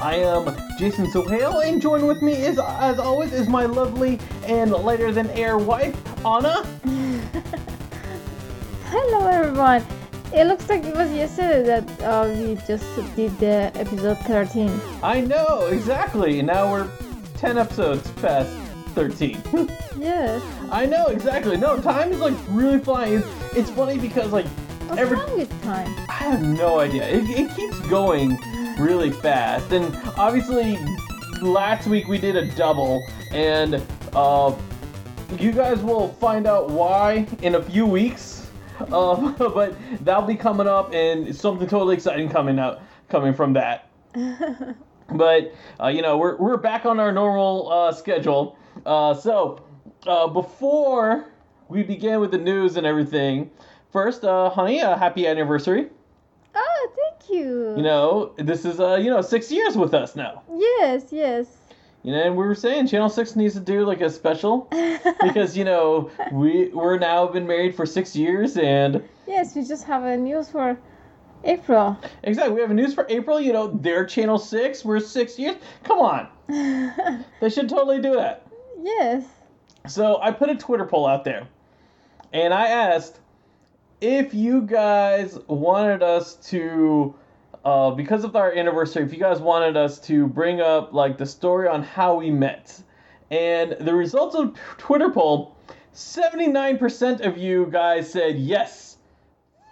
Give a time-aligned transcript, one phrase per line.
[0.00, 4.70] I am Jason Sohail, and join with me is, as always, is my lovely and
[4.70, 6.64] lighter than air wife, Anna.
[8.86, 9.84] Hello, everyone.
[10.32, 12.84] It looks like it was yesterday that uh, we just
[13.16, 14.70] did the episode 13.
[15.02, 16.42] I know, exactly.
[16.42, 16.88] Now we're
[17.38, 18.50] 10 episodes past
[18.94, 19.42] 13.
[19.98, 20.40] yes.
[20.70, 21.56] I know, exactly.
[21.56, 23.14] No, time is like really flying.
[23.14, 23.26] It's,
[23.56, 25.16] it's funny because, like, What's every.
[25.16, 25.92] wrong with time?
[26.08, 27.08] I have no idea.
[27.08, 28.38] It, it keeps going
[28.78, 29.72] really fast.
[29.72, 30.78] And obviously,
[31.40, 34.54] last week we did a double, and uh,
[35.38, 38.36] you guys will find out why in a few weeks.
[38.92, 43.90] Uh, but that'll be coming up, and something totally exciting coming out coming from that.
[45.14, 45.52] but
[45.82, 48.56] uh, you know, we're we're back on our normal uh, schedule.
[48.86, 49.60] Uh, so
[50.06, 51.26] uh, before
[51.68, 53.50] we begin with the news and everything,
[53.90, 55.88] first, uh, honey, a happy anniversary.
[57.30, 57.76] You.
[57.76, 60.42] You know, this is uh, you know, six years with us now.
[60.56, 61.46] Yes, yes.
[62.02, 64.68] You know, and we were saying Channel Six needs to do like a special
[65.22, 69.84] because you know we we're now been married for six years and yes, we just
[69.84, 70.78] have a news for
[71.44, 71.98] April.
[72.22, 73.40] exactly we have a news for April.
[73.40, 75.56] You know, their Channel Six, we're six years.
[75.82, 76.28] Come on,
[77.40, 78.46] they should totally do that.
[78.80, 79.24] yes.
[79.86, 81.48] So I put a Twitter poll out there,
[82.32, 83.20] and I asked
[84.00, 87.14] if you guys wanted us to,
[87.64, 91.26] uh, because of our anniversary, if you guys wanted us to bring up like the
[91.26, 92.80] story on how we met,
[93.30, 95.56] and the results of Twitter poll,
[95.92, 98.98] seventy nine percent of you guys said yes,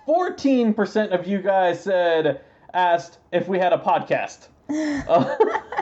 [0.04, 2.40] fourteen percent of you guys said
[2.74, 4.48] asked if we had a podcast.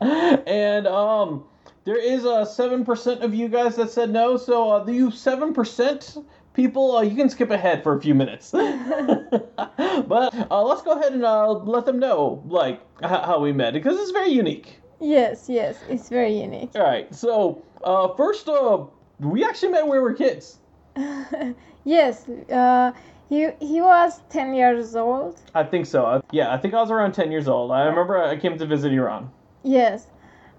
[0.46, 1.44] and um
[1.86, 4.36] there is a seven percent of you guys that said no.
[4.36, 6.18] So uh, the you seven percent
[6.52, 8.50] people, uh, you can skip ahead for a few minutes.
[8.50, 13.72] but uh, let's go ahead and uh, let them know like h- how we met
[13.72, 14.80] because it's very unique.
[15.00, 15.78] Yes, yes.
[15.88, 16.70] It's very unique.
[16.74, 17.14] All right.
[17.14, 18.84] So uh, first, uh,
[19.20, 20.58] we actually met when we were kids.
[21.84, 22.28] yes.
[22.28, 22.90] Uh,
[23.28, 25.40] he he was ten years old.
[25.54, 26.04] I think so.
[26.04, 27.70] Uh, yeah, I think I was around ten years old.
[27.70, 29.30] I remember I came to visit Iran.
[29.62, 30.06] Yes,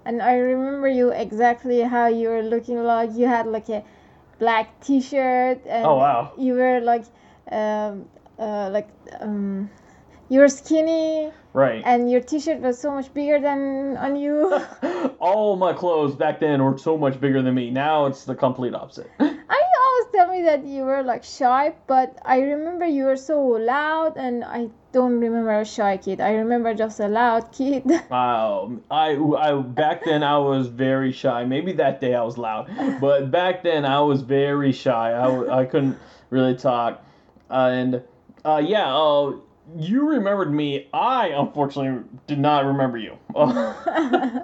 [0.07, 3.11] and I remember you exactly how you were looking like.
[3.13, 3.83] You had like a
[4.39, 6.31] black T-shirt, and Oh, wow.
[6.37, 7.03] you were like,
[7.51, 8.07] um,
[8.39, 8.87] uh, like
[9.19, 9.69] um,
[10.29, 11.81] you were skinny, Right.
[11.85, 14.37] and your T-shirt was so much bigger than on you.
[15.19, 17.69] All my clothes back then were so much bigger than me.
[17.69, 19.11] Now it's the complete opposite.
[19.19, 19.61] I
[20.17, 24.43] tell me that you were like shy, but I remember you were so loud, and
[24.43, 26.19] I don't remember a shy kid.
[26.19, 27.83] I remember just a loud kid.
[28.09, 31.45] Wow, I, I back then I was very shy.
[31.45, 32.65] Maybe that day I was loud,
[32.99, 35.11] but back then I was very shy.
[35.11, 35.97] I, I couldn't
[36.31, 37.03] really talk,
[37.49, 38.01] and
[38.43, 39.33] uh, yeah, uh,
[39.75, 40.87] you remembered me.
[40.93, 43.17] I unfortunately did not remember you.
[43.35, 43.63] uh,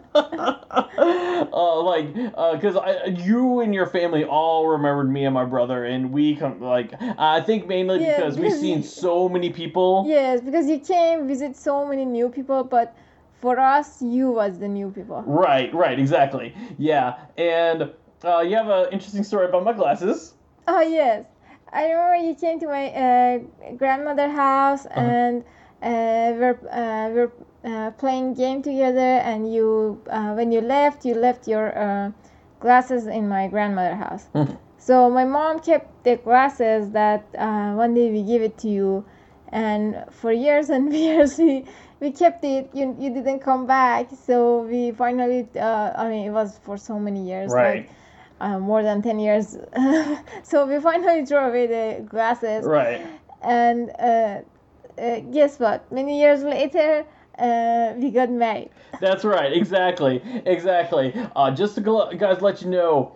[1.83, 6.35] like, because I you and your family all remembered me and my brother, and we
[6.35, 10.05] come like I think mainly Yeah, because we've seen you- so many people.
[10.07, 12.95] yes, because you came visit so many new people, but
[13.39, 15.21] for us, you was the new people.
[15.25, 16.53] Right, right, exactly.
[16.77, 17.91] Yeah, and
[18.23, 20.33] uh, you have an interesting story about my glasses.
[20.67, 21.25] Oh yes,
[21.73, 23.39] I remember you came to my uh,
[23.77, 25.43] grandmother house and
[25.81, 27.31] uh, we're uh, we're
[27.65, 28.99] uh, playing game together.
[28.99, 32.11] And you, uh, when you left, you left your uh,
[32.59, 34.27] glasses in my grandmother house.
[34.35, 34.57] Mhm.
[34.77, 39.05] So my mom kept the glasses that uh, one day we give it to you,
[39.49, 41.65] and for years and years we.
[41.99, 42.69] We kept it.
[42.73, 45.47] You, you didn't come back, so we finally.
[45.55, 47.53] Uh, I mean, it was for so many years.
[47.53, 47.89] like, Right,
[48.43, 49.57] uh, more than 10 years.
[50.43, 52.65] so we finally threw away the glasses.
[52.65, 53.05] right.
[53.41, 54.41] And uh,
[54.97, 55.89] uh, guess what?
[55.91, 57.05] Many years later,
[57.39, 58.69] uh, we got married.
[59.01, 61.13] That's right, exactly, exactly.
[61.35, 63.15] Uh, just to go, guys let you know,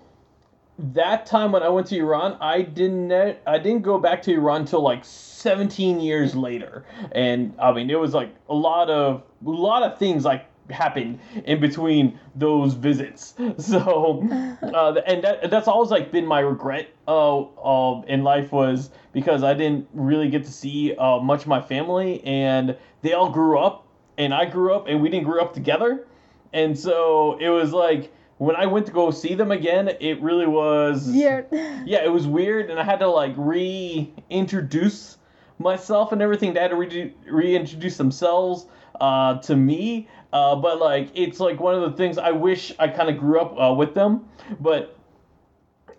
[0.80, 3.12] that time when I went to Iran, I didn't
[3.48, 8.00] I didn't go back to Iran until like 17 years later, and I mean it
[8.00, 13.34] was like a lot of a lot of things like happened in between those visits.
[13.58, 14.22] So,
[14.62, 19.44] uh, and that, that's always like been my regret uh, uh, in life was because
[19.44, 23.58] I didn't really get to see uh, much of my family, and they all grew
[23.60, 23.86] up
[24.18, 26.08] and I grew up, and we didn't grow up together,
[26.54, 30.48] and so it was like when I went to go see them again, it really
[30.48, 31.48] was Weird.
[31.86, 35.18] Yeah, it was weird, and I had to like reintroduce
[35.60, 36.54] myself and everything.
[36.54, 38.66] They had to re- reintroduce themselves
[39.02, 40.08] uh, to me.
[40.34, 43.40] Uh, but like, it's like one of the things I wish I kind of grew
[43.40, 44.26] up uh, with them.
[44.60, 44.98] But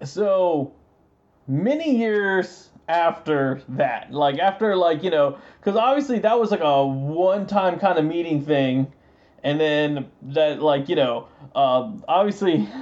[0.04, 0.72] so
[1.46, 6.86] many years after that, like after like you know, because obviously that was like a
[6.86, 8.92] one-time kind of meeting thing,
[9.42, 12.68] and then that like you know, uh, obviously.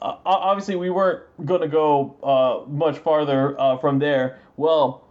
[0.00, 4.38] Obviously, we weren't to go uh, much farther uh, from there.
[4.56, 5.04] Well,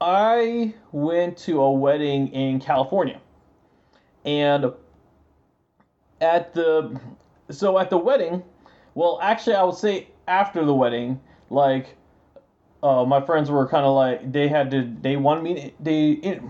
[0.00, 3.20] I went to a wedding in California.
[4.26, 4.72] And
[6.20, 7.00] at the
[7.50, 8.42] so at the wedding,
[8.94, 11.96] well, actually I would say after the wedding, like
[12.82, 16.40] uh, my friends were kind of like they had to they wanted me they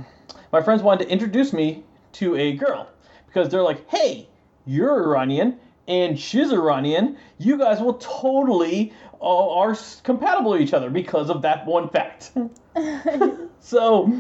[0.53, 2.89] my friends wanted to introduce me to a girl
[3.27, 4.29] because they're like, "Hey,
[4.65, 7.19] you're Iranian and she's Iranian.
[7.39, 12.33] You guys will totally uh, are compatible with each other because of that one fact."
[13.61, 14.13] so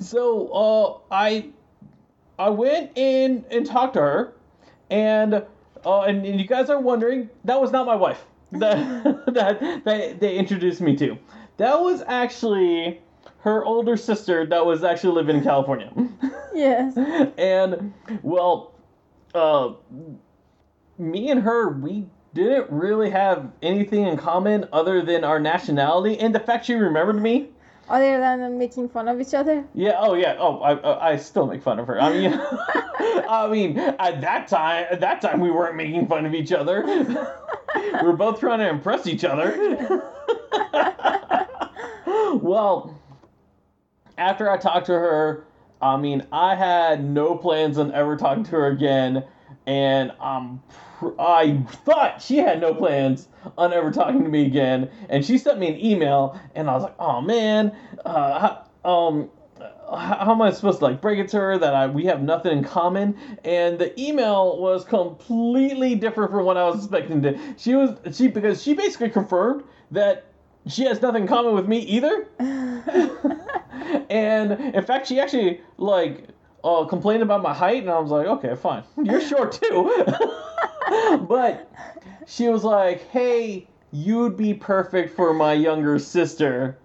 [0.00, 1.50] so uh, I
[2.38, 4.34] I went in and talked to her,
[4.90, 9.84] and uh, and, and you guys are wondering that was not my wife that that
[9.84, 11.18] that they introduced me to.
[11.56, 13.00] That was actually
[13.38, 15.92] her older sister that was actually living in California.
[16.54, 16.96] yes.
[17.38, 17.92] and
[18.22, 18.74] well,
[19.34, 19.72] uh,
[20.98, 26.34] me and her we didn't really have anything in common other than our nationality and
[26.34, 27.48] the fact she remembered me.
[27.88, 29.64] Other than making fun of each other.
[29.74, 29.96] Yeah.
[29.98, 30.36] Oh, yeah.
[30.38, 32.00] Oh, I, I still make fun of her.
[32.00, 32.32] I mean,
[33.28, 36.84] I mean, at that time, at that time, we weren't making fun of each other.
[36.84, 40.02] we were both trying to impress each other.
[42.42, 43.00] well,
[44.18, 45.44] after I talked to her,
[45.80, 49.24] I mean, I had no plans on ever talking to her again,
[49.66, 50.62] and um,
[51.18, 53.28] I thought she had no plans
[53.58, 56.84] on ever talking to me again, and she sent me an email, and I was
[56.84, 59.30] like, oh man, uh, um,
[59.90, 62.58] how am I supposed to like break it to her that I we have nothing
[62.58, 63.16] in common?
[63.44, 67.38] And the email was completely different from what I was expecting to.
[67.56, 70.24] She was she because she basically confirmed that
[70.66, 72.26] she has nothing in common with me either.
[74.10, 76.28] and in fact, she actually like
[76.64, 80.04] uh, complained about my height, and I was like, okay, fine, you're short too.
[81.28, 81.70] but
[82.26, 86.78] she was like, hey, you'd be perfect for my younger sister,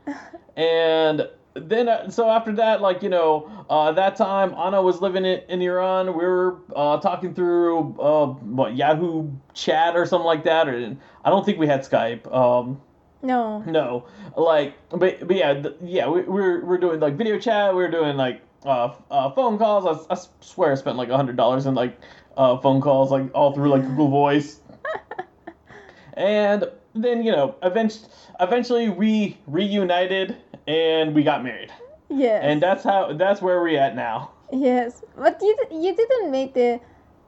[0.55, 5.25] and then uh, so after that like you know uh, that time anna was living
[5.25, 6.07] in, in iran.
[6.07, 10.95] We were uh, talking through uh, what yahoo chat or something like that or
[11.25, 12.79] i don't think we had skype um,
[13.21, 13.59] no.
[13.67, 14.05] no.
[14.35, 17.75] Like but, but yeah th- yeah we, we're, we're doing like video chat.
[17.75, 20.05] We are doing like uh, uh, phone calls.
[20.09, 21.99] I, I swear i spent like a hundred dollars in like
[22.41, 24.59] uh, phone calls like all through like google voice
[26.13, 28.09] and then you know eventually
[28.41, 30.35] eventually we reunited
[30.67, 31.71] and we got married.
[32.09, 32.41] Yes.
[32.43, 34.31] And that's how that's where we're at now.
[34.51, 36.79] Yes, but you you didn't make the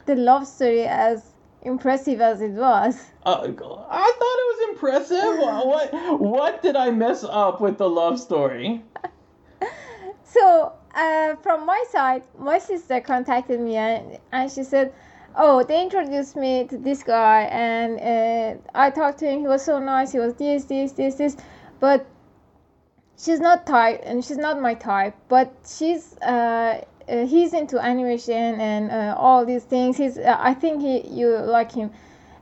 [0.05, 1.31] the love story as
[1.61, 2.99] impressive as it was.
[3.25, 5.37] Uh, I thought it was impressive.
[5.39, 8.83] what what did I mess up with the love story?
[10.25, 14.93] So uh, from my side, my sister contacted me and, and she said,
[15.35, 19.39] "Oh, they introduced me to this guy, and uh, I talked to him.
[19.41, 20.11] He was so nice.
[20.11, 21.37] He was this, this, this, this,
[21.79, 22.05] but."
[23.17, 28.59] she's not type and she's not my type but she's uh, uh, he's into animation
[28.59, 31.91] and uh, all these things he's uh, i think he you like him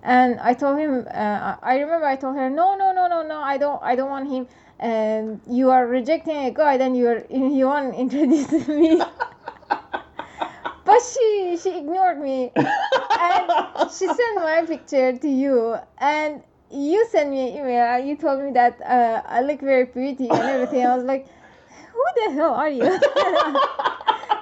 [0.04, 3.40] and i told him uh, i remember i told her no no no no no
[3.40, 4.48] i don't i don't want him
[4.82, 9.02] and you are rejecting a guy then you're you want to introduce me
[10.84, 17.30] but she she ignored me and she sent my picture to you and you sent
[17.30, 17.86] me an email.
[17.86, 20.86] and You told me that uh, I look very pretty and everything.
[20.86, 21.28] I was like,
[21.92, 22.84] who the hell are you?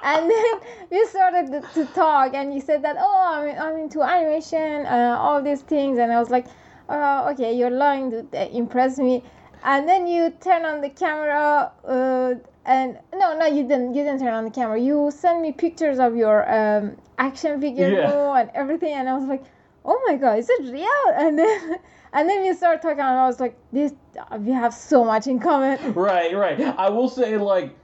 [0.03, 0.53] and then
[0.91, 5.41] we started to talk, and you said that, oh, I'm, I'm into animation, uh, all
[5.41, 5.97] these things.
[5.97, 6.45] And I was like,
[6.87, 9.23] oh, okay, you're lying to impress me.
[9.63, 12.35] And then you turn on the camera, uh,
[12.65, 13.93] and no, no, you didn't.
[13.93, 14.79] You didn't turn on the camera.
[14.79, 18.37] You sent me pictures of your um, action figure yeah.
[18.39, 19.43] and everything, and I was like,
[19.85, 20.87] oh my god, is it real?
[21.15, 21.79] And then
[22.13, 23.93] and then we started talking, and I was like, this
[24.39, 25.93] we have so much in common.
[25.93, 26.59] Right, right.
[26.59, 27.75] I will say like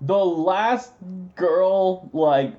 [0.00, 0.92] the last
[1.36, 2.54] girl like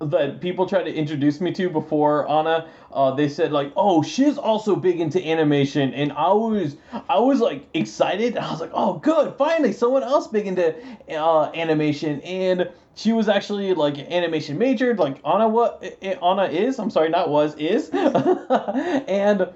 [0.00, 4.38] that people tried to introduce me to before Anna, uh, they said like, "Oh, she's
[4.38, 6.76] also big into animation," and I was,
[7.10, 8.38] I was like excited.
[8.38, 10.74] I was like, "Oh, good, finally someone else big into
[11.10, 16.78] uh, animation." And she was actually like animation majored, like Anna what Anna is.
[16.78, 19.48] I'm sorry, not was is, and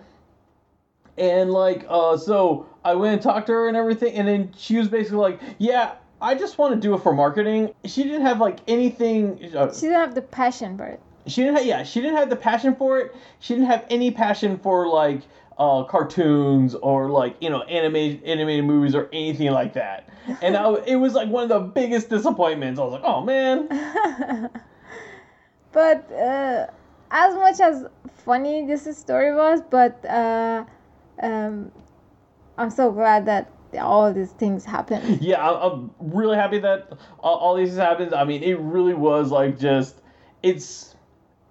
[1.17, 4.77] and like uh, so I went and talked to her and everything, and then she
[4.77, 5.93] was basically like, "Yeah."
[6.23, 7.73] I just want to do it for marketing.
[7.87, 9.41] She didn't have like anything.
[9.57, 11.01] Uh, She didn't have the passion for it.
[11.27, 13.15] She didn't have yeah she didn't have the passion for it.
[13.41, 15.23] She didn't have any passion for like
[15.59, 20.09] uh, cartoons or like you know animated animated movies or anything like that.
[20.43, 22.81] And I, it was like one of the biggest disappointments.
[22.81, 24.51] I was like oh man.
[25.73, 26.67] But uh,
[27.11, 27.85] as much as
[28.25, 30.65] funny this story was, but uh,
[31.23, 31.71] um,
[32.59, 35.23] I'm so glad that all these things happened.
[35.23, 38.13] yeah i'm really happy that all, all these happened.
[38.13, 40.01] I mean it really was like just
[40.43, 40.90] it's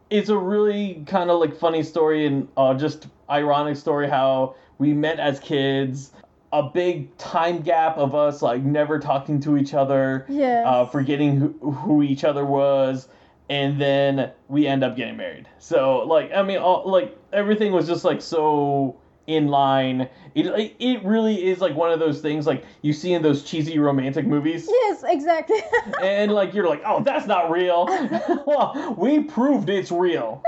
[0.09, 4.93] it's a really kind of like funny story and uh, just ironic story how we
[4.93, 6.11] met as kids
[6.51, 10.65] a big time gap of us like never talking to each other Yes.
[10.67, 13.07] uh, forgetting who, who each other was
[13.49, 17.85] and then we end up getting married so like i mean all, like everything was
[17.87, 18.95] just like so
[19.29, 23.21] in line it, it, really is like one of those things like you see in
[23.21, 25.59] those cheesy romantic movies Yes, exactly.
[26.01, 27.85] and like you're like oh that's not real
[28.47, 30.43] well we proved it's real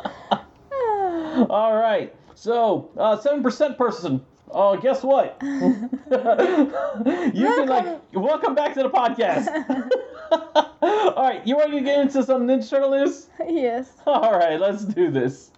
[1.50, 5.36] all right so uh, 7% person Oh, guess what?
[5.42, 9.46] you can like welcome back to the podcast.
[10.82, 13.28] All right, you ready to get into some Ninja Turtle news?
[13.48, 13.92] yes.
[14.06, 15.52] All right, let's do this.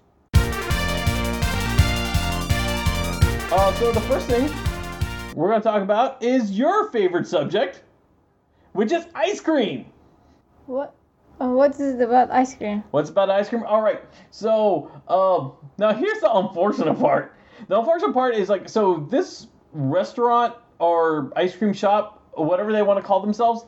[3.54, 4.50] Uh, so the first thing
[5.34, 7.82] we're going to talk about is your favorite subject,
[8.72, 9.92] which is ice cream.
[10.64, 10.94] What?
[11.38, 12.82] Uh, what is it about ice cream?
[12.92, 13.62] What's about ice cream?
[13.64, 14.00] All right.
[14.30, 17.36] So, um, now here's the unfortunate part.
[17.68, 22.80] The unfortunate part is like, so this restaurant or ice cream shop, or whatever they
[22.80, 23.66] want to call themselves,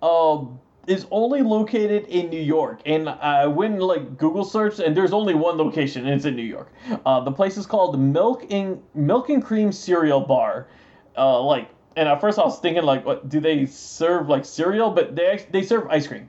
[0.00, 2.80] um, is only located in New York.
[2.86, 6.42] And I went like Google search, and there's only one location, and it's in New
[6.42, 6.72] York.
[7.04, 10.68] Uh, the place is called Milk and Milk and Cream Cereal Bar.
[11.16, 14.90] Uh, like, and at first I was thinking like, what do they serve like cereal?
[14.90, 16.28] But they they serve ice cream.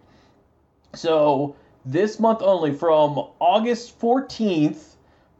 [0.93, 4.95] So this month only, from August 14th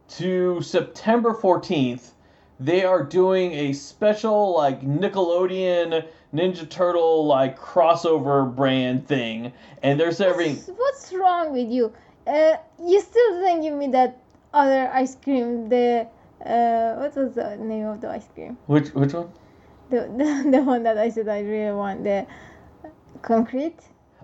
[0.09, 2.11] to September 14th,
[2.59, 10.11] they are doing a special like Nickelodeon Ninja Turtle like crossover brand thing, and they're
[10.11, 10.55] serving.
[10.55, 11.93] What's, what's wrong with you?
[12.25, 14.19] Uh, you still didn't give me that
[14.53, 15.69] other ice cream.
[15.69, 16.07] The
[16.45, 18.57] uh, what was the name of the ice cream?
[18.67, 19.29] Which which one?
[19.89, 22.03] The the, the one that I said I really want.
[22.03, 22.27] The
[23.21, 23.79] concrete.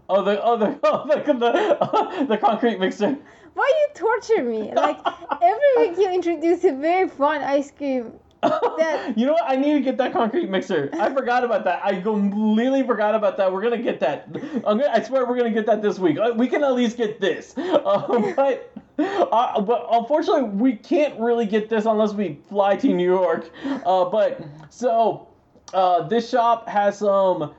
[0.10, 3.18] Oh the oh the oh, the the, the concrete mixer.
[3.54, 4.74] Why you torture me?
[4.74, 4.98] Like
[5.42, 8.14] every week you introduce a very fun ice cream.
[8.44, 9.44] That- you know what?
[9.48, 10.90] I need to get that concrete mixer.
[10.94, 11.84] I forgot about that.
[11.84, 13.52] I completely forgot about that.
[13.52, 14.28] We're gonna get that.
[14.66, 16.18] I'm gonna, I swear we're gonna get that this week.
[16.20, 17.56] Uh, We can at least get this.
[17.84, 23.04] Uh, but uh, but unfortunately, we can't really get this unless we fly to New
[23.12, 23.50] York.
[23.86, 25.28] Uh, but so
[25.74, 27.54] uh, this shop has some.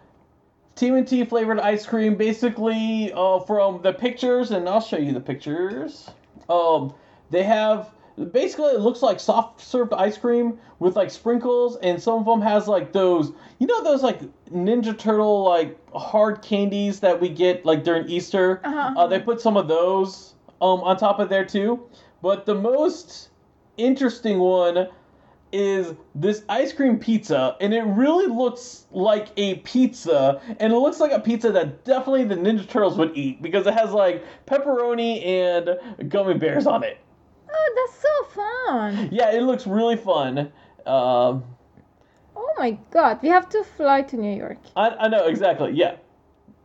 [0.77, 6.11] TMNT flavored ice cream, basically uh, from the pictures, and I'll show you the pictures.
[6.49, 6.93] Um,
[7.31, 7.91] they have
[8.31, 12.41] basically it looks like soft served ice cream with like sprinkles, and some of them
[12.41, 17.65] has like those, you know, those like Ninja Turtle like hard candies that we get
[17.65, 18.61] like during Easter.
[18.65, 18.95] Uh-huh.
[18.97, 21.83] Uh, they put some of those um on top of there too.
[22.23, 23.31] But the most
[23.77, 24.89] interesting one
[25.53, 30.99] is this ice cream pizza, and it really looks like a pizza, and it looks
[30.99, 35.25] like a pizza that definitely the Ninja Turtles would eat because it has like pepperoni
[35.25, 36.99] and gummy bears on it.
[37.53, 39.09] Oh, that's so fun!
[39.13, 40.53] Yeah, it looks really fun.
[40.87, 41.45] Um,
[42.37, 44.59] Oh my God, we have to fly to New York.
[44.77, 45.73] I, I know exactly.
[45.73, 45.97] Yeah.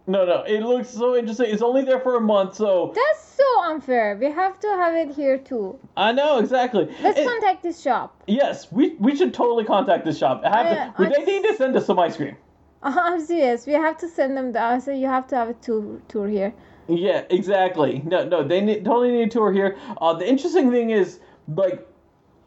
[0.08, 1.48] No, no, it looks so interesting.
[1.52, 4.18] It's only there for a month, so That's so unfair.
[4.20, 5.78] We have to have it here too.
[5.96, 6.90] I know exactly.
[7.04, 8.24] Let's It- contact this shop.
[8.28, 10.44] yes, we we should totally contact this shop.
[10.44, 12.36] Have Yeah, we, they I- need to send us some ice cream.
[12.84, 13.68] I'm serious.
[13.68, 14.80] We have to send them the.
[14.80, 16.54] So you have to have a tour tour here.
[16.89, 18.01] Yeah, exactly.
[18.05, 19.77] No, no, they need, totally need a tour here.
[20.01, 21.88] Uh, the interesting thing is, like,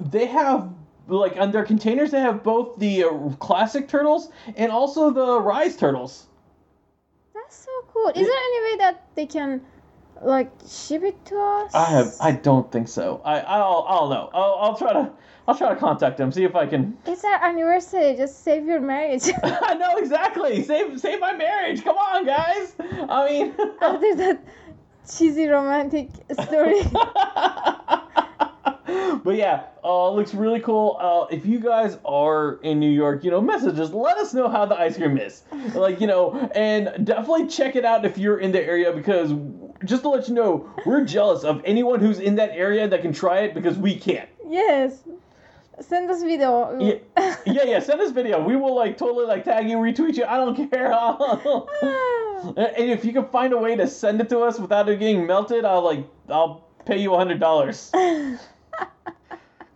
[0.00, 0.70] they have
[1.08, 5.76] like on their containers they have both the uh, classic turtles and also the rise
[5.76, 6.26] turtles.
[7.34, 8.08] That's so cool.
[8.08, 9.60] Is there any way that they can,
[10.24, 11.74] like, ship it to us?
[11.74, 13.20] I have, I don't think so.
[13.24, 14.30] I, I'll, I'll know.
[14.32, 15.10] I'll, I'll try to,
[15.48, 16.30] I'll try to contact him.
[16.32, 16.96] see if I can.
[17.06, 18.14] It's our anniversary.
[18.16, 19.24] Just save your marriage.
[19.42, 20.62] I know exactly.
[20.62, 21.82] Save, save my marriage.
[21.84, 22.74] Come on, guys.
[22.80, 24.44] I mean, After that,
[25.10, 26.08] cheesy romantic
[26.40, 26.82] story.
[29.24, 30.96] but yeah, uh, looks really cool.
[31.00, 33.90] Uh, if you guys are in New York, you know, message us.
[33.90, 35.42] Let us know how the ice cream is.
[35.74, 39.32] Like, you know, and definitely check it out if you're in the area because
[39.84, 43.12] just to let you know, we're jealous of anyone who's in that area that can
[43.12, 44.28] try it because we can't.
[44.48, 45.02] yes.
[45.80, 46.78] Send us video.
[46.78, 46.98] Yeah,
[47.46, 47.80] yeah, yeah.
[47.80, 48.44] Send us video.
[48.44, 50.24] We will like totally like tag you, retweet you.
[50.24, 50.92] I don't care.
[50.92, 51.66] Ah.
[52.56, 55.26] and if you can find a way to send it to us without it getting
[55.26, 57.90] melted, I'll like I'll pay you a hundred dollars.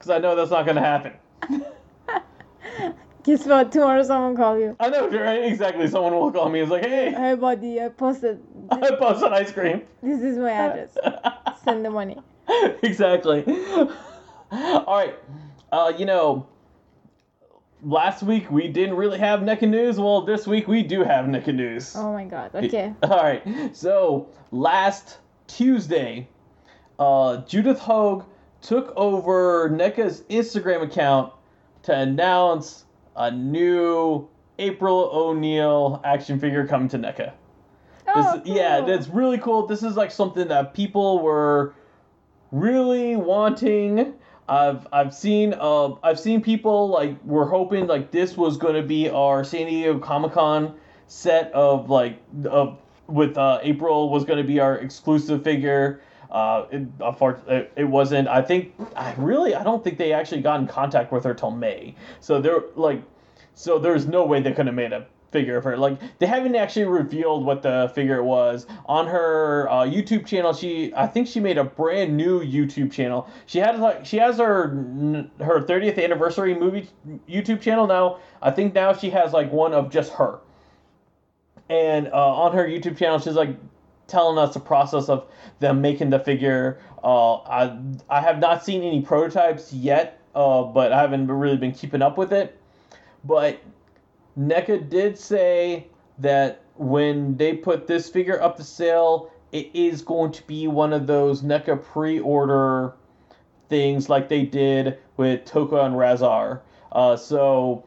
[0.06, 1.14] Because I know that's not gonna happen.
[3.24, 3.72] Guess what?
[3.72, 4.76] Tomorrow someone call you.
[4.78, 5.42] I know, right?
[5.42, 5.88] Exactly.
[5.88, 6.60] Someone will call me.
[6.60, 8.40] It's like, hey, Hey buddy, I posted.
[8.70, 9.82] I posted ice cream.
[10.04, 10.96] This is my address.
[11.64, 12.18] Send the money.
[12.84, 13.42] exactly.
[14.52, 15.16] All right.
[15.72, 16.46] Uh, you know,
[17.82, 19.98] last week we didn't really have NECA news.
[19.98, 21.96] Well, this week we do have NECA news.
[21.96, 22.54] Oh my god.
[22.54, 22.94] Okay.
[23.02, 23.76] All right.
[23.76, 26.28] So last Tuesday,
[27.00, 28.24] uh, Judith Hoag
[28.62, 31.32] took over NECA's Instagram account
[31.84, 32.84] to announce
[33.16, 37.32] a new April O'Neil action figure coming to NECA.
[38.14, 39.66] This, Oh, Yeah, that's really cool.
[39.66, 41.74] This is like something that people were
[42.52, 44.14] really wanting.
[44.48, 48.82] I've I've seen uh I've seen people like were hoping like this was going to
[48.82, 50.74] be our San Diego Comic Con
[51.08, 56.00] set of like of with uh, April was going to be our exclusive figure.
[56.30, 56.88] Uh, it,
[57.48, 58.28] it, it wasn't.
[58.28, 61.50] I think I really I don't think they actually got in contact with her till
[61.50, 61.94] May.
[62.20, 63.02] So they're like,
[63.54, 65.06] so there's no way they could have made a
[65.36, 65.76] figure of her.
[65.76, 70.52] Like they haven't actually revealed what the figure was on her uh, YouTube channel.
[70.52, 73.28] She I think she made a brand new YouTube channel.
[73.46, 74.68] She had like she has her
[75.40, 76.88] her 30th anniversary movie
[77.28, 78.18] YouTube channel now.
[78.40, 80.40] I think now she has like one of just her.
[81.68, 83.56] And uh, on her YouTube channel, she's like
[84.06, 85.26] telling us the process of
[85.60, 86.80] them making the figure.
[87.02, 91.72] Uh, I I have not seen any prototypes yet, uh, but I haven't really been
[91.72, 92.58] keeping up with it.
[93.24, 93.60] But
[94.38, 95.86] NECA did say
[96.18, 100.92] that when they put this figure up to sale, it is going to be one
[100.92, 102.94] of those NECA pre-order
[103.68, 106.60] things like they did with Tokka and Rahzar.
[106.92, 107.84] Uh, so,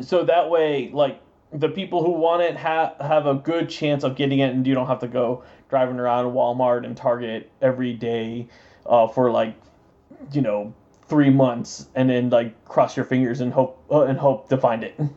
[0.00, 1.20] so that way, like
[1.52, 4.74] the people who want it have have a good chance of getting it, and you
[4.74, 8.48] don't have to go driving around Walmart and Target every day
[8.86, 9.54] uh, for like,
[10.32, 10.72] you know,
[11.08, 14.84] three months, and then like cross your fingers and hope uh, and hope to find
[14.84, 14.98] it.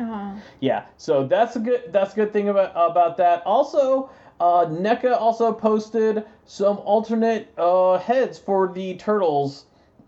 [0.00, 3.42] Uh, Yeah, so that's a good that's a good thing about about that.
[3.44, 4.08] Also,
[4.40, 9.66] uh, NECA also posted some alternate uh, heads for the turtles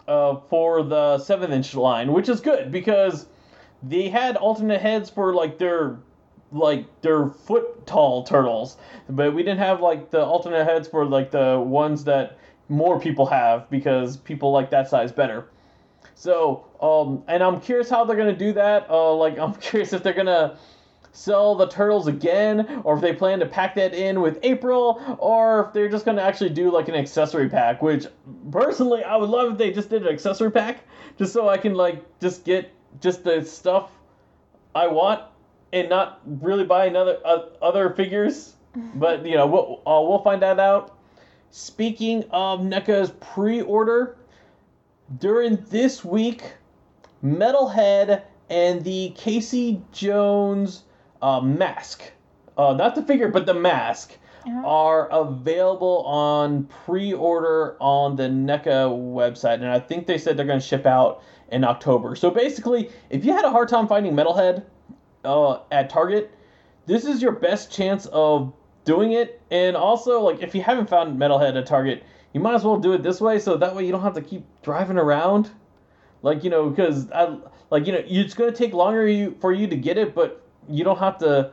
[0.09, 3.27] uh, for the seven inch line, which is good because
[3.87, 5.99] they had alternate heads for like their
[6.53, 8.77] like their foot tall turtles,
[9.09, 13.27] but we didn't have like the alternate heads for like the ones that more people
[13.27, 15.49] have because people like that size better.
[16.15, 18.89] So, um, and I'm curious how they're gonna do that.
[18.89, 20.57] Uh, like, I'm curious if they're gonna
[21.13, 25.67] sell the turtles again, or if they plan to pack that in with April, or
[25.67, 27.83] if they're just gonna actually do like an accessory pack.
[27.83, 28.07] Which,
[28.51, 30.81] personally, I would love if they just did an accessory pack,
[31.19, 33.91] just so I can like just get just the stuff
[34.75, 35.23] I want
[35.73, 38.55] and not really buy another uh, other figures.
[38.97, 40.97] But you know, we'll uh, we'll find that out.
[41.53, 44.17] Speaking of NECA's pre-order,
[45.21, 46.55] during this week,
[47.25, 50.83] Metalhead and the Casey Jones
[51.23, 52.03] uh, mask,
[52.59, 54.63] uh, not the figure, but the mask, Yeah.
[54.65, 60.61] are available on pre-order on the NECA website, and I think they said they're going
[60.61, 62.17] to ship out in October.
[62.17, 64.65] So basically, if you had a hard time finding Metalhead
[65.25, 66.33] uh, at Target,
[66.87, 68.53] this is your best chance of
[68.85, 69.41] doing it.
[69.51, 72.03] And also, like, if you haven't found Metalhead at Target,
[72.33, 74.23] you might as well do it this way, so that way you don't have to
[74.23, 75.51] keep driving around.
[76.23, 77.37] Like, you know, because I
[77.71, 80.83] like, you know, it's gonna take longer you for you to get it, but you
[80.83, 81.53] don't have to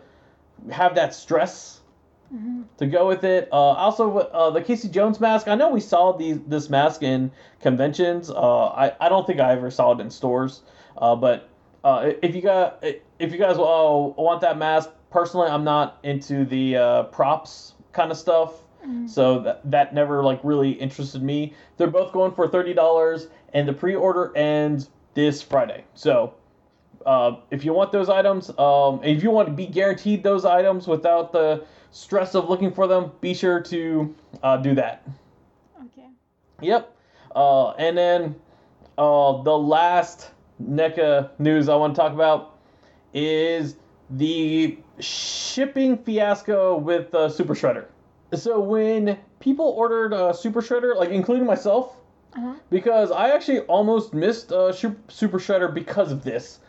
[0.72, 1.81] have that stress
[2.78, 3.50] to go with it.
[3.52, 5.48] Uh, also, uh, the Casey Jones mask.
[5.48, 8.30] I know we saw these this mask in conventions.
[8.30, 10.62] Uh, I I don't think I ever saw it in stores.
[10.98, 11.50] Uh, but
[11.84, 16.46] uh, if you got if you guys uh, want that mask, personally, I'm not into
[16.46, 18.54] the uh, props kind of stuff.
[19.06, 21.54] So that, that never like really interested me.
[21.78, 25.84] They're both going for thirty dollars, and the pre-order ends this Friday.
[25.94, 26.34] So
[27.06, 30.88] uh, if you want those items, um, if you want to be guaranteed those items
[30.88, 35.08] without the stress of looking for them, be sure to uh, do that.
[35.86, 36.08] Okay.
[36.62, 36.96] Yep.
[37.36, 38.36] Uh, and then
[38.98, 40.32] uh, the last
[40.64, 42.58] NECA news I want to talk about
[43.14, 43.76] is
[44.10, 47.86] the shipping fiasco with uh, Super Shredder.
[48.34, 51.98] so when people ordered uh, Super Shredder, like including myself,
[52.34, 52.54] Uh-huh.
[52.70, 56.60] because I actually almost missed uh, Super Shredder because of this.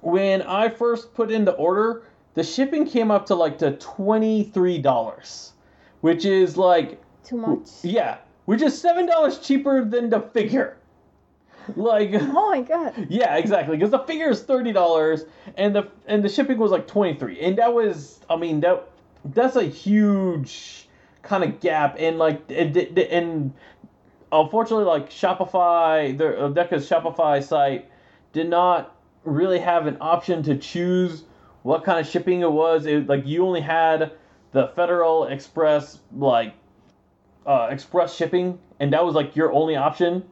[0.00, 2.02] When I first put in the order,
[2.34, 5.52] the shipping came up to like to twenty three dollars,
[6.00, 7.68] which is like Too much.
[7.82, 10.76] yeah, which is seven dollars cheaper than the figure.
[11.76, 13.06] Like Oh my god.
[13.08, 13.76] yeah, exactly.
[13.76, 15.24] Because the figure is thirty dollars,
[15.56, 18.88] and the and the shipping was like twenty three, and that was, I mean, that
[19.24, 20.88] that's a huge
[21.22, 23.52] kind of gap, and like, and, and
[24.32, 27.88] unfortunately, like Shopify, the uh, NECA's Shopify site
[28.32, 31.22] did not really have an option to choose
[31.62, 32.86] what kind of shipping it was.
[32.86, 34.12] It like you only had
[34.52, 36.54] the Federal Express like
[37.46, 40.24] uh, express shipping, and that was like your only option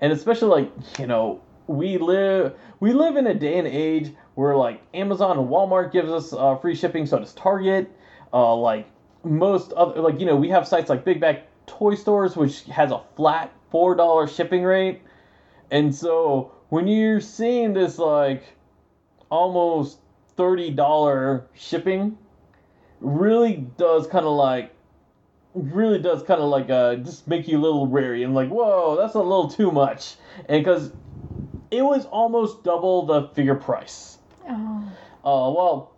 [0.00, 4.56] and especially like you know we live we live in a day and age where
[4.56, 7.90] like Amazon and Walmart gives us uh, free shipping, so does Target.
[8.32, 8.88] Uh, like
[9.24, 12.90] most other like you know we have sites like Big Bad Toy Stores, which has
[12.90, 15.02] a flat four dollar shipping rate,
[15.70, 18.44] and so when you're seeing this like
[19.30, 19.98] almost
[20.40, 22.16] thirty dollar shipping,
[23.00, 24.74] really does kind of like
[25.52, 28.96] really does kind of like uh just make you a little wary and like whoa
[28.96, 30.14] that's a little too much
[30.48, 30.92] and because
[31.70, 34.16] it was almost double the figure price
[34.48, 34.92] Oh.
[35.24, 35.92] uh well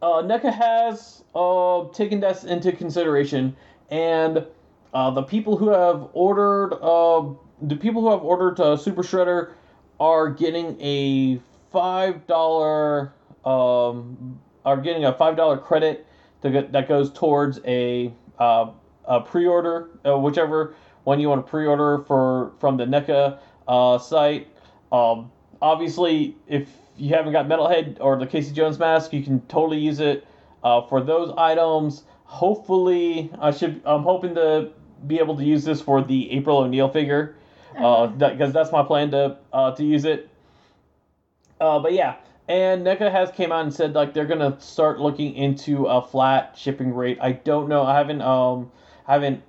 [0.00, 3.54] uh NECA has uh taken that into consideration
[3.90, 4.46] and
[4.94, 7.24] uh the people who have ordered uh
[7.62, 9.52] the people who have ordered uh, super shredder
[9.98, 11.40] are getting a
[11.72, 13.12] five dollar
[13.44, 16.06] um are getting a five dollar credit
[16.42, 18.70] to get, that goes towards a uh,
[19.04, 20.74] a pre-order, uh, whichever
[21.04, 24.48] one you want to pre-order for from the NECA uh, site.
[24.92, 29.78] Um, obviously, if you haven't got Metalhead or the Casey Jones mask, you can totally
[29.78, 30.26] use it
[30.62, 32.04] uh, for those items.
[32.24, 33.82] Hopefully, I should.
[33.84, 34.70] I'm hoping to
[35.06, 37.34] be able to use this for the April O'Neil figure,
[37.72, 40.28] because uh, that, that's my plan to uh, to use it.
[41.60, 42.16] Uh, but yeah,
[42.48, 46.54] and NECA has came out and said like they're gonna start looking into a flat
[46.56, 47.18] shipping rate.
[47.20, 47.84] I don't know.
[47.84, 48.70] I haven't um
[49.06, 49.42] haven't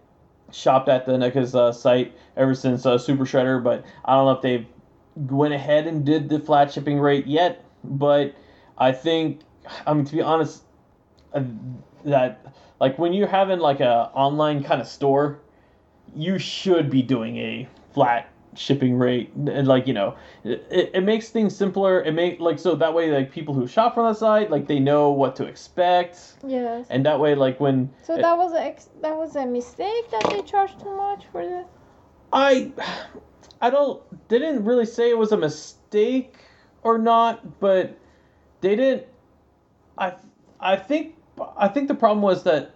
[0.51, 4.31] shopped at the NECA's uh, site ever since uh, Super Shredder, but I don't know
[4.31, 4.65] if they've
[5.15, 7.63] went ahead and did the flat shipping rate yet.
[7.83, 8.35] But
[8.77, 9.41] I think
[9.85, 10.63] I mean to be honest,
[11.33, 11.43] uh,
[12.05, 15.39] that like when you're having like a online kind of store,
[16.15, 21.29] you should be doing a flat shipping rate and like you know it, it makes
[21.29, 24.51] things simpler it make like so that way like people who shop from the site
[24.51, 26.85] like they know what to expect Yes.
[26.89, 30.27] and that way like when So that was a ex- that was a mistake that
[30.29, 31.65] they charged too much for the.
[32.31, 32.71] i
[33.61, 36.35] i don't they didn't really say it was a mistake
[36.83, 37.97] or not but
[38.61, 39.03] they didn't
[39.97, 40.13] i
[40.59, 41.15] i think
[41.57, 42.71] i think the problem was that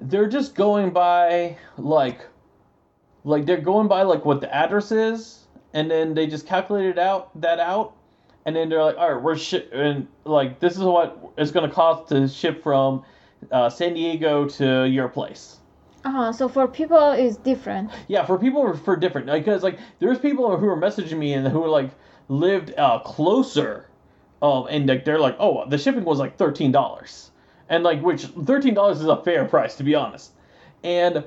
[0.00, 2.20] they're just going by like
[3.24, 7.38] like they're going by like what the address is and then they just calculated out
[7.40, 7.94] that out
[8.46, 11.68] and then they're like all right we're ship and like this is what it's going
[11.68, 13.02] to cost to ship from
[13.50, 15.56] uh, san diego to your place
[16.04, 16.32] Uh huh.
[16.32, 17.90] So for people it's different.
[18.08, 21.66] yeah for people for different because like there's people who are messaging me and who
[21.66, 21.90] like
[22.28, 23.88] lived uh, closer
[24.42, 27.30] um, and like they're like oh the shipping was like $13
[27.70, 30.32] and like which $13 is a fair price to be honest
[30.82, 31.24] and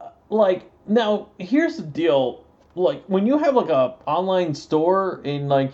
[0.00, 2.44] uh, like now here's the deal.
[2.74, 5.72] Like when you have like a online store and like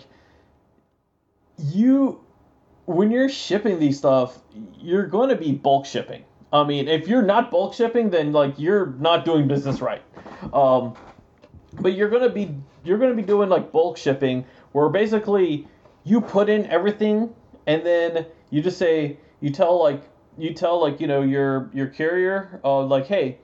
[1.57, 2.21] you
[2.85, 4.39] when you're shipping these stuff
[4.79, 6.23] you're going to be bulk shipping.
[6.53, 10.01] I mean if you're not bulk shipping then like you're not doing business right.
[10.53, 10.95] Um
[11.79, 15.67] but you're going to be you're to be doing like bulk shipping where basically
[16.03, 17.33] you put in everything
[17.65, 20.01] and then you just say you tell like
[20.37, 23.39] you tell like you know your your carrier uh like hey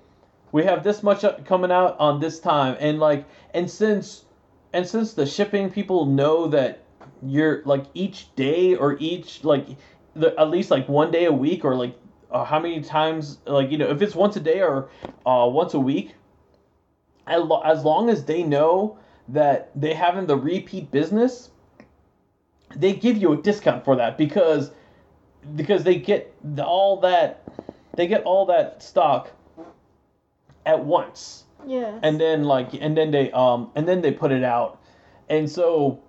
[0.54, 2.78] we have this much coming out on this time.
[2.80, 4.24] And like and since
[4.72, 6.86] and since the shipping people know that
[7.26, 9.68] you're like each day or each like
[10.16, 11.96] the, at least like one day a week or like
[12.32, 14.90] uh, how many times like you know if it's once a day or
[15.26, 16.14] uh, once a week
[17.26, 18.98] as long as they know
[19.30, 21.50] that they having the repeat business
[22.76, 24.72] they give you a discount for that because
[25.56, 27.44] because they get all that
[27.96, 29.32] they get all that stock
[30.66, 32.00] at once Yeah.
[32.04, 34.80] and then like and then they um and then they put it out
[35.30, 36.00] and so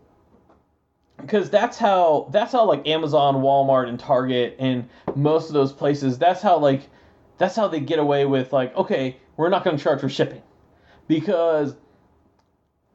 [1.19, 6.19] because that's how that's how like amazon walmart and target and most of those places
[6.19, 6.89] that's how like
[7.39, 10.43] that's how they get away with like okay we're not going to charge for shipping
[11.09, 11.75] because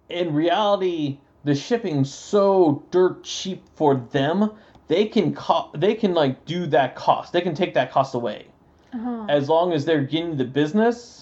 [0.09, 4.51] in reality the shipping's so dirt cheap for them
[4.87, 8.45] they can co- they can like do that cost they can take that cost away
[8.93, 9.25] Uh-huh.
[9.29, 11.18] as long as they're getting the business.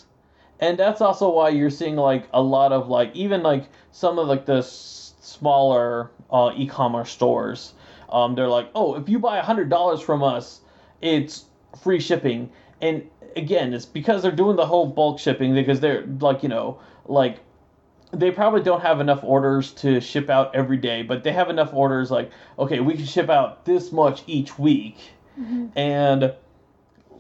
[0.60, 4.28] And that's also why you're seeing like a lot of like even like some of
[4.28, 7.74] like the s- smaller uh, e-commerce stores.
[8.10, 10.62] Um, they're like, oh, if you buy a hundred dollars from us,
[11.02, 11.46] it's
[11.82, 12.50] free shipping.
[12.82, 16.80] And again, it's because they're doing the whole bulk shipping because they're like you know
[17.06, 17.39] like
[18.12, 21.74] they probably don't have enough orders to ship out every day, but they have enough
[21.74, 24.98] orders like okay, we can ship out this much each week,
[25.76, 26.34] and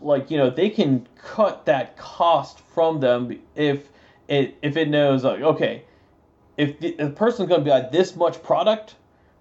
[0.01, 3.89] like you know they can cut that cost from them if
[4.27, 5.83] it if it knows like okay
[6.57, 8.95] if the, if the person's going to buy this much product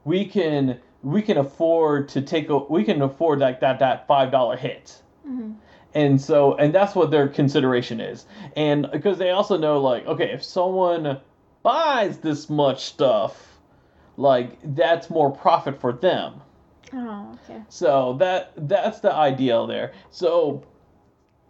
[0.05, 4.31] we can we can afford to take a we can afford like that that five
[4.31, 5.01] dollar hit.
[5.29, 5.53] Mm-hmm.
[5.95, 8.27] And so and that's what their consideration is.
[8.57, 11.21] And because they also know like okay if someone
[11.63, 13.59] buys this much stuff
[14.17, 16.41] like that's more profit for them
[16.93, 17.63] Oh, okay.
[17.69, 19.93] so that that's the ideal there.
[20.11, 20.65] So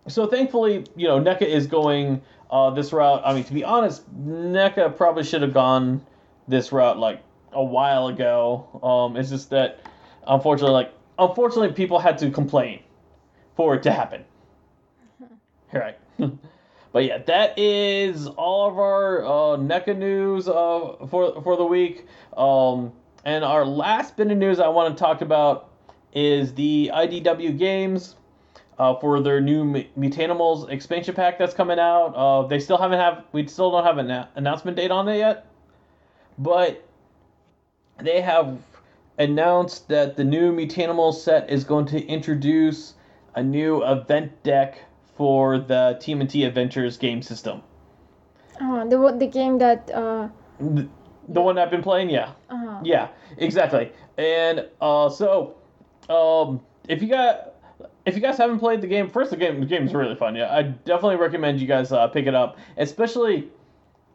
[0.09, 3.23] so thankfully, you know, NECA is going uh, this route.
[3.25, 6.05] I mean, to be honest, NECA probably should have gone
[6.49, 7.23] this route like
[7.53, 8.81] a while ago.
[8.83, 9.81] Um, it's just that
[10.27, 12.81] unfortunately, like unfortunately, people had to complain
[13.57, 14.25] for it to happen.
[15.73, 15.99] Right.
[16.93, 22.07] but yeah, that is all of our uh, NECA news uh, for for the week.
[22.37, 22.93] Um,
[23.27, 25.69] and our last bit of news I want to talk about
[26.15, 28.15] is the IDW games
[28.79, 32.15] uh, for their new Mu- Mutanimals expansion pack that's coming out.
[32.15, 35.47] Uh, they still haven't have we still don't have an announcement date on it yet,
[36.39, 36.87] but
[38.01, 38.59] they have
[39.19, 42.95] announced that the new Mutanimals set is going to introduce
[43.35, 44.79] a new event deck
[45.17, 47.61] for the TMNT Adventures game system.
[48.61, 50.29] Oh, the the game that uh
[51.29, 52.33] The, one I've been playing, yeah.
[52.51, 53.09] uh Yeah,
[53.39, 53.93] exactly.
[54.19, 55.57] And uh, so,
[56.09, 57.55] um, if you got,
[58.05, 60.37] if you guys haven't played the game, first the game, the game is really fun.
[60.37, 63.49] Yeah, I definitely recommend you guys uh, pick it up, especially,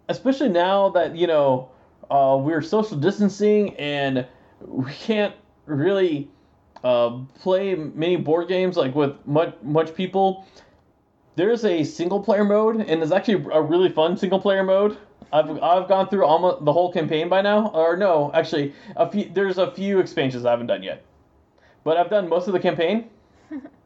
[0.10, 1.70] especially now that you know
[2.10, 4.26] uh, we're social distancing and
[4.66, 6.30] we can't really
[6.84, 10.46] uh, play many board games like with much much people.
[11.36, 14.98] There's a single player mode, and it's actually a really fun single player mode.
[15.34, 19.30] I've I've gone through almost the whole campaign by now, or no, actually, a few.
[19.34, 21.04] There's a few expansions I haven't done yet,
[21.84, 23.10] but I've done most of the campaign,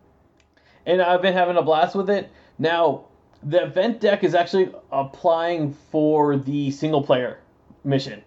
[0.85, 2.31] and I've been having a blast with it.
[2.57, 3.05] Now,
[3.43, 7.39] the event deck is actually applying for the single player
[7.83, 8.23] mission,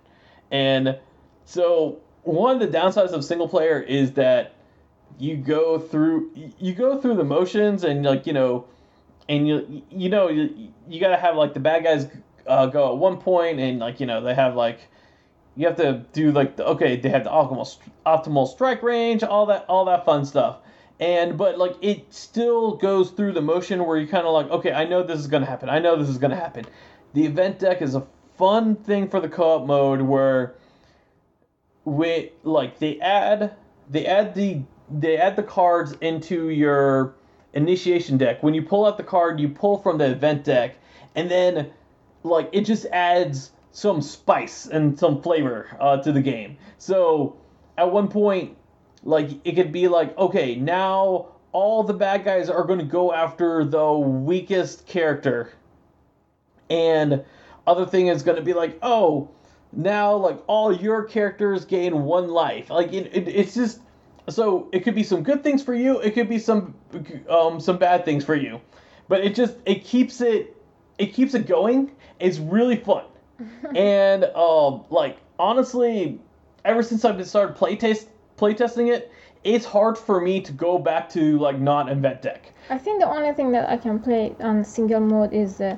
[0.50, 0.96] and
[1.44, 4.54] so one of the downsides of single player is that
[5.18, 8.64] you go through you go through the motions and like you know
[9.28, 12.06] and you you know you, you got to have like the bad guys
[12.48, 14.80] uh, go at one point and like you know they have like
[15.56, 19.46] you have to do like the, okay they have the optimal optimal strike range all
[19.46, 20.58] that all that fun stuff.
[21.00, 24.72] And but like it still goes through the motion where you kind of like okay
[24.72, 25.68] I know this is gonna happen.
[25.68, 26.64] I know this is gonna happen.
[27.14, 28.06] The event deck is a
[28.36, 30.54] fun thing for the co-op mode where
[31.84, 33.54] we like they add
[33.90, 37.14] they add the they add the cards into your
[37.52, 38.42] initiation deck.
[38.42, 40.76] When you pull out the card, you pull from the event deck,
[41.14, 41.70] and then
[42.22, 46.56] like it just adds some spice and some flavor uh, to the game.
[46.78, 47.36] So
[47.76, 48.56] at one point,
[49.04, 53.12] like it could be like, okay, now all the bad guys are going to go
[53.12, 55.52] after the weakest character,
[56.68, 57.24] and
[57.66, 59.30] other thing is going to be like, oh,
[59.72, 62.70] now like all your characters gain one life.
[62.70, 63.80] Like it, it, it's just
[64.28, 66.00] so it could be some good things for you.
[66.00, 66.74] It could be some
[67.28, 68.60] um some bad things for you,
[69.08, 70.56] but it just it keeps it
[70.98, 71.92] it keeps it going.
[72.20, 73.04] It's really fun,
[73.74, 76.20] and um like honestly,
[76.64, 79.12] ever since I've started playtest playtesting it,
[79.44, 82.52] it's hard for me to go back to like not invent deck.
[82.70, 85.76] I think the only thing that I can play on single mode is uh,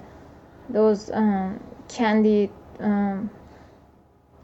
[0.68, 2.50] those um, candy
[2.80, 3.30] um,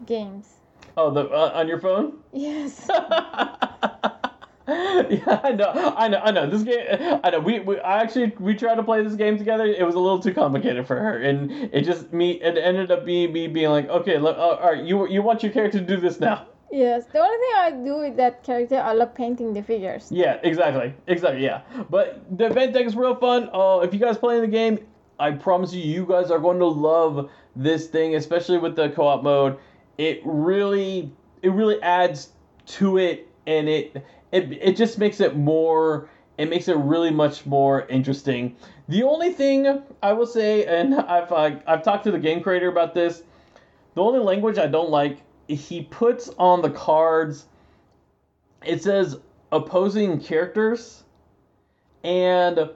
[0.07, 0.55] games.
[0.97, 2.19] Oh, the uh, on your phone.
[2.33, 2.89] Yes.
[4.68, 6.50] yeah, I know, I know, I know.
[6.50, 7.38] This game, I know.
[7.40, 9.64] We, we, I actually, we tried to play this game together.
[9.64, 12.33] It was a little too complicated for her, and it just me.
[12.33, 15.42] It ended up being me being like, okay, look, uh, all right, you, you want
[15.44, 16.48] your character to do this now.
[16.72, 17.07] yes.
[17.12, 20.09] The only thing I do with that character, I love painting the figures.
[20.11, 21.62] Yeah, exactly, exactly, yeah.
[21.88, 23.48] But the event deck is real fun.
[23.52, 24.81] Uh, if you guys playing the game,
[25.18, 29.22] I promise you, you guys are going to love this thing, especially with the co-op
[29.22, 29.59] mode.
[29.96, 32.33] It really, it really adds
[32.66, 36.09] to it, and it, it, it just makes it more.
[36.39, 38.57] It makes it really much more interesting.
[38.89, 42.69] The only thing I will say, and I've uh, I've talked to the game creator
[42.69, 43.23] about this.
[43.95, 47.47] The only language I don't like, he puts on the cards.
[48.65, 49.19] It says
[49.53, 51.05] opposing characters,
[52.05, 52.71] and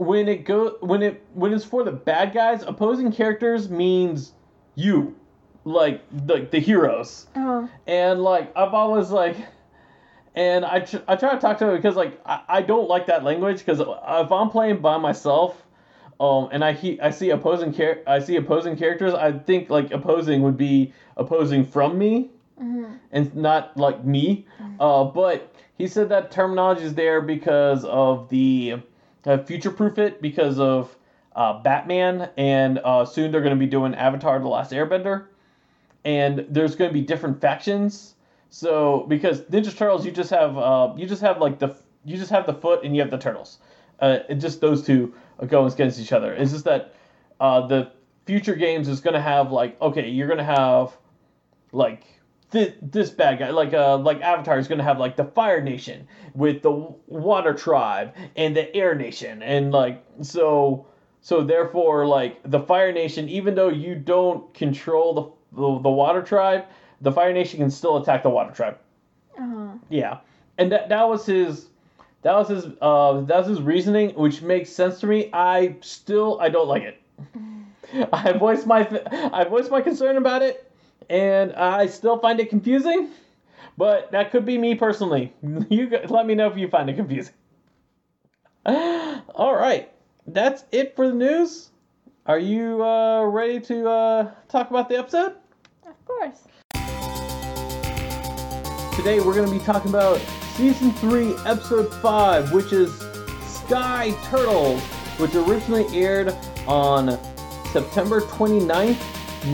[0.00, 4.32] when it go when it when it's for the bad guys, opposing characters means
[4.74, 5.14] you,
[5.64, 7.26] like the the heroes.
[7.36, 7.68] Oh.
[7.86, 9.36] And like I've always like,
[10.34, 13.06] and I tr- I try to talk to him because like I, I don't like
[13.06, 15.64] that language because if I'm playing by myself,
[16.20, 19.90] um, and I he I see opposing char- I see opposing characters, I think like
[19.92, 22.92] opposing would be opposing from me Mm-hmm.
[23.12, 24.46] and not like me.
[24.78, 28.82] Uh, but he said that terminology is there because of the
[29.24, 30.94] uh, future proof it because of
[31.34, 35.24] uh, Batman, and uh, soon they're going to be doing Avatar: The Last Airbender,
[36.04, 38.14] and there's going to be different factions.
[38.50, 42.30] So because Ninja Turtles, you just have uh, you just have like the you just
[42.30, 43.58] have the foot and you have the turtles.
[44.00, 45.14] Uh, just those two
[45.46, 46.32] go against each other.
[46.34, 46.94] It's just that
[47.38, 47.92] uh, the
[48.26, 50.96] future games is going to have like okay, you're going to have
[51.72, 52.04] like
[52.50, 56.06] this, this bad guy like uh like avatar is gonna have like the fire nation
[56.34, 56.70] with the
[57.06, 60.86] water tribe and the air nation and like so
[61.20, 66.22] so therefore like the fire nation even though you don't control the the, the water
[66.22, 66.64] tribe
[67.00, 68.78] the fire nation can still attack the water tribe
[69.38, 69.72] Uh-huh.
[69.88, 70.18] yeah
[70.58, 71.66] and that that was his
[72.22, 76.38] that was his uh that was his reasoning which makes sense to me i still
[76.40, 77.02] i don't like it
[78.12, 78.80] i voiced my
[79.32, 80.66] i voiced my concern about it
[81.08, 83.08] and I still find it confusing,
[83.76, 85.32] but that could be me personally.
[85.68, 87.34] You let me know if you find it confusing.
[88.66, 89.90] All right,
[90.26, 91.70] that's it for the news.
[92.26, 95.34] Are you uh, ready to uh, talk about the episode?
[95.84, 96.42] Of course.
[98.96, 100.20] Today we're going to be talking about
[100.56, 102.92] season 3, episode 5, which is
[103.46, 104.82] Sky Turtles,
[105.18, 106.34] which originally aired
[106.66, 107.18] on
[107.72, 108.98] September 29th,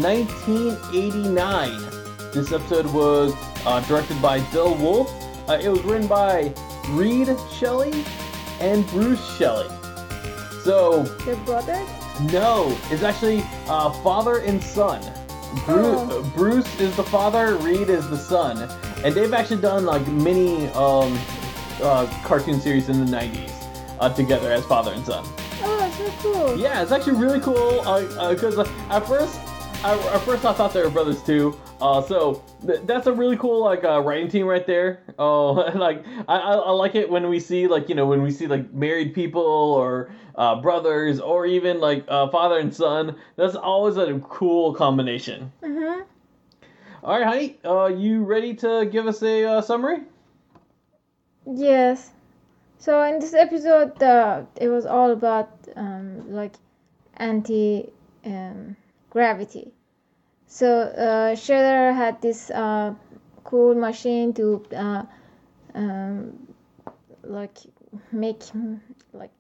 [0.03, 1.70] 1989.
[2.33, 5.09] This episode was uh, directed by Bill Wolf.
[5.49, 6.53] Uh, it was written by
[6.90, 8.05] Reed Shelly
[8.61, 9.68] and Bruce Shelly.
[10.64, 11.87] So, The brothers?
[12.33, 15.01] no, it's actually uh, father and son.
[15.64, 16.23] Bruce, Oh.
[16.35, 18.69] Bruce is the father, Reed is the son,
[19.05, 21.19] and they've actually done like many um,
[21.83, 23.53] uh, cartoon series in the '90s
[24.01, 25.25] uh, together as father and son.
[25.62, 26.57] Oh, so cool.
[26.59, 27.79] Yeah, it's actually really cool
[28.31, 29.38] because uh, at first,
[29.85, 31.59] I, at first I thought they were brothers too.
[31.81, 35.03] Uh, so th- that's a really cool like uh, writing team right there.
[35.19, 38.31] Oh, like I, I, I like it when we see like you know when we
[38.31, 43.17] see like married people or uh, brothers or even like uh, father and son.
[43.37, 45.51] That's always a cool combination.
[45.62, 46.03] Mm-hmm.
[47.03, 50.01] All right, honey, uh, you ready to give us a uh, summary?
[51.47, 52.11] Yes.
[52.79, 56.55] So in this episode, uh, it was all about um, like
[57.17, 57.89] anti
[58.25, 58.77] um,
[59.09, 59.73] gravity.
[60.47, 61.35] So uh,
[61.93, 62.95] had this uh,
[63.45, 65.03] cool machine to uh,
[65.75, 66.49] um,
[67.23, 67.59] like
[68.13, 68.43] make
[69.13, 69.31] like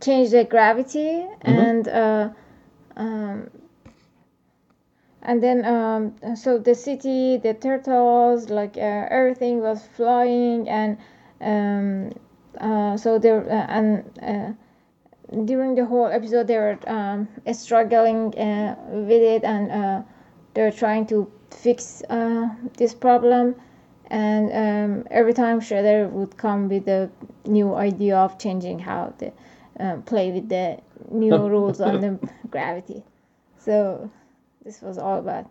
[0.00, 2.30] change the gravity and uh,
[2.96, 3.50] um,
[5.22, 10.98] and then um, so the city the turtles like uh, everything was flying and
[11.40, 12.12] um,
[12.60, 14.52] uh, so there uh, and uh,
[15.44, 20.02] during the whole episode they were um, struggling uh, with it and uh,
[20.54, 23.54] they were trying to fix uh, this problem.
[24.08, 27.10] And um, every time Shredder would come with a
[27.46, 29.32] new idea of changing how they
[29.80, 30.78] uh, play with the
[31.10, 32.18] new rules on the
[32.50, 33.02] gravity.
[33.58, 34.10] So
[34.64, 35.50] this was all about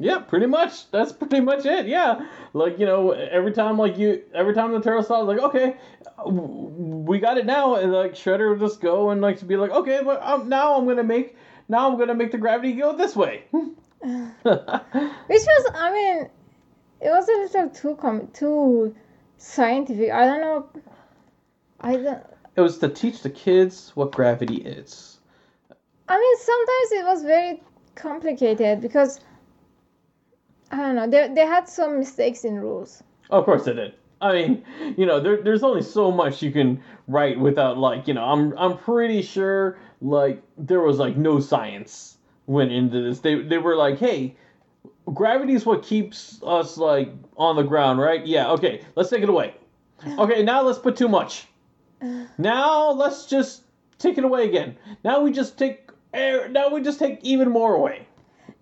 [0.00, 0.90] Yeah, pretty much.
[0.90, 1.86] That's pretty much it.
[1.86, 5.76] Yeah, like you know, every time like you, every time the turtle saw, like okay,
[6.26, 9.70] we got it now, and like Shredder would just go and like to be like,
[9.70, 11.36] okay, but um, now I'm gonna make,
[11.68, 13.44] now I'm gonna make the gravity go this way.
[14.02, 16.26] which was i mean
[17.02, 18.94] it was a little too com- too
[19.36, 20.66] scientific i don't know
[21.82, 22.24] i don't
[22.56, 25.18] it was to teach the kids what gravity is.
[26.08, 27.62] i mean sometimes it was very
[27.94, 29.20] complicated because
[30.70, 33.94] i don't know they, they had some mistakes in rules of course they did.
[34.20, 34.64] I mean,
[34.98, 38.56] you know, there, there's only so much you can write without like, you know, I'm
[38.58, 43.20] I'm pretty sure like there was like no science went into this.
[43.20, 44.36] They they were like, hey,
[45.14, 48.24] gravity is what keeps us like on the ground, right?
[48.26, 49.54] Yeah, okay, let's take it away.
[50.18, 51.46] Okay, now let's put too much.
[52.38, 53.62] Now let's just
[53.98, 54.76] take it away again.
[55.04, 56.48] Now we just take air.
[56.48, 58.06] Now we just take even more away.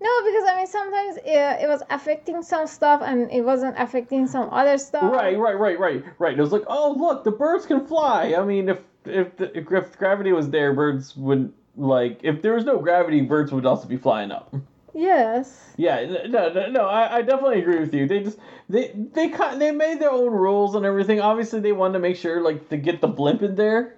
[0.01, 4.27] No because i mean sometimes it, it was affecting some stuff and it wasn't affecting
[4.27, 6.37] some other stuff Right, right, right, right, right.
[6.37, 8.35] It was like, oh look, the birds can fly.
[8.37, 12.19] I mean, if if the, if gravity was there, birds would like.
[12.23, 14.53] If there was no gravity, birds would also be flying up.
[14.93, 16.85] yes Yeah, no, no, no.
[16.85, 18.07] I, I definitely agree with you.
[18.07, 18.37] They just
[18.67, 21.21] they they kind they made their own rules and everything.
[21.21, 23.95] Obviously, they wanted to make sure like to get the blimp in there.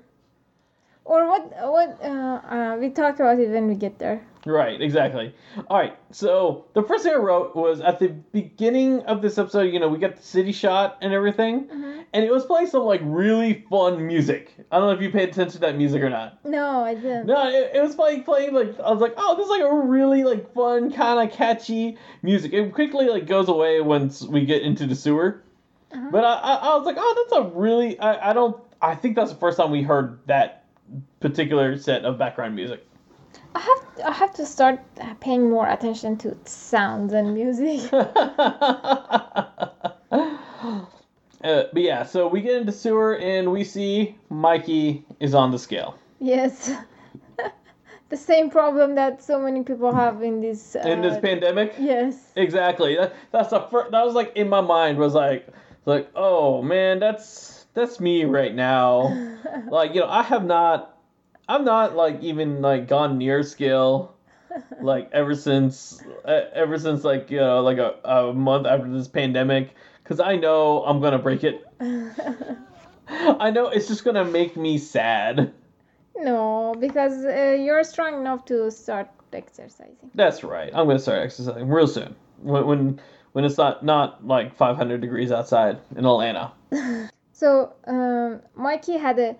[1.11, 1.43] Or what?
[1.75, 1.99] What?
[2.01, 4.21] Uh, uh, we talk about it when we get there.
[4.45, 5.35] Right, exactly.
[5.67, 9.63] All right, so the first thing I wrote was at the beginning of this episode,
[9.73, 12.05] you know, we got the city shot and everything, Mhm.
[12.13, 14.55] and it was playing some like really fun music.
[14.71, 16.43] I don't know if you paid attention to that music or not.
[16.45, 17.27] No, I didn't.
[17.27, 19.75] No, it, it was playing, playing like I was like, oh, this is like a
[19.75, 22.53] really like fun kind of catchy music.
[22.53, 25.43] It quickly like goes away once we get into the sewer,
[25.93, 26.07] Uh-huh.
[26.09, 29.15] but I, I, I was like, oh, that's a really I, I don't I think
[29.17, 30.60] that's the first time we heard that
[31.21, 32.85] particular set of background music.
[33.55, 34.79] I have I have to start
[35.19, 37.91] paying more attention to sounds and music.
[37.93, 38.07] uh,
[41.41, 45.97] but yeah, so we get into sewer and we see Mikey is on the scale.
[46.19, 46.71] yes.
[48.09, 50.75] the same problem that so many people have in this.
[50.75, 51.75] Uh, In this pandemic?
[51.79, 52.31] Yes.
[52.35, 52.95] Exactly.
[52.97, 55.47] That, that's the first, that was like in my mind was like
[55.85, 59.15] like oh man, that's that's me right now.
[59.69, 60.97] like, you know, I have not
[61.51, 64.15] I'm not like even like gone near scale
[64.81, 69.75] like ever since ever since like you know like a, a month after this pandemic
[70.01, 71.67] because I know I'm gonna break it.
[73.09, 75.53] I know it's just gonna make me sad.
[76.15, 80.09] no, because uh, you're strong enough to start exercising.
[80.15, 80.71] That's right.
[80.73, 83.01] I'm gonna start exercising real soon when when
[83.33, 86.53] when it's not not like 500 degrees outside in Atlanta.
[87.33, 89.35] So um, Mikey had a.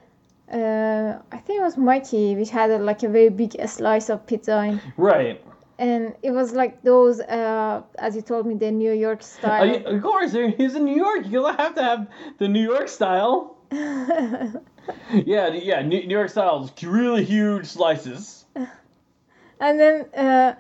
[0.51, 4.25] Uh, I think it was Mikey, which had a, like a very big slice of
[4.27, 5.41] pizza, in, Right.
[5.79, 9.67] and it was like those, uh, as you told me, the New York Uh, style.
[9.67, 11.21] y- of course, he's in New York.
[11.29, 13.55] You'll have to have the New York style.
[15.13, 18.45] Yeah, yeah, New New York style is really huge slices.
[19.59, 20.53] and then uh,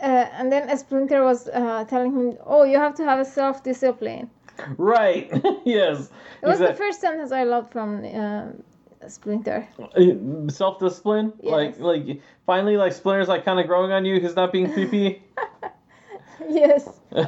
[0.00, 4.30] uh, and then Splinter was uh, telling him, "Oh, you have to have a self-discipline."
[4.78, 5.28] Right.
[5.64, 6.08] yes.
[6.42, 8.46] It was the first sentence I loved from uh,
[9.06, 9.68] Splinter.
[9.78, 11.32] Uh, Self discipline.
[11.42, 14.20] Like like finally like Splinter's like kind of growing on you.
[14.20, 15.22] He's not being creepy.
[16.48, 16.88] yes.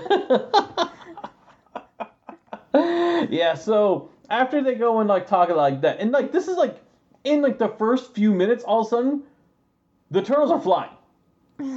[2.75, 3.55] yeah.
[3.55, 6.77] So after they go and like talk like that, and like this is like
[7.25, 9.23] in like the first few minutes, all of a sudden,
[10.11, 10.91] the turtles are flying.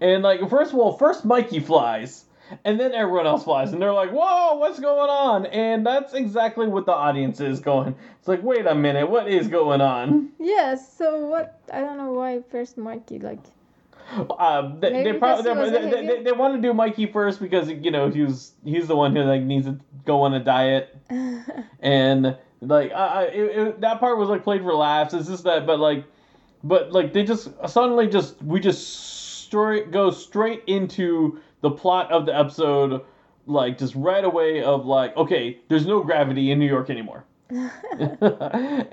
[0.00, 2.23] And like first of all, first Mikey flies,
[2.64, 6.66] and then everyone else flies, and they're like, "Whoa, what's going on?" And that's exactly
[6.66, 7.94] what the audience is going.
[8.18, 10.30] It's like, wait a minute, what is going on?
[10.38, 10.96] Yes.
[10.96, 11.60] So what?
[11.72, 13.40] I don't know why first Mikey like.
[14.38, 16.74] Uh, they, Maybe they probably because he was they, a they, they, want to do
[16.74, 20.34] Mikey first because you know he's he's the one who like needs to go on
[20.34, 20.94] a diet,
[21.80, 25.14] and like I, I it, it, that part was like played for laughs.
[25.14, 26.04] It's just that, but like,
[26.62, 32.26] but like they just suddenly just we just straight go straight into the plot of
[32.26, 33.00] the episode,
[33.46, 37.24] like just right away of like okay, there's no gravity in New York anymore.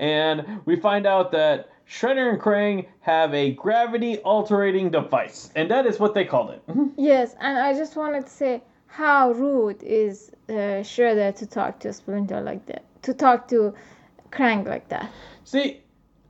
[0.00, 5.84] and we find out that Shredder and Krang have a gravity altering device, and that
[5.84, 6.62] is what they called it.
[6.96, 11.92] yes, and I just wanted to say how rude is uh, Shredder to talk to
[11.92, 13.74] Splinter like that, to talk to
[14.30, 15.12] Krang like that.
[15.44, 15.82] See,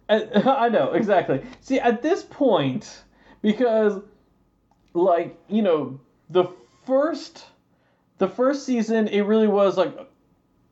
[0.08, 0.24] I,
[0.66, 1.40] I know exactly.
[1.60, 3.04] See, at this point,
[3.42, 4.00] because
[4.94, 6.00] like you know
[6.32, 6.46] the
[6.86, 7.46] first,
[8.18, 9.94] the first season, it really was like,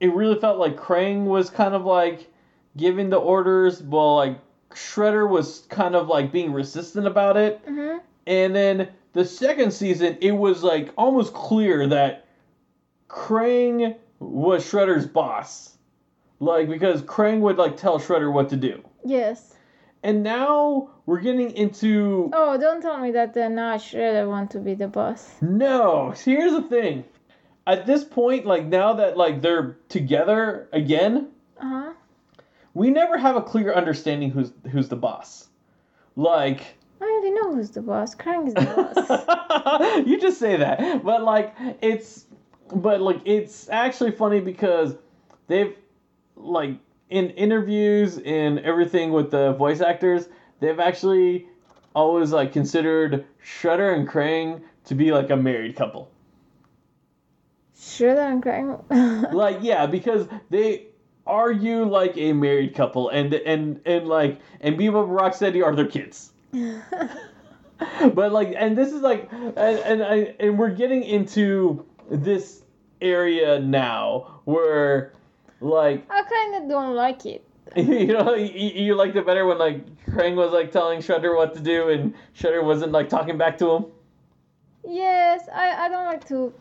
[0.01, 2.27] it really felt like Krang was kind of like
[2.77, 4.39] giving the orders, while like
[4.71, 7.61] Shredder was kind of like being resistant about it.
[7.67, 12.27] hmm And then the second season, it was like almost clear that
[13.09, 15.77] Krang was Shredder's boss.
[16.39, 18.83] Like, because Krang would like tell Shredder what to do.
[19.05, 19.57] Yes.
[20.03, 22.31] And now we're getting into.
[22.33, 25.31] Oh, don't tell me that uh, now Shredder want to be the boss.
[25.43, 27.05] No, here's the thing.
[27.67, 31.29] At this point, like now that like they're together again,
[31.61, 31.93] Uh huh.
[32.73, 35.49] we never have a clear understanding who's who's the boss.
[36.17, 36.63] Like
[37.01, 38.15] I already know who's the boss.
[38.15, 40.07] Krang is the boss.
[40.07, 42.25] you just say that but like it's
[42.75, 44.97] but like it's actually funny because
[45.47, 45.75] they've
[46.37, 46.77] like
[47.11, 50.29] in interviews and everything with the voice actors
[50.61, 51.47] they've actually
[51.95, 56.11] always like considered shredder and krang to be like a married couple
[57.81, 59.33] Shredder and Krang.
[59.33, 60.87] like yeah because they
[61.27, 65.87] argue like a married couple and and and like and Bebop and Rocksteady are their
[65.87, 66.33] kids
[68.15, 72.63] but like and this is like and and I and we're getting into this
[73.01, 75.13] area now where
[75.61, 77.45] like I kind of don't like it.
[77.77, 81.55] you know you, you liked it better when like Krang was like telling Shredder what
[81.55, 83.85] to do and Shredder wasn't like talking back to him
[84.89, 86.53] Yes, I, I don't like to.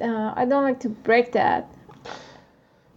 [0.00, 1.68] Uh, I don't like to break that.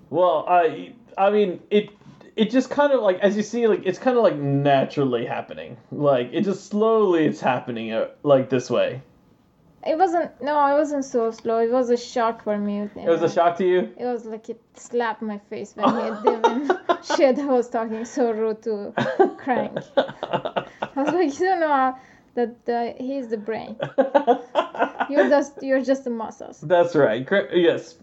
[0.09, 1.89] well I I mean it
[2.35, 5.77] it just kind of like as you see like it's kind of like naturally happening
[5.91, 9.01] like it just slowly it's happening uh, like this way
[9.85, 10.31] It wasn't.
[10.41, 11.59] No, it wasn't so slow.
[11.59, 12.79] It was a shock for me.
[12.79, 16.69] it was a shock to you It was like it slapped my face when he
[17.15, 18.93] shit was talking so rude to
[19.43, 19.83] Krang.
[19.97, 21.95] I was like, you don't know
[22.33, 23.77] that uh, he's the brain.
[25.09, 26.59] You're just you're just the muscles.
[26.61, 27.95] that's right Cra- yes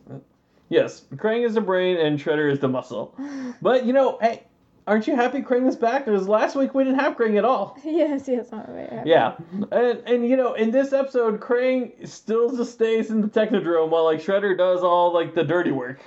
[0.68, 3.14] yes krang is the brain and shredder is the muscle
[3.60, 4.44] but you know hey
[4.86, 7.78] aren't you happy krang is back because last week we didn't have krang at all
[7.84, 9.10] Yes, yes, I'm very happy.
[9.10, 9.34] yeah
[9.70, 14.04] and and you know in this episode krang still just stays in the technodrome while
[14.04, 16.00] like shredder does all like the dirty work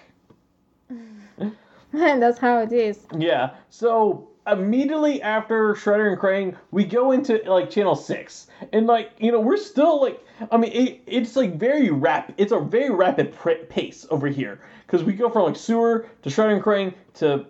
[1.94, 3.00] And that's how it is.
[3.18, 3.52] Yeah.
[3.70, 9.32] So immediately after Shredder and Krang, we go into like channel six, and like you
[9.32, 10.20] know we're still like
[10.52, 12.36] I mean it, it's like very rapid.
[12.38, 16.30] It's a very rapid pr- pace over here because we go from like sewer to
[16.30, 17.46] Shredder and Krang to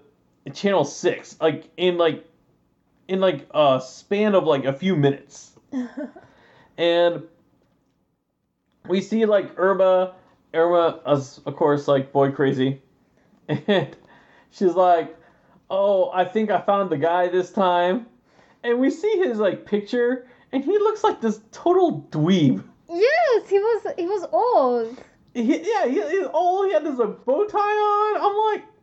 [0.52, 2.26] channel six, like in like
[3.08, 5.56] in like a span of like a few minutes,
[6.78, 7.24] and
[8.88, 10.14] we see like Irma,
[10.54, 12.82] Irma as of course like boy crazy,
[13.48, 13.96] and
[14.52, 15.16] she's like,
[15.70, 18.06] "Oh, I think I found the guy this time,"
[18.64, 22.64] and we see his like picture, and he looks like this total dweeb.
[22.88, 24.98] Yes, he was he was old.
[25.34, 28.22] He, yeah, he, he, all he had is a bow tie on.
[28.22, 28.75] I'm like,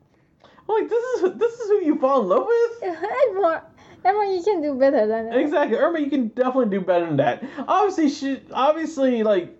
[0.69, 2.83] I'm like, this is this is who you fall in love with.
[2.83, 3.63] Edmore,
[4.05, 5.39] Edmore, you can do better than that.
[5.39, 7.45] Exactly, Irma, you can definitely do better than that.
[7.67, 9.57] Obviously, she obviously like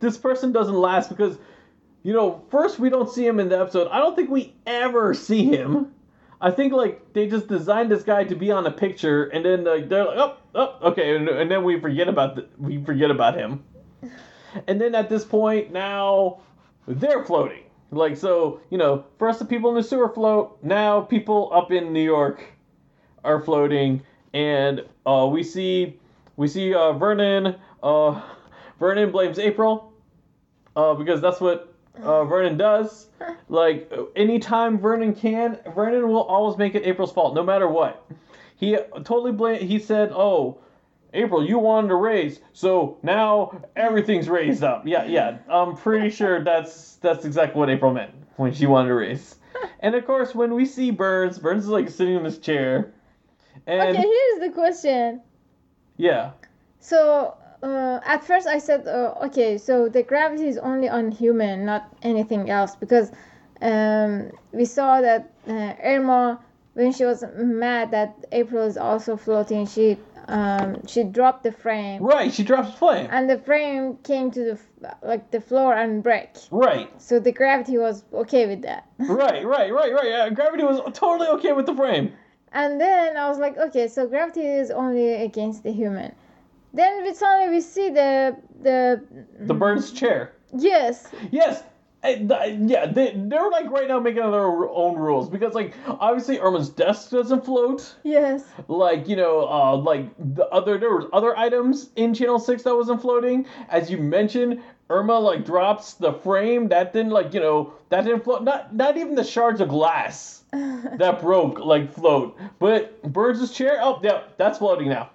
[0.00, 1.38] this person doesn't last because
[2.02, 3.88] you know first we don't see him in the episode.
[3.88, 5.92] I don't think we ever see him.
[6.40, 9.64] I think like they just designed this guy to be on a picture, and then
[9.64, 13.10] like they're like, oh, oh, okay, and, and then we forget about the, we forget
[13.10, 13.64] about him.
[14.66, 16.38] And then at this point now
[16.88, 17.65] they're floating.
[17.90, 20.58] Like so, you know, first the people in the sewer float.
[20.62, 22.42] Now people up in New York
[23.24, 25.98] are floating, and uh, we see
[26.36, 27.56] we see uh, Vernon.
[27.82, 28.20] Uh,
[28.78, 29.92] Vernon blames April
[30.74, 31.72] uh, because that's what
[32.02, 33.06] uh, Vernon does.
[33.48, 38.06] Like anytime Vernon can, Vernon will always make it April's fault, no matter what.
[38.56, 39.66] He totally blame.
[39.66, 40.58] He said, "Oh,
[41.16, 45.38] April, you wanted a raise, so now everything's raised up." Yeah, yeah.
[45.48, 49.36] I'm pretty sure that's that's exactly what April meant when she wanted a raise.
[49.80, 52.92] And of course, when we see Burns, Burns is like sitting in his chair,
[53.66, 55.22] and Okay, here's the question.
[55.96, 56.32] yeah,
[56.78, 61.64] So uh, at first I said, uh, okay, so the gravity is only on human,
[61.64, 63.10] not anything else, because
[63.62, 66.38] um, we saw that uh, Irma,
[66.74, 69.96] when she was mad that April is also floating, she
[70.28, 72.32] um, she dropped the frame, right.
[72.32, 73.08] She drops flame.
[73.10, 74.52] and the frame came to the
[74.84, 76.30] f- like the floor and break.
[76.50, 76.90] Right.
[77.00, 78.86] So the gravity was okay with that.
[78.98, 80.08] right, right, right, right.
[80.08, 82.12] Yeah, gravity was totally okay with the frame.
[82.52, 86.14] And then I was like, okay, so gravity is only against the human.
[86.72, 89.02] Then we suddenly we see the the
[89.40, 90.32] The bird's chair.
[90.56, 91.62] yes Yes.
[92.04, 97.10] Yeah, they, they're like right now making their own rules because, like, obviously Irma's desk
[97.10, 97.96] doesn't float.
[98.04, 102.62] yes Like, you know, uh, like the other there was other items in Channel Six
[102.62, 103.46] that wasn't floating.
[103.68, 108.22] As you mentioned, Irma like drops the frame that didn't like you know that didn't
[108.22, 108.44] float.
[108.44, 112.38] Not not even the shards of glass that broke like float.
[112.60, 115.10] But Burns' chair, oh yeah, that's floating now.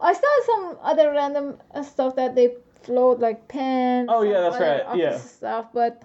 [0.00, 4.08] I saw some other random stuff that they float like pens.
[4.10, 5.16] Oh, yeah, that's right, yeah.
[5.18, 6.02] Stuff, but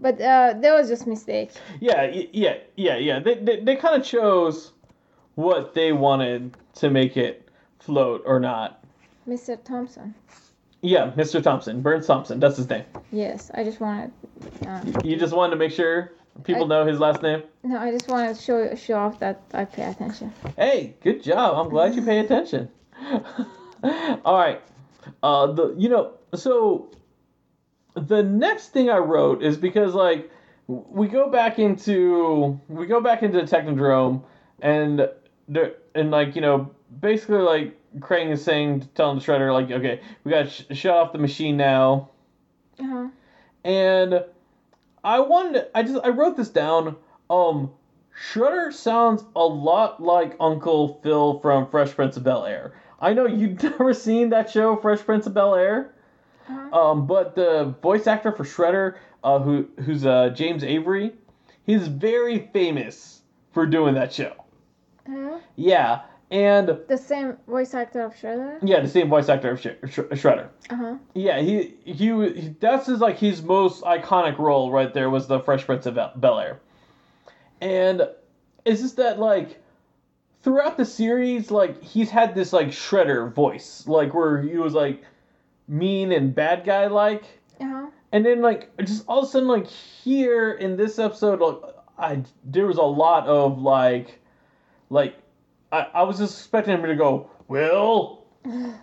[0.00, 1.50] but uh, that was just mistake.
[1.80, 3.20] Yeah, yeah, yeah, yeah.
[3.20, 4.72] They they, they kind of chose
[5.34, 8.84] what they wanted to make it float or not.
[9.28, 9.62] Mr.
[9.62, 10.14] Thompson.
[10.80, 11.42] Yeah, Mr.
[11.42, 12.84] Thompson, Burns Thompson, that's his name.
[13.10, 14.12] Yes, I just wanted.
[14.66, 16.12] Uh, You just wanted to make sure
[16.44, 17.42] people I- know his last name.
[17.64, 20.32] no, I just wanted to show show off that I pay attention.
[20.56, 21.56] Hey, good job.
[21.58, 22.68] I'm glad you pay attention.
[24.24, 24.60] All right.
[25.22, 26.90] Uh, the you know so
[28.00, 30.30] the next thing I wrote is because like
[30.66, 34.22] we go back into we go back into the Technodrome
[34.60, 35.08] and
[35.48, 36.70] there and like you know
[37.00, 40.94] basically like Krang is saying telling the Shredder like okay we got to sh- shut
[40.96, 42.10] off the machine now
[42.78, 43.08] Uh-huh.
[43.64, 44.24] and
[45.04, 46.96] I wanted I just I wrote this down.
[47.30, 47.70] Um
[48.32, 52.74] Shredder sounds a lot like Uncle Phil from Fresh Prince of Bel Air.
[53.00, 55.94] I know you've never seen that show, Fresh Prince of Bel Air.
[56.48, 56.78] Uh-huh.
[56.90, 61.12] Um, but the voice actor for Shredder, uh, who who's uh, James Avery,
[61.64, 63.22] he's very famous
[63.52, 64.32] for doing that show.
[65.06, 65.38] Uh-huh.
[65.56, 68.58] Yeah, and The same voice actor of Shredder.
[68.62, 70.48] yeah, the same voice actor of Sh- Sh- Shredder.
[70.70, 70.94] Uh huh.
[71.14, 75.40] Yeah, he, he he that's his like his most iconic role right there was the
[75.40, 76.60] Fresh Prince of Bel Air,
[77.60, 78.08] and
[78.64, 79.58] it's just that like
[80.42, 85.02] throughout the series, like he's had this like shredder voice, like where he was like
[85.68, 87.24] mean and bad guy like,
[87.60, 87.86] Uh-huh.
[88.12, 92.22] and then like just all of a sudden like here in this episode, like I
[92.44, 94.18] there was a lot of like
[94.90, 95.16] like
[95.70, 98.24] I, I was just expecting him to go, Will,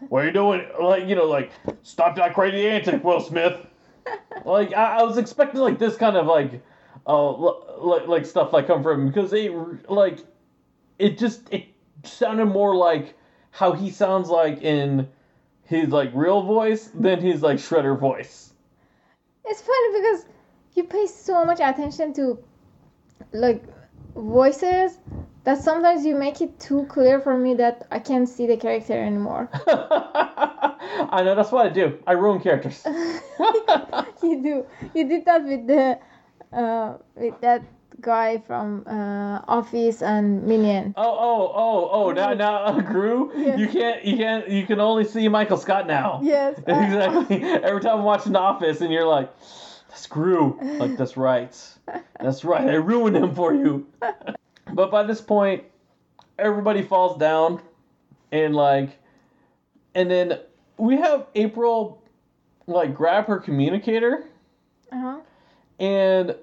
[0.09, 0.65] what are you doing?
[0.79, 1.51] Like you know like
[1.83, 3.55] stop that crazy antic, Will Smith.
[4.45, 6.61] like I, I was expecting like this kind of like
[7.07, 7.31] uh
[7.79, 9.49] like like stuff like come from him because they
[9.87, 10.19] like
[10.99, 11.65] it just it
[12.03, 13.15] sounded more like
[13.51, 15.07] how he sounds like in
[15.65, 18.53] his like real voice than his like shredder voice.
[19.45, 20.25] It's funny because
[20.73, 22.39] you pay so much attention to
[23.31, 23.63] like
[24.15, 24.97] voices
[25.43, 28.93] that sometimes you make it too clear for me that I can't see the character
[28.93, 29.49] anymore.
[29.67, 31.99] I know that's what I do.
[32.07, 32.81] I ruin characters.
[34.23, 34.65] you do.
[34.93, 35.99] You did that with the
[36.51, 37.63] uh, with that
[38.01, 40.93] guy from uh, Office and Minion.
[40.97, 42.11] Oh, oh, oh, oh!
[42.11, 43.55] Now, now, uh, Gru, Yeah.
[43.57, 46.19] you can't, you can't, you can only see Michael Scott now.
[46.23, 46.57] Yes.
[46.59, 47.43] uh, exactly.
[47.43, 49.31] Every time I'm watching Office, and you're like,
[49.89, 51.55] "That's Gru." Like, that's right.
[52.19, 52.67] That's right.
[52.67, 53.87] I ruined him for you.
[54.73, 55.63] but by this point,
[56.37, 57.61] everybody falls down,
[58.31, 58.97] and like,
[59.93, 60.39] and then
[60.77, 62.03] we have April,
[62.67, 64.25] like, grab her communicator,
[64.91, 65.19] uh-huh.
[65.79, 66.35] and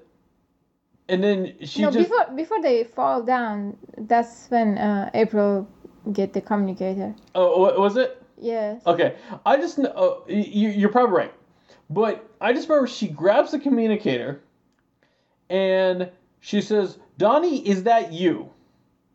[1.09, 5.67] and then she no, just before before they fall down, that's when uh, April
[6.11, 7.13] get the communicator.
[7.35, 8.21] oh, was it?
[8.39, 8.81] Yes.
[8.85, 11.33] Okay, I just uh, you you're probably right,
[11.89, 14.41] but I just remember she grabs the communicator,
[15.49, 18.49] and she says, "Donnie, is that you?"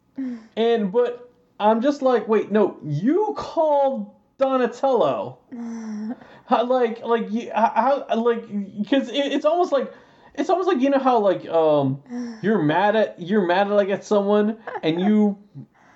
[0.57, 1.31] and but
[1.61, 5.39] I'm just like, wait, no, you called Donatello.
[6.47, 8.49] How, like like you how like
[8.81, 9.93] because it, it's almost like
[10.39, 12.03] it's almost like you know how like um
[12.43, 15.37] you're mad at you're mad at like at someone and you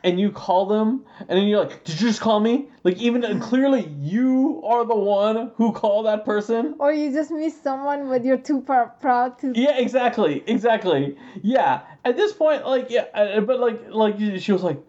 [0.05, 2.69] and you call them and then you're like did you just call me?
[2.83, 6.75] Like even clearly you are the one who called that person.
[6.81, 9.53] Or you just miss someone, but you're too pr- proud to.
[9.55, 11.17] yeah exactly exactly.
[11.43, 14.81] Yeah at this point like yeah uh, but like like she was like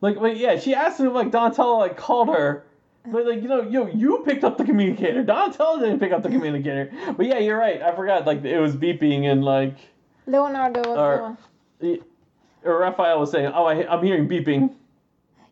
[0.00, 2.64] like like yeah she asked him like Donatello like called her
[3.06, 6.28] but like you know yo you picked up the communicator Donatello didn't pick up the
[6.28, 9.76] communicator but yeah you're right I forgot like it was beeping and like
[10.26, 11.36] Leonardo was Or-
[11.80, 11.98] the one.
[12.64, 14.74] or Raphael was saying oh I, I'm hearing beeping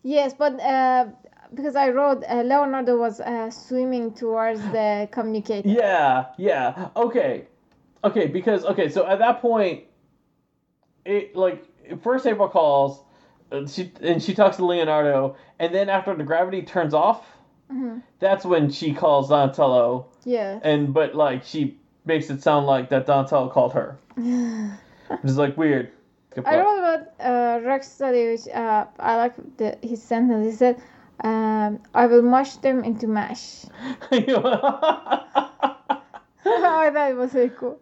[0.05, 1.07] Yes, but uh,
[1.53, 5.68] because I wrote uh, Leonardo was uh, swimming towards the communicator.
[5.68, 6.88] Yeah, yeah.
[6.96, 7.46] Okay.
[8.05, 9.84] Okay, because okay, so at that point
[11.05, 11.64] it like
[12.01, 13.03] first April calls
[13.51, 17.26] uh, she and she talks to Leonardo and then after the gravity turns off,
[17.72, 18.02] Mhm.
[18.18, 20.58] that's when she calls Donatello Yeah.
[20.62, 23.98] and but like she makes it sound like that Donatello called her.
[25.24, 25.90] It's like weird.
[26.44, 30.44] I wrote about uh, Rocksteady, which uh, I like the, his sentence.
[30.46, 30.80] He said,
[31.24, 33.64] um, "I will mash them into mash."
[34.12, 35.24] I
[36.44, 37.78] thought it was very cool.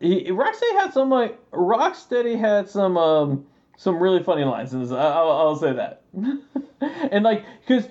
[0.00, 4.92] he, Rocksteady had some like Rocksteady had some um some really funny lines in this.
[4.92, 6.02] I, I'll, I'll say that.
[7.10, 7.88] and like because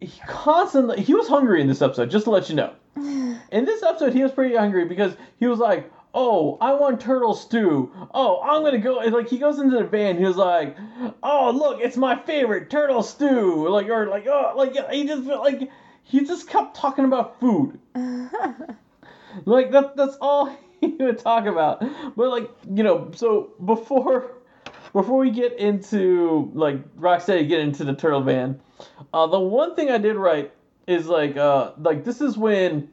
[0.00, 2.10] he constantly he was hungry in this episode.
[2.10, 5.58] Just to let you know, in this episode he was pretty hungry because he was
[5.58, 5.90] like.
[6.12, 7.92] Oh, I want turtle stew.
[8.12, 8.98] Oh, I'm gonna go.
[8.98, 10.18] and, Like he goes into the van.
[10.18, 10.76] He was like,
[11.22, 15.70] "Oh, look, it's my favorite turtle stew." Like or like oh, like he just like
[16.02, 17.78] he just kept talking about food.
[19.44, 21.80] Like that that's all he would talk about.
[22.16, 24.32] But like, you know, so before
[24.92, 28.60] before we get into like Rocksteady get into the turtle van,
[29.14, 30.52] uh the one thing I did right
[30.86, 32.88] is like uh like this is when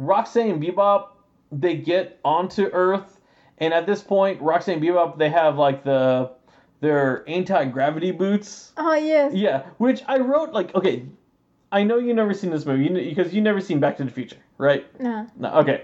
[0.00, 1.08] Rocksteady and Bebop
[1.52, 3.20] they get onto Earth
[3.58, 6.30] and at this point Rocksteady and Bebop they have like the
[6.80, 8.72] their anti-gravity boots.
[8.76, 9.32] oh yes.
[9.34, 11.06] Yeah, which I wrote like okay,
[11.72, 14.10] I know you never seen this movie you- because you never seen Back to the
[14.10, 14.84] Future, right?
[15.00, 15.26] No.
[15.38, 15.82] No, okay.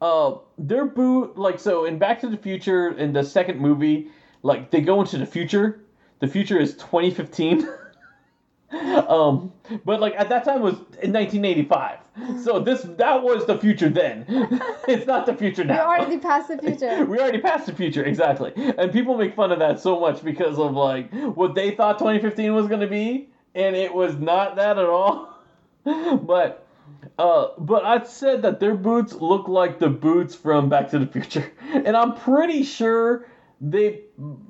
[0.00, 4.10] Uh, their boot like so in Back to the Future in the second movie,
[4.42, 5.80] like they go into the future.
[6.20, 7.66] The future is 2015.
[9.08, 9.52] um,
[9.84, 11.98] but like at that time was in 1985.
[12.42, 14.24] So this that was the future then.
[14.88, 15.74] it's not the future now.
[15.74, 17.04] We already passed the future.
[17.04, 18.52] We already passed the future, exactly.
[18.56, 22.54] And people make fun of that so much because of like what they thought 2015
[22.54, 25.34] was going to be, and it was not that at all.
[25.84, 26.66] but
[27.18, 31.06] uh, but I said that their boots look like the boots from Back to the
[31.06, 33.26] Future, and I'm pretty sure
[33.60, 34.02] they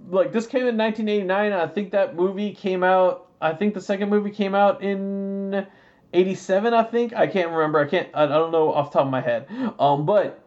[0.09, 1.53] like this came in 1989.
[1.53, 3.26] And I think that movie came out.
[3.41, 5.67] I think the second movie came out in
[6.13, 6.75] 87.
[6.75, 7.79] I think I can't remember.
[7.79, 8.09] I can't.
[8.15, 9.47] I, don't know off the top of my head.
[9.79, 10.43] Um, but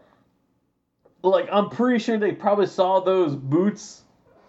[1.22, 4.04] like I'm pretty sure they probably saw those boots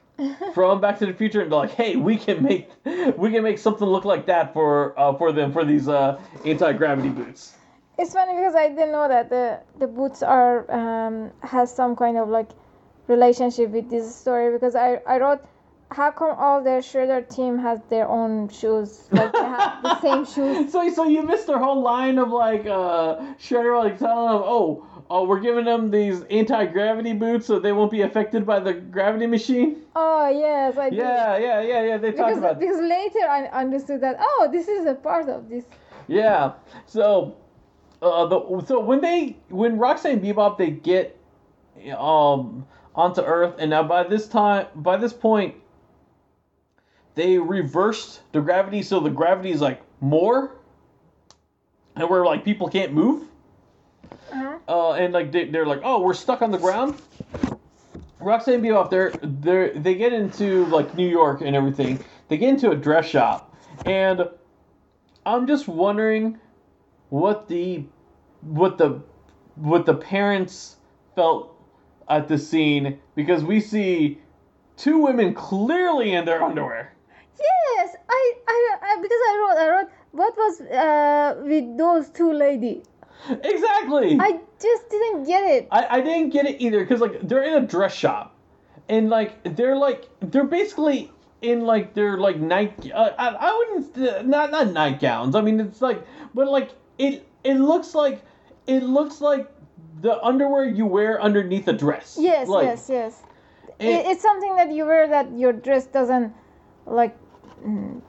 [0.55, 2.71] from Back to the Future and they're like, hey, we can make
[3.17, 6.73] we can make something look like that for uh, for them for these uh, anti
[6.73, 7.55] gravity boots.
[7.99, 12.17] It's funny because I didn't know that the the boots are um, has some kind
[12.17, 12.49] of like
[13.09, 15.45] relationship with this story because I I wrote
[15.93, 20.25] how come all the Shredder team has their own shoes like they have the same
[20.25, 20.73] shoes.
[20.73, 24.87] So so you missed their whole line of like uh Shredder like telling them, oh,
[25.11, 28.73] oh, we're giving them these anti gravity boots so they won't be affected by the
[28.73, 29.83] gravity machine.
[29.97, 30.99] Oh yes, I did.
[30.99, 31.97] Yeah, yeah, yeah, yeah.
[31.97, 35.49] They talked Because, about because later I understood that oh this is a part of
[35.49, 35.65] this.
[36.07, 36.53] Yeah.
[36.87, 37.37] So,
[38.01, 41.17] uh, the so when they when Rocksteady Bebop they get
[41.99, 42.65] um
[42.95, 45.55] onto Earth, and now by this time by this point
[47.15, 50.57] they reversed the gravity, so the gravity is like more,
[51.97, 53.27] and where like people can't move.
[54.33, 54.59] Uh-huh.
[54.69, 57.01] Uh, and like they, they're like, oh, we're stuck on the ground.
[58.21, 62.05] Rocksteady and Bebop, they're they they get into like New York and everything.
[62.29, 63.57] They get into a dress shop,
[63.87, 64.29] and
[65.25, 66.39] I'm just wondering
[67.09, 67.85] what the
[68.43, 69.03] what the
[69.57, 70.77] what the parents
[71.15, 71.57] felt
[72.09, 74.19] at the scene because we see
[74.77, 76.93] two women clearly in their underwear.
[77.41, 82.33] Yes, I, I, I because I wrote I wrote what was uh, with those two
[82.33, 82.85] ladies.
[83.29, 84.19] Exactly.
[84.21, 85.69] I just didn't get it.
[85.71, 88.35] I, I didn't get it either because like they're in a dress shop,
[88.89, 91.11] and like they're like they're basically
[91.43, 92.91] in like their like night.
[92.93, 95.35] Uh, I I wouldn't uh, not not nightgowns.
[95.35, 98.23] I mean it's like but like it it looks like
[98.67, 99.51] it looks like
[100.01, 102.17] the underwear you wear underneath a dress.
[102.19, 103.23] Yes, Like, yes, yes.
[103.79, 106.35] It, it's something that you wear that your dress doesn't
[106.87, 107.17] like.
[107.65, 108.03] Mm,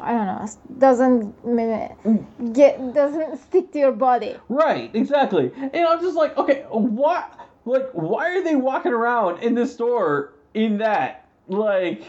[0.00, 0.48] I don't know.
[0.78, 4.36] Doesn't mm, get doesn't stick to your body.
[4.48, 5.52] Right, exactly.
[5.56, 7.48] And I'm just like, okay, what?
[7.64, 11.28] Like, why are they walking around in this store in that?
[11.48, 12.02] Like,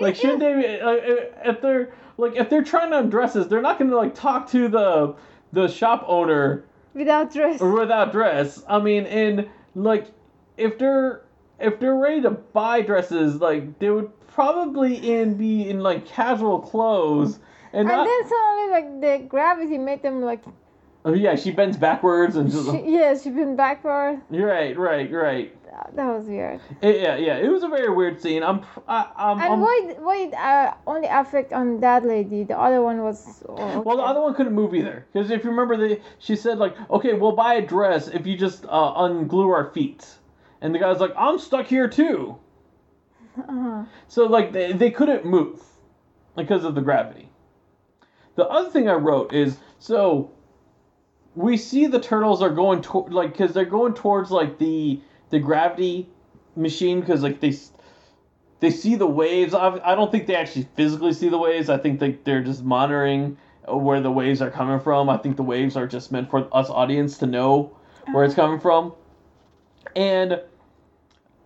[0.00, 0.54] like shouldn't they?
[0.54, 0.96] Be, uh,
[1.44, 4.68] if they're like, if they're trying to undress us, they're not gonna like talk to
[4.68, 5.14] the
[5.52, 6.64] the shop owner
[6.94, 7.60] Without dress.
[7.60, 8.62] without dress.
[8.68, 10.06] I mean, and like,
[10.56, 11.22] if they're
[11.60, 16.58] if they're ready to buy dresses, like they would probably in be in like casual
[16.60, 17.38] clothes
[17.72, 18.04] and, And not.
[18.04, 20.42] then suddenly, like the gravity made them like.
[21.04, 22.70] oh yeah, she bends backwards and just.
[22.70, 24.20] She, yeah, she been backward.
[24.30, 25.50] Right, right, right.
[25.70, 26.60] That that was weird.
[26.82, 27.36] It- yeah, yeah.
[27.38, 28.42] It was a very weird scene.
[28.44, 30.18] I'm, I, I'm, And I'm- why why
[30.50, 32.44] uh, only affect on that lady?
[32.44, 33.42] The other one was.
[33.48, 35.04] oh, Well, the other one couldn't move either.
[35.12, 38.36] Because if you remember, the she said like, "Okay, we'll buy a dress if you
[38.36, 40.06] just uh, unglue our feet."
[40.60, 42.38] And the guy's like, "I'm stuck here too."
[43.38, 43.84] Uh-huh.
[44.08, 45.62] So like they, they couldn't move
[46.36, 47.28] because of the gravity.
[48.36, 50.32] The other thing I wrote is so
[51.34, 55.38] we see the turtles are going toward like because they're going towards like the the
[55.38, 56.08] gravity
[56.56, 57.56] machine because like they
[58.60, 59.52] they see the waves.
[59.54, 61.68] I, I don't think they actually physically see the waves.
[61.68, 63.36] I think they, they're just monitoring
[63.68, 65.08] where the waves are coming from.
[65.08, 67.76] I think the waves are just meant for us audience to know
[68.12, 68.94] where it's coming from.
[69.96, 70.40] And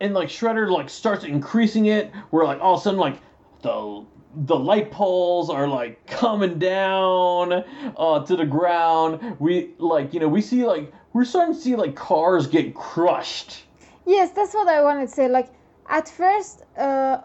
[0.01, 3.19] and like Shredder like starts increasing it, where like all of a sudden like
[3.63, 7.65] the the light poles are like coming down
[7.97, 9.37] uh, to the ground.
[9.39, 13.65] We like you know we see like we're starting to see like cars get crushed.
[14.07, 15.29] Yes, that's what I wanted to say.
[15.29, 15.49] Like
[15.89, 17.19] at first, uh,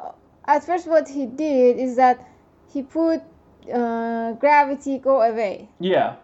[0.45, 2.28] at first, what he did is that
[2.71, 3.21] he put
[3.74, 5.69] uh, gravity go away.
[5.80, 6.15] Yeah,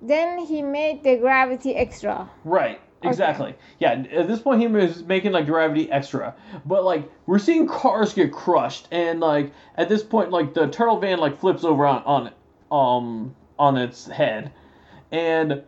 [0.00, 2.28] Then he made the gravity extra.
[2.44, 2.80] right.
[3.08, 3.54] Exactly.
[3.78, 3.92] Yeah.
[4.12, 6.34] At this point, he was making like gravity extra,
[6.64, 10.98] but like we're seeing cars get crushed, and like at this point, like the turtle
[10.98, 12.32] van like flips over on on
[12.70, 14.52] um on its head,
[15.12, 15.62] and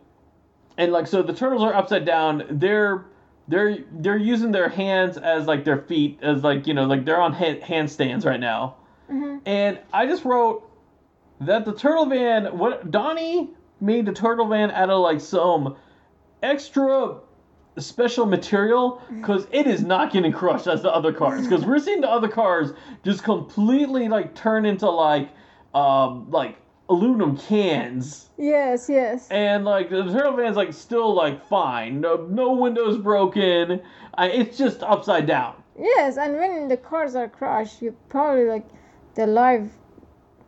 [0.79, 2.45] and like so the turtles are upside down.
[2.51, 3.05] They're
[3.49, 7.21] they're they're using their hands as like their feet as like you know like they're
[7.21, 8.77] on hand, handstands right now.
[9.11, 9.41] Mhm.
[9.47, 10.69] And I just wrote
[11.41, 15.77] that the turtle van what Donnie made the turtle van out of like some
[16.43, 17.19] extra
[17.79, 21.47] special material because it is not getting crushed as the other cars.
[21.47, 22.73] Because we're seeing the other cars
[23.05, 25.31] just completely like turn into like
[25.75, 26.57] um like
[26.89, 28.31] aluminum cans.
[28.39, 29.29] Yes, yes.
[29.31, 32.01] and like the turtle van's like still like fine.
[32.01, 33.81] No no windows broken.
[34.15, 35.63] I, it's just upside down.
[35.79, 38.67] Yes, and when the cars are crushed, you probably like
[39.15, 39.71] the live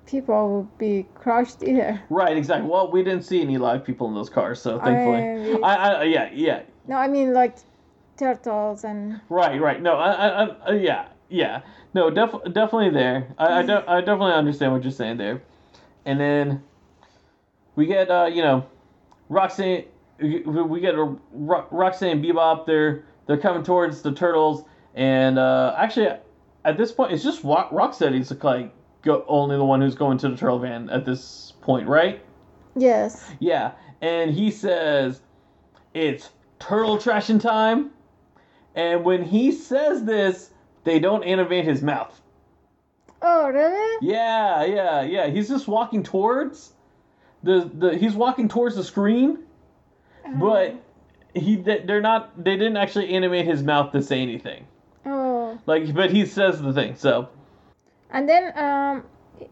[0.06, 2.00] people will be crushed either.
[2.08, 2.66] right exactly.
[2.70, 5.62] Well we didn't see any live people in those cars so thankfully.
[5.62, 7.56] I- I, I yeah yeah No, I mean like
[8.16, 9.80] turtles and Right, right.
[9.80, 11.60] No, I, I, I uh, yeah, yeah.
[11.94, 13.28] No, def- definitely there.
[13.38, 15.42] I, I, de- I definitely understand what you're saying there.
[16.04, 16.62] And then
[17.76, 18.66] we get, uh, you know,
[19.30, 19.86] Rocksteady,
[20.20, 22.66] we get a Ro- Rocksteady and Bebop.
[22.66, 24.64] They're they're coming towards the turtles,
[24.94, 26.08] and uh, actually,
[26.64, 28.72] at this point, it's just Rock, Rocksteady's like
[29.02, 32.22] go, only the one who's going to the turtle van at this point, right?
[32.74, 33.30] Yes.
[33.38, 35.20] Yeah, and he says
[35.94, 37.90] it's turtle trashing time,
[38.74, 40.50] and when he says this,
[40.84, 42.20] they don't animate his mouth.
[43.20, 44.06] Oh, really?
[44.06, 45.26] Yeah, yeah, yeah.
[45.26, 46.72] He's just walking towards
[47.42, 47.96] the the.
[47.96, 49.38] He's walking towards the screen,
[50.36, 50.76] but
[51.34, 52.42] he they- they're not.
[52.42, 54.66] They didn't actually animate his mouth to say anything.
[55.04, 55.58] Oh.
[55.66, 56.94] Like, but he says the thing.
[56.96, 57.28] So
[58.10, 59.04] And then um,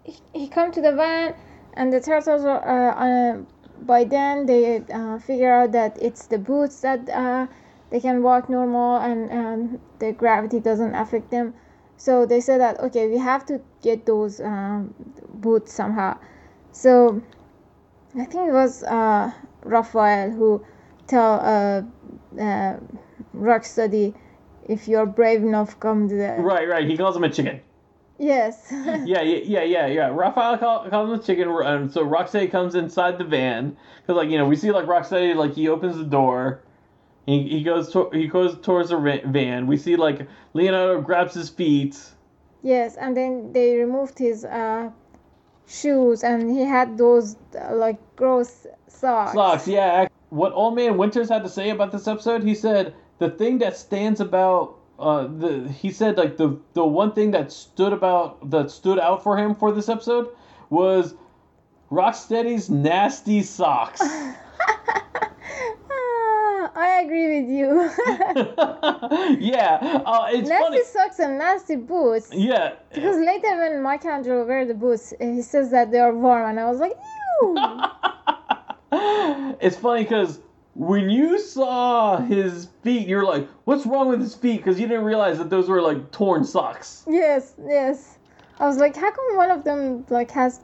[0.05, 1.35] he, he come to the van,
[1.75, 2.97] and the turtles are.
[2.97, 3.43] Uh,
[3.83, 7.47] by then they uh, figure out that it's the boots that uh,
[7.91, 11.55] they can walk normal and um, the gravity doesn't affect them.
[11.97, 14.95] So they said that okay, we have to get those um,
[15.35, 16.19] boots somehow.
[16.73, 17.23] So
[18.15, 19.33] I think it was uh,
[19.65, 20.65] Raphael who
[21.07, 21.83] tell uh,
[22.41, 22.77] uh,
[23.35, 24.15] Rocksteady
[24.69, 26.89] if you're brave enough, come to the right, right.
[26.89, 27.61] He calls him a chicken.
[28.19, 28.67] Yes.
[28.73, 30.09] Yeah, yeah, yeah, yeah, yeah.
[30.09, 34.31] Raphael call, calls him a chicken, and so Rocksteady comes inside the van because, like,
[34.31, 36.61] you know, we see like Rocksteady like he opens the door.
[37.27, 39.67] He, he goes to, he goes towards the van.
[39.67, 41.99] We see like Leonardo grabs his feet.
[42.63, 44.91] Yes, and then they removed his uh,
[45.67, 49.35] shoes, and he had those uh, like gross socks.
[49.35, 50.09] Socks, yeah.
[50.31, 53.77] What Old Man Winters had to say about this episode, he said the thing that
[53.77, 58.71] stands about uh the he said like the the one thing that stood about that
[58.71, 60.29] stood out for him for this episode
[60.71, 61.15] was
[61.91, 64.01] Rocksteady's nasty socks.
[65.89, 67.91] Ah, I agree with you.
[69.41, 70.85] yeah, uh, it's nasty funny.
[70.85, 72.29] socks and nasty boots.
[72.33, 76.59] Yeah, Because later when Michelangelo wear the boots, he says that they are warm, and
[76.61, 76.97] I was like,
[77.43, 77.57] ew.
[79.61, 80.41] it's funny because
[80.77, 85.05] when you saw his feet, you're like, "What's wrong with his feet?" Because you didn't
[85.05, 87.05] realize that those were like torn socks.
[87.09, 88.19] yes, yes.
[88.59, 90.61] I was like, how come one of them like has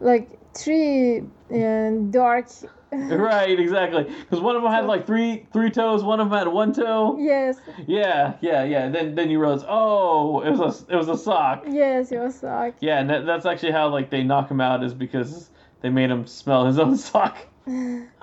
[0.00, 1.22] like three
[1.52, 2.48] uh, dark?
[2.92, 4.02] right, exactly.
[4.02, 7.16] Because one of them had like three three toes, one of them had one toe.
[7.20, 7.56] yes,
[7.86, 8.88] Yeah, yeah, yeah.
[8.88, 11.64] Then then you realize, oh, it was a it was a sock.
[11.68, 12.74] yes, your sock.
[12.80, 15.50] Yeah, and that, that's actually how like they knock him out is because
[15.82, 17.36] they made him smell his own sock.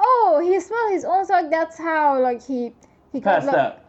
[0.00, 1.50] Oh, he smelled his own sock.
[1.50, 2.72] That's how like he
[3.12, 3.80] he got Passed like, out.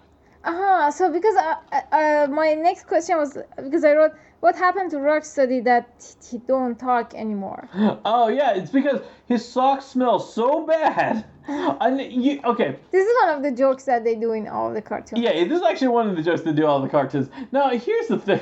[0.44, 0.92] Uh huh.
[0.92, 5.00] So because uh, uh, uh, my next question was because I wrote what happened to
[5.00, 7.70] Rock Rocksteady that he don't talk anymore.
[8.06, 11.26] Oh yeah, it's because his socks smell so bad.
[11.50, 12.78] And you okay?
[12.92, 15.22] This is one of the jokes that they do in all the cartoons.
[15.22, 17.30] Yeah, this is actually one of the jokes that do all the cartoons.
[17.54, 18.42] Now, here's the thing.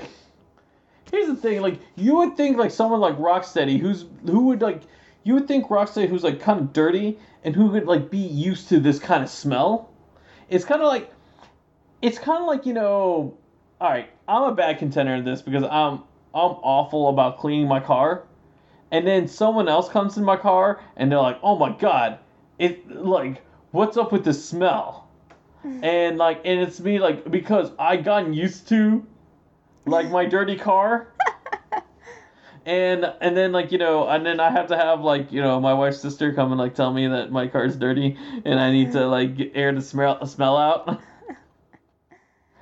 [1.11, 1.61] Here's the thing.
[1.61, 4.81] Like, you would think like someone like Rocksteady, who's who would like,
[5.25, 8.69] you would think Rocksteady, who's like kind of dirty and who would like be used
[8.69, 9.89] to this kind of smell.
[10.49, 11.11] It's kind of like,
[12.01, 13.35] it's kind of like you know,
[13.81, 16.03] all right, I'm a bad contender in this because I'm
[16.33, 18.23] I'm awful about cleaning my car,
[18.91, 22.19] and then someone else comes in my car and they're like, oh my god,
[22.59, 25.09] it like what's up with the smell?
[25.81, 29.03] and like and it's me like because I gotten used to
[29.87, 31.07] like my dirty car.
[32.65, 35.59] And and then like you know and then I have to have like you know
[35.59, 38.91] my wife's sister come and like tell me that my car's dirty and I need
[38.93, 41.01] to like get air the smell smell out.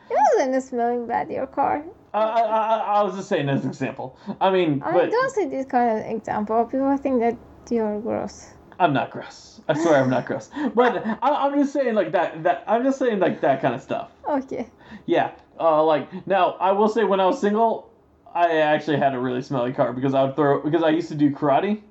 [0.09, 1.83] It wasn't smelling bad your car.
[2.13, 4.17] I, I, I, I was just saying as an example.
[4.39, 6.63] I mean, I but don't say this kind of example.
[6.65, 7.37] People think that
[7.71, 8.53] you're gross.
[8.79, 9.61] I'm not gross.
[9.67, 10.49] I swear I'm not gross.
[10.75, 13.81] But I, I'm just saying like that that I'm just saying like that kind of
[13.81, 14.11] stuff.
[14.27, 14.67] Okay.
[15.05, 15.31] Yeah.
[15.59, 17.89] Uh, like now, I will say when I was single,
[18.33, 21.15] I actually had a really smelly car because I would throw because I used to
[21.15, 21.81] do karate,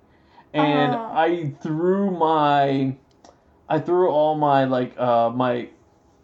[0.52, 1.10] and Oh.
[1.14, 2.96] I threw my,
[3.68, 5.68] I threw all my like uh my,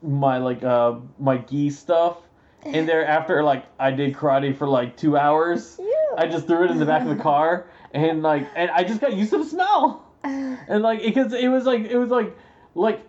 [0.03, 2.19] my like uh my gi stuff
[2.65, 5.79] in there after like I did karate for like two hours.
[6.17, 9.01] I just threw it in the back of the car and like and I just
[9.01, 12.37] got used to the smell and like because it was like it was like
[12.75, 13.01] like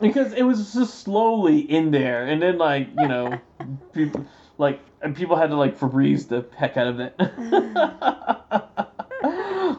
[0.00, 3.38] because it was just slowly in there and then like you know
[3.92, 4.26] people
[4.58, 7.14] like and people had to like Febreze the heck out of it.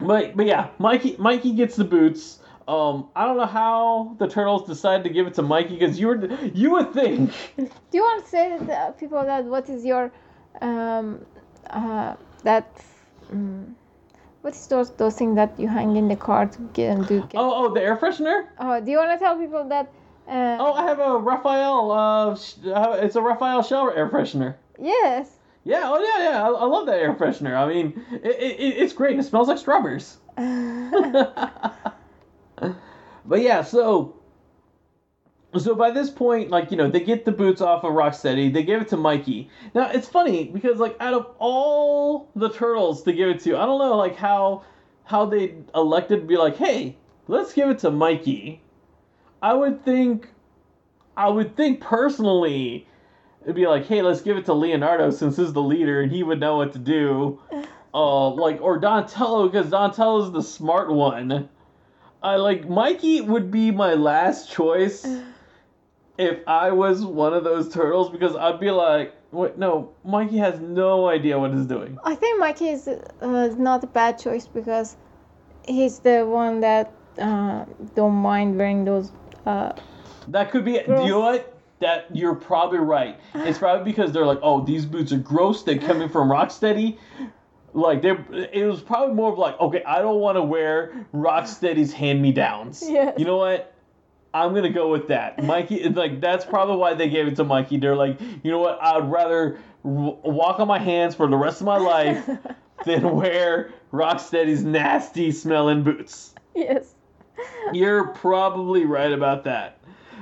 [0.00, 2.38] but but yeah, Mikey Mikey gets the boots.
[2.68, 6.08] Um, I don't know how the turtles decided to give it to Mikey because you
[6.08, 10.12] were you would think Do you want to say to people that what is your,
[10.60, 11.24] um,
[11.70, 12.84] uh, that,
[13.32, 13.74] um,
[14.42, 17.20] what is those those things that you hang in the car to get and do?
[17.22, 18.48] Get, oh oh the air freshener.
[18.58, 19.90] Oh, do you want to tell people that?
[20.28, 21.90] Uh, Oh, I have a Raphael.
[21.90, 22.36] Uh,
[23.02, 24.54] it's a Raphael shower air freshener.
[24.78, 25.32] yes.
[25.64, 26.42] Yeah, oh yeah, yeah.
[26.44, 27.54] I, I love that air freshener.
[27.54, 29.18] I mean, it, it, it's great.
[29.18, 30.16] It smells like strawberries.
[30.38, 31.74] but
[33.40, 34.16] yeah, so
[35.56, 38.52] so by this point, like you know, they get the boots off of Rocksteady.
[38.52, 39.50] They give it to Mikey.
[39.74, 43.66] Now it's funny because like out of all the turtles to give it to, I
[43.66, 44.64] don't know like how
[45.04, 48.62] how they elected to be like, hey, let's give it to Mikey.
[49.42, 50.28] I would think,
[51.16, 52.86] I would think personally,
[53.42, 56.22] it'd be like, hey, let's give it to Leonardo since he's the leader and he
[56.22, 57.40] would know what to do.
[57.94, 61.48] Uh, like or Donatello because Donatello's the smart one.
[62.22, 65.06] I like Mikey would be my last choice
[66.18, 70.60] if I was one of those turtles because I'd be like, wait, no, Mikey has
[70.60, 71.98] no idea what he's doing.
[72.04, 74.96] I think Mikey is uh, not a bad choice because
[75.66, 77.64] he's the one that uh,
[77.94, 79.12] don't mind wearing those.
[79.48, 79.72] Uh,
[80.28, 80.72] That could be.
[80.72, 81.54] You know what?
[81.80, 83.18] That you're probably right.
[83.34, 85.62] It's probably because they're like, oh, these boots are gross.
[85.62, 86.98] They're coming from Rocksteady.
[87.72, 88.10] Like they,
[88.52, 92.32] it was probably more of like, okay, I don't want to wear Rocksteady's hand me
[92.32, 92.82] downs.
[92.86, 93.14] Yes.
[93.18, 93.72] You know what?
[94.34, 95.42] I'm gonna go with that.
[95.42, 97.78] Mikey, like that's probably why they gave it to Mikey.
[97.78, 98.78] They're like, you know what?
[98.82, 102.28] I'd rather w- walk on my hands for the rest of my life
[102.84, 106.34] than wear Rocksteady's nasty smelling boots.
[106.54, 106.94] yes.
[107.72, 109.78] You're probably right about that.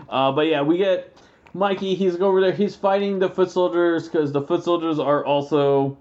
[0.08, 1.16] Uh, but yeah, we get
[1.54, 1.94] Mikey.
[1.94, 2.52] He's over there.
[2.52, 5.96] He's fighting the foot soldiers because the foot soldiers are also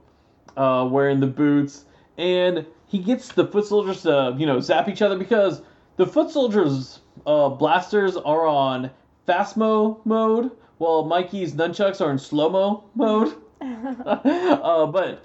[0.57, 1.85] uh, wearing the boots,
[2.17, 5.61] and he gets the foot soldiers to you know zap each other because
[5.97, 8.91] the foot soldiers uh, blasters are on
[9.27, 13.33] fastmo mode, while Mikey's nunchucks are in slow mo mode.
[13.61, 15.23] uh, but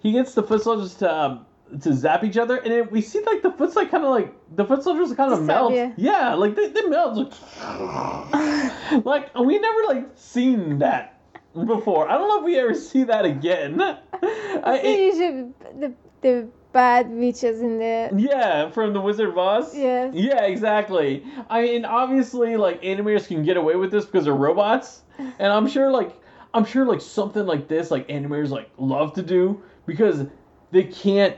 [0.00, 1.46] he gets the foot soldiers to um,
[1.80, 4.34] to zap each other, and it, we see like the foot's like kind of like
[4.56, 5.74] the foot soldiers kind of melt.
[5.74, 5.92] yeah.
[5.96, 7.16] Yeah, like they, they melt.
[7.16, 7.32] Like,
[9.04, 11.20] like we never like seen that
[11.54, 12.08] before.
[12.08, 13.80] I don't know if we ever see that again.
[13.82, 19.38] I, See, it- usually the the bad witches in the yeah, from the Wizard of
[19.38, 19.74] Oz.
[19.76, 20.14] Yes.
[20.14, 21.24] Yeah, exactly.
[21.48, 25.68] I mean, obviously, like animators can get away with this because they're robots, and I'm
[25.68, 26.14] sure, like,
[26.54, 30.26] I'm sure, like something like this, like animators like love to do because
[30.70, 31.36] they can't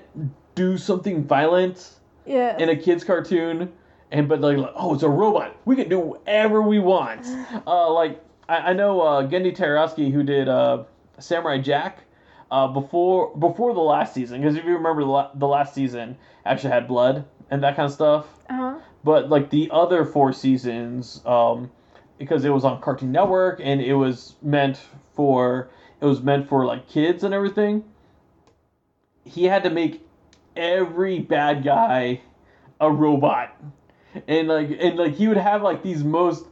[0.54, 2.56] do something violent yeah.
[2.58, 3.72] in a kids cartoon,
[4.10, 5.56] and but like, like, oh, it's a robot.
[5.64, 7.26] We can do whatever we want.
[7.66, 10.84] Uh, like I, I know uh, Genndy Tartakovsky who did uh,
[11.18, 12.04] Samurai Jack.
[12.50, 16.16] Uh, before before the last season, because if you remember the, la- the last season
[16.44, 18.78] actually had blood and that kind of stuff uh-huh.
[19.04, 21.70] but like the other four seasons um
[22.18, 24.80] because it was on cartoon network and it was meant
[25.14, 25.70] for
[26.00, 27.84] it was meant for like kids and everything
[29.24, 30.06] he had to make
[30.56, 32.20] every bad guy
[32.80, 33.56] a robot.
[34.26, 36.46] And like and like he would have like these most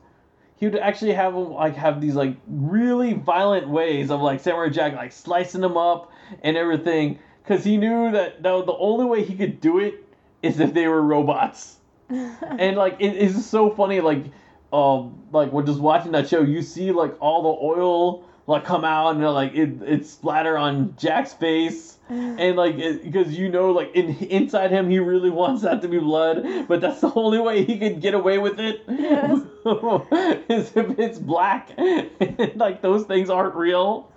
[0.56, 4.68] he would actually have them like have these like really violent ways of like Samurai
[4.68, 6.12] Jack like slicing them up
[6.42, 7.18] and everything.
[7.42, 10.04] Because he knew that no, the only way he could do it
[10.42, 11.76] is if they were robots.
[12.10, 14.24] And like it is just so funny like
[14.72, 18.84] um like when just watching that show you see like all the oil like come
[18.84, 21.97] out and like it it splatter on Jack's face
[22.38, 25.98] and like because you know like in inside him he really wants that to be
[25.98, 29.42] blood but that's the only way he could get away with it Yes.
[30.48, 32.10] is if it's black and
[32.56, 34.10] like those things aren't real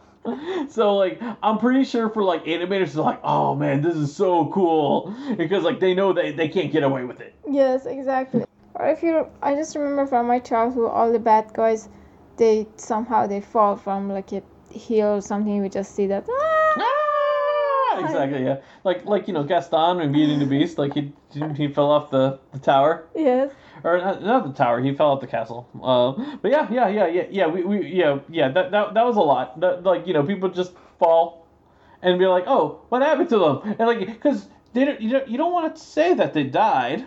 [0.69, 4.45] so like I'm pretty sure for like animators they're like oh man this is so
[4.47, 8.45] cool because like they know they, they can't get away with it Yes, exactly.
[8.75, 11.89] Or if you, I just remember from my childhood, all the bad guys,
[12.37, 15.61] they somehow they fall from like a hill or something.
[15.61, 16.25] We just see that.
[16.29, 16.97] "Ah!"
[17.93, 21.11] Ah, exactly yeah like like you know Gaston in Beauty and the Beast like he
[21.55, 23.51] he fell off the, the tower Yes.
[23.83, 26.11] or not, not the tower he fell off the castle uh
[26.41, 29.21] but yeah yeah yeah yeah yeah we, we yeah yeah that, that that was a
[29.21, 31.45] lot that, like you know people just fall
[32.01, 35.27] and be like oh what happened to them and like because they don't you don't
[35.27, 37.05] you don't want to say that they died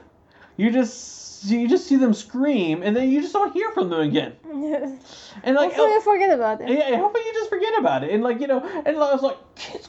[0.57, 4.01] you just you just see them scream and then you just don't hear from them
[4.01, 5.33] again Yes.
[5.43, 6.69] and like Hopefully, I forget about it.
[6.71, 8.13] yeah, hopefully you just forget about it.
[8.13, 9.37] And like, you know, and I was like,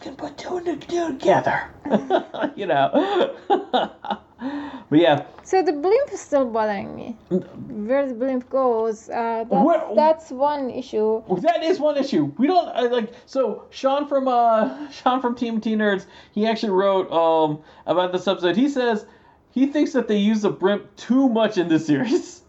[0.05, 1.63] can put two and two together.
[2.55, 3.35] you know.
[3.49, 5.25] but yeah.
[5.43, 7.17] So the blimp is still bothering me.
[7.29, 11.23] Where the blimp goes, uh, that's, Where- that's one issue.
[11.41, 12.25] That is one issue.
[12.37, 16.73] We don't uh, like so Sean from uh Sean from Team T Nerds, he actually
[16.73, 18.55] wrote um about this episode.
[18.55, 19.07] He says
[19.49, 22.43] he thinks that they use the blimp too much in this series.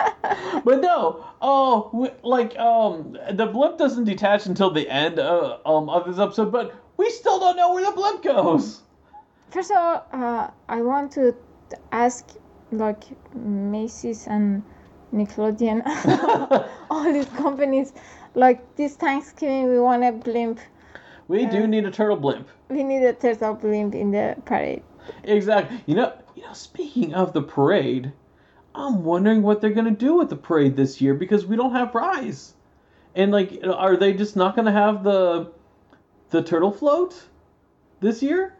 [0.64, 5.88] but no, oh, w- like um, the blimp doesn't detach until the end uh, um
[5.88, 8.82] of this episode, but we still don't know where the blimp goes.
[9.50, 11.34] First of all, uh, I want to
[11.92, 12.28] ask
[12.72, 14.62] like Macy's and
[15.12, 15.82] Nickelodeon,
[16.90, 17.92] all these companies,
[18.34, 20.60] like this Thanksgiving, we want a blimp.
[21.26, 22.48] We do need a turtle blimp.
[22.68, 24.82] We need a turtle blimp in the parade.
[25.24, 25.82] Exactly.
[25.86, 26.52] You know, you know.
[26.52, 28.12] Speaking of the parade,
[28.74, 31.94] I'm wondering what they're gonna do with the parade this year because we don't have
[31.94, 32.54] Rise,
[33.14, 35.50] and like, are they just not gonna have the
[36.30, 37.26] the turtle float
[38.00, 38.54] this year?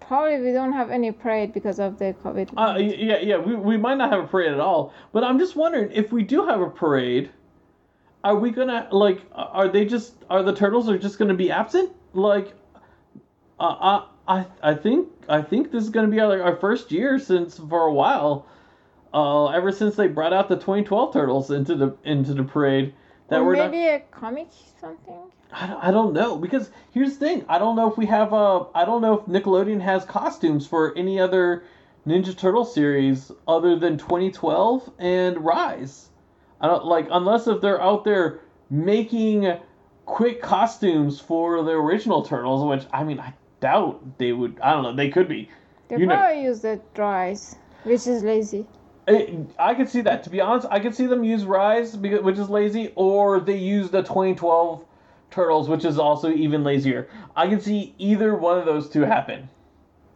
[0.00, 2.50] Probably we don't have any parade because of the COVID.
[2.56, 4.92] Uh, yeah, yeah, we, we might not have a parade at all.
[5.12, 7.30] But I'm just wondering if we do have a parade,
[8.24, 9.20] are we gonna like?
[9.32, 11.92] Are they just are the turtles are just gonna be absent?
[12.12, 12.54] Like,
[13.58, 16.90] uh, I I I think I think this is gonna be our, like, our first
[16.92, 18.46] year since for a while.
[19.12, 22.94] Uh, ever since they brought out the 2012 turtles into the into the parade,
[23.28, 23.70] that or we're not.
[23.70, 24.48] maybe a comic
[24.80, 25.18] something.
[25.52, 27.44] I don't, I don't know because here's the thing.
[27.48, 30.96] I don't know if we have a i don't know if Nickelodeon has costumes for
[30.96, 31.64] any other
[32.06, 36.08] Ninja Turtle series other than 2012 and Rise.
[36.60, 38.40] I don't like unless if they're out there
[38.70, 39.52] making
[40.06, 44.58] quick costumes for the original Turtles, which I mean I doubt they would.
[44.60, 44.94] I don't know.
[44.94, 45.48] They could be.
[45.88, 48.66] They You know- probably use the Rise, which is lazy.
[49.08, 50.22] I, I could see that.
[50.24, 53.56] To be honest, I could see them use Rise, because, which is lazy, or they
[53.56, 54.84] use the 2012
[55.30, 57.08] Turtles, which is also even lazier.
[57.36, 59.48] I can see either one of those two happen.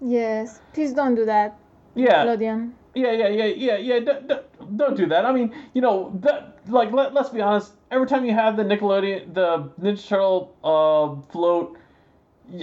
[0.00, 1.56] Yes, please don't do that,
[1.94, 2.72] Yeah, Nickelodeon.
[2.94, 3.98] yeah, yeah, yeah, yeah, yeah.
[4.00, 4.34] d- d-
[4.76, 5.24] don't do that.
[5.24, 7.72] I mean, you know, that, like let, let's be honest.
[7.90, 11.78] Every time you have the Nickelodeon, the Ninja Turtle uh, float,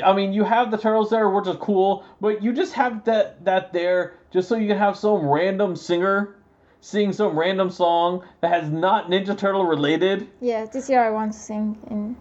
[0.04, 3.44] I mean, you have the turtles there, which is cool, but you just have that
[3.46, 6.36] that there just so you can have some random singer
[6.82, 10.28] sing some random song that has not Ninja Turtle related.
[10.42, 12.16] Yeah, this year I want to sing in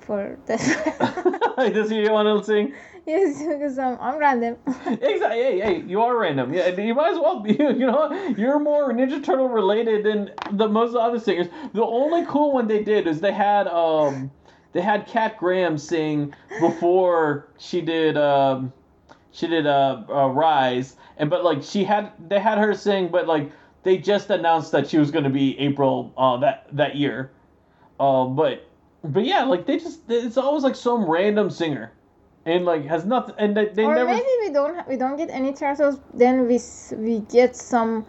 [0.00, 0.66] for this.
[1.56, 2.74] Does you want to sing?
[3.08, 4.56] yes, because I'm, I'm random.
[4.86, 5.42] Exactly.
[5.42, 6.52] Hey, hey, you are random.
[6.52, 7.52] Yeah, you might as well be.
[7.52, 11.48] You know, you're more Ninja Turtle related than the most other singers.
[11.74, 14.30] The only cool one they did is they had um,
[14.78, 18.72] they had Kat Graham sing before she did um,
[19.32, 23.26] she did uh, uh Rise, and but like she had they had her sing, but
[23.26, 23.50] like
[23.82, 27.32] they just announced that she was going to be April uh that that year.
[27.98, 28.68] Uh, but
[29.02, 31.90] but yeah, like they just it's always like some random singer.
[32.46, 34.10] And like has nothing, and they, they or never.
[34.10, 35.98] maybe we don't we don't get any turtles.
[36.14, 36.60] Then we
[36.96, 38.06] we get some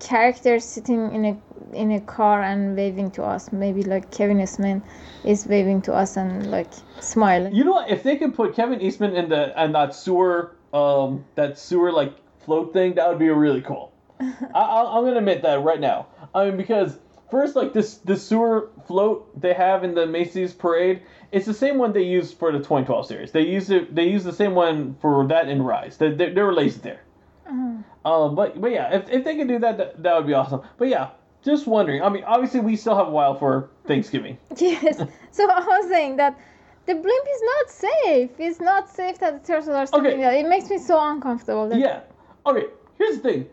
[0.00, 1.36] characters sitting in a
[1.72, 3.52] in a car and waving to us.
[3.52, 4.82] Maybe like Kevin Eastman
[5.24, 6.68] is waving to us and like
[7.00, 7.54] smiling.
[7.54, 7.90] You know what?
[7.90, 12.14] If they can put Kevin Eastman in the and that sewer, um, that sewer like
[12.40, 13.92] float thing, that would be really cool.
[14.20, 14.24] I,
[14.54, 16.06] I'm gonna admit that right now.
[16.34, 16.98] I mean, because
[17.30, 21.78] first, like this this sewer float they have in the Macy's parade, it's the same
[21.78, 23.32] one they used for the 2012 series.
[23.32, 23.94] They used it.
[23.94, 25.96] They used the same one for that in Rise.
[25.96, 27.00] They they, they were lazy there.
[27.48, 28.10] Uh-huh.
[28.10, 30.62] Um, but but yeah, if, if they could do that, that, that would be awesome.
[30.78, 31.10] But yeah,
[31.42, 32.02] just wondering.
[32.02, 34.38] I mean, obviously we still have a while for Thanksgiving.
[34.58, 34.98] Yes.
[35.30, 36.38] So I was saying that
[36.86, 38.30] the blimp is not safe.
[38.38, 40.16] It's not safe that the turtles are sitting Okay.
[40.16, 40.32] there.
[40.34, 41.68] It makes me so uncomfortable.
[41.68, 42.00] That Yeah.
[42.46, 42.66] Okay.
[42.98, 43.46] Here's the thing,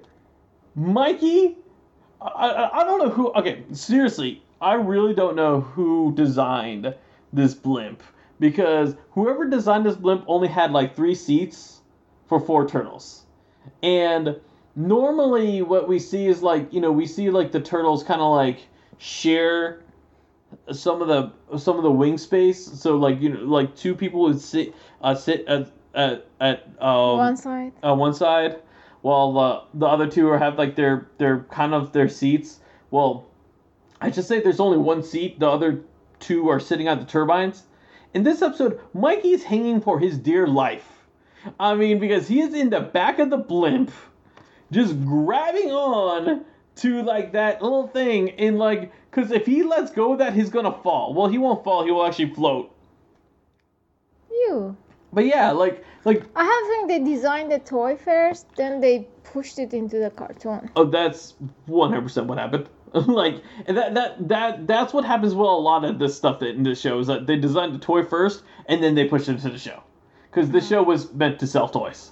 [0.75, 1.57] Mikey.
[2.21, 3.31] I, I, I don't know who.
[3.33, 6.95] Okay, seriously, I really don't know who designed
[7.33, 8.01] this blimp
[8.39, 11.81] because whoever designed this blimp only had like three seats
[12.27, 13.22] for four turtles,
[13.81, 14.35] and
[14.75, 18.33] normally what we see is like you know we see like the turtles kind of
[18.33, 18.59] like
[18.97, 19.81] share
[20.71, 24.21] some of the some of the wing space so like you know like two people
[24.21, 27.71] would sit uh sit at at, at um, One side.
[27.83, 28.61] on one side,
[29.01, 32.59] while the the other two are have like their their kind of their seats.
[32.91, 33.27] Well,
[34.01, 35.39] I should say there's only one seat.
[35.39, 35.83] The other
[36.19, 37.63] two are sitting on the turbines.
[38.13, 40.92] In this episode, Mikey's hanging for his dear life.
[41.59, 43.91] I mean, because he is in the back of the blimp,
[44.71, 46.45] just grabbing on
[46.77, 50.49] to like that little thing, and like, because if he lets go of that, he's
[50.49, 51.13] gonna fall.
[51.13, 51.85] Well, he won't fall.
[51.85, 52.71] He will actually float.
[54.31, 54.75] You.
[55.11, 59.59] But yeah, like like I have think they designed the toy first, then they pushed
[59.59, 60.69] it into the cartoon.
[60.75, 61.35] Oh, that's
[61.67, 62.69] one hundred percent what happened.
[62.93, 66.49] like and that that that that's what happens with a lot of this stuff that
[66.49, 69.31] in this show is that they designed the toy first and then they pushed it
[69.31, 69.81] into the show
[70.33, 72.11] because the show was meant to sell toys.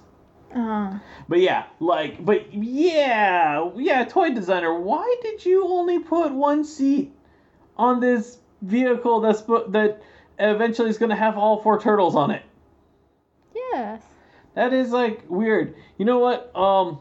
[0.55, 6.63] Uh, But yeah, like, but yeah, yeah, toy designer, why did you only put one
[6.63, 7.13] seat
[7.77, 10.01] on this vehicle that's that
[10.37, 12.43] eventually is gonna have all four turtles on it?
[13.55, 14.03] yes.
[14.53, 15.75] That is like weird.
[15.97, 16.53] You know what?
[16.55, 16.99] Um,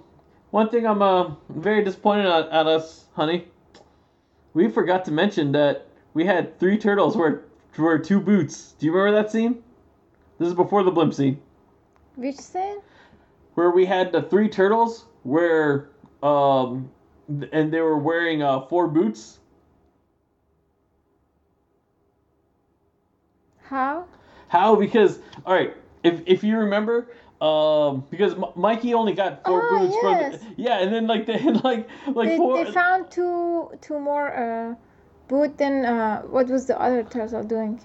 [0.53, 3.49] one thing I'm uh, very disappointed at, at us, honey.
[4.55, 7.43] We forgot to mention that we had three turtles where
[7.77, 8.75] were two boots.
[8.79, 9.63] Do you remember that scene?
[10.41, 11.39] This is before the blimp scene,
[12.17, 12.79] Which scene?
[13.55, 15.91] where we had the three turtles where
[16.23, 16.91] um,
[17.53, 19.39] and they were wearing uh four boots.
[23.65, 24.07] How?
[24.49, 24.77] How?
[24.77, 27.09] Because all right, if if you remember,
[27.43, 30.41] um, because M- Mikey only got four Oh, boots yes.
[30.43, 32.65] from yeah, and then like they had like like they, four.
[32.65, 34.75] they found two two more uh,
[35.29, 37.79] boot than uh, what was the other turtle doing?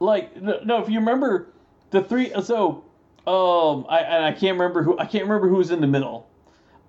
[0.00, 1.48] like no, no, if you remember
[1.90, 2.84] the three so
[3.26, 6.28] um I and I can't remember who I can't remember who's in the middle.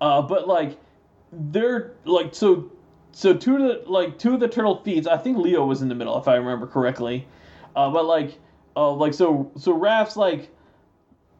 [0.00, 0.78] Uh but like
[1.32, 2.70] they're like so
[3.12, 5.88] so two of the like two of the turtle feeds, I think Leo was in
[5.88, 7.26] the middle if I remember correctly.
[7.76, 8.38] Uh but like
[8.76, 10.50] uh like so so Raph's like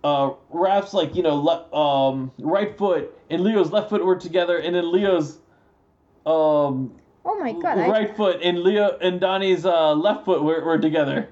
[0.03, 4.59] uh Raph's like, you know, le- um right foot and Leo's left foot were together
[4.59, 5.39] and then Leo's
[6.27, 6.93] um
[7.23, 7.78] Oh my god!
[7.78, 11.28] I, right foot and Leo and Donnie's uh left foot were, were together.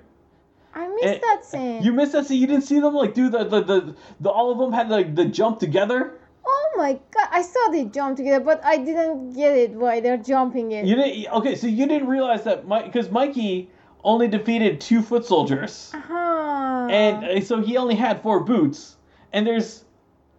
[0.79, 1.83] I missed and- that scene.
[1.83, 2.41] You missed that scene.
[2.41, 5.15] You didn't see them like do the the, the, the all of them had like
[5.15, 6.19] the jump together.
[6.47, 7.29] Oh my god!
[7.31, 10.87] I saw they jump together, but I didn't get it why they're jumping it.
[10.87, 11.33] You didn't.
[11.35, 13.71] Okay, so you didn't realize that Mike because Mikey
[14.05, 16.87] only defeated two foot soldiers, Uh-huh.
[16.91, 18.97] and uh, so he only had four boots,
[19.33, 19.85] and there's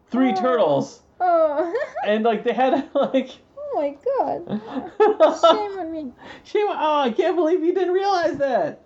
[0.10, 0.36] three Oh.
[0.42, 1.74] turtles, oh.
[2.08, 3.30] and like they had like.
[3.58, 4.48] oh my god!
[5.42, 6.12] Shame on me.
[6.44, 6.68] Shame!
[6.70, 8.82] Oh, I can't believe you didn't realize that.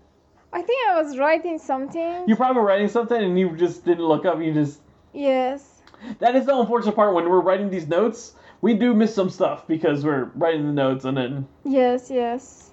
[0.54, 2.24] I think I was writing something.
[2.28, 4.40] You're probably writing something and you just didn't look up.
[4.40, 4.80] You just.
[5.12, 5.82] Yes.
[6.20, 8.34] That is the unfortunate part when we're writing these notes.
[8.62, 11.48] We do miss some stuff because we're writing the notes and then.
[11.66, 12.12] Yes.
[12.12, 12.70] Yes.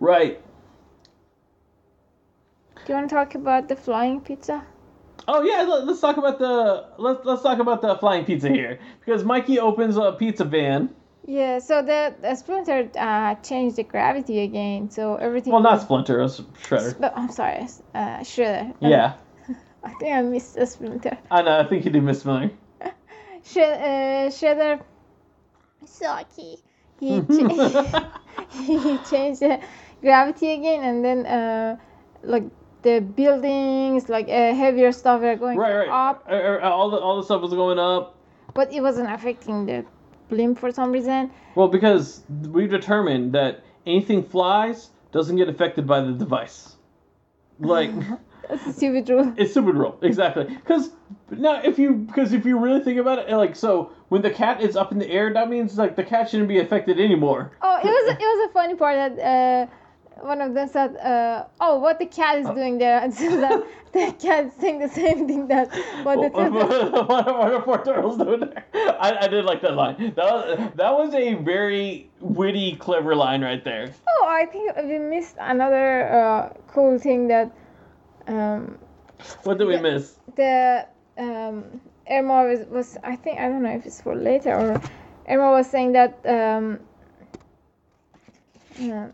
[0.00, 0.40] Right.
[2.74, 4.62] Do you want to talk about the flying pizza?
[5.26, 8.78] Oh yeah, let, us talk about the let's let's talk about the flying pizza here
[9.00, 10.90] because Mikey opens a pizza van.
[11.26, 11.58] Yeah.
[11.58, 15.52] So the, the splinter uh, changed the gravity again, so everything.
[15.52, 16.98] Well, not Splinter, it was Shredder.
[17.00, 18.74] But I'm sorry, uh, Shredder.
[18.80, 19.14] Yeah,
[19.84, 21.16] I think I missed the splinter.
[21.30, 21.60] I know.
[21.60, 22.50] I think you did Miss Miller.
[23.44, 24.80] Shred, uh, Shredder.
[25.86, 26.56] Saki.
[27.00, 28.10] He cha-
[28.50, 29.60] he changed the
[30.00, 31.76] gravity again, and then uh,
[32.22, 32.44] like
[32.82, 35.88] the buildings, like uh, heavier stuff were going Right, right.
[35.88, 38.14] up, Uh, uh, all the all the stuff was going up.
[38.54, 39.84] but it wasn't affecting the
[40.28, 41.30] blimp for some reason.
[41.54, 46.76] Well, because we've determined that anything flies doesn't get affected by the device.
[47.58, 47.90] Like
[48.48, 49.32] That's a stupid rule.
[49.36, 50.44] it's stupid rule, exactly.
[50.44, 50.90] Because
[51.30, 54.60] now, if you because if you really think about it, like so, when the cat
[54.60, 57.52] is up in the air, that means like the cat shouldn't be affected anymore.
[57.62, 59.66] Oh, it was it was a funny part that uh,
[60.20, 63.62] one of them said, uh, "Oh, what the cat is doing there," and so that
[63.92, 65.68] the cat saying the same thing that
[66.04, 66.66] what the turtle.
[67.06, 68.64] what, what are four turtles doing there?
[69.00, 69.96] I, I did like that line.
[70.16, 73.92] That was that was a very witty, clever line right there.
[74.08, 77.50] Oh, I think we missed another uh, cool thing that
[78.26, 78.78] um,
[79.44, 79.80] What did we Yeah.
[79.80, 80.18] miss?
[80.36, 80.86] the
[81.18, 81.80] um,
[82.10, 84.80] Irma was, was I think I don't know if it's for later or
[85.28, 86.80] Irma was saying that um,
[88.80, 89.08] uh, uh,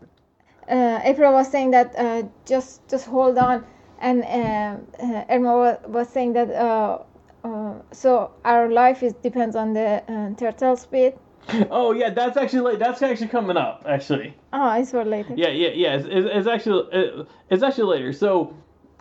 [1.03, 3.63] April was saying that uh, just just hold on
[3.99, 6.99] and uh, uh, Irma was, was saying that uh,
[7.43, 11.13] uh, so our life is depends on the uh, turtle speed.
[11.71, 13.83] Oh yeah, that's actually like, that's actually coming up.
[13.87, 15.33] Actually, Oh, it's for later.
[15.35, 15.95] yeah, yeah, yeah.
[15.95, 18.13] It's, it's, it's actually it's actually later.
[18.13, 18.55] So.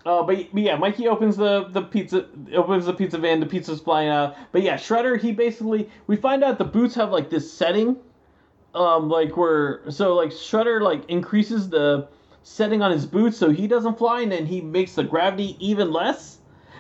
[0.07, 2.27] Uh, but, but yeah, Mikey opens the, the pizza
[2.57, 3.39] opens the pizza van.
[3.39, 4.35] The pizza's flying out.
[4.51, 7.99] But yeah, Shredder he basically we find out the boots have like this setting,
[8.75, 12.09] um, like where so like Shredder like increases the
[12.43, 15.93] setting on his boots so he doesn't fly, and then he makes the gravity even
[15.93, 16.39] less.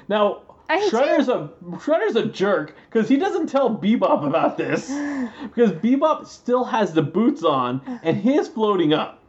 [0.08, 4.88] Now I Shredder's a Shredder's a jerk because he doesn't tell Bebop about this
[5.42, 9.22] because Bebop still has the boots on and he's floating up.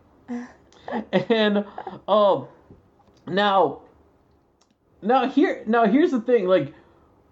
[1.11, 1.65] And
[2.07, 2.47] um
[3.27, 3.81] now
[5.01, 6.73] now here now here's the thing like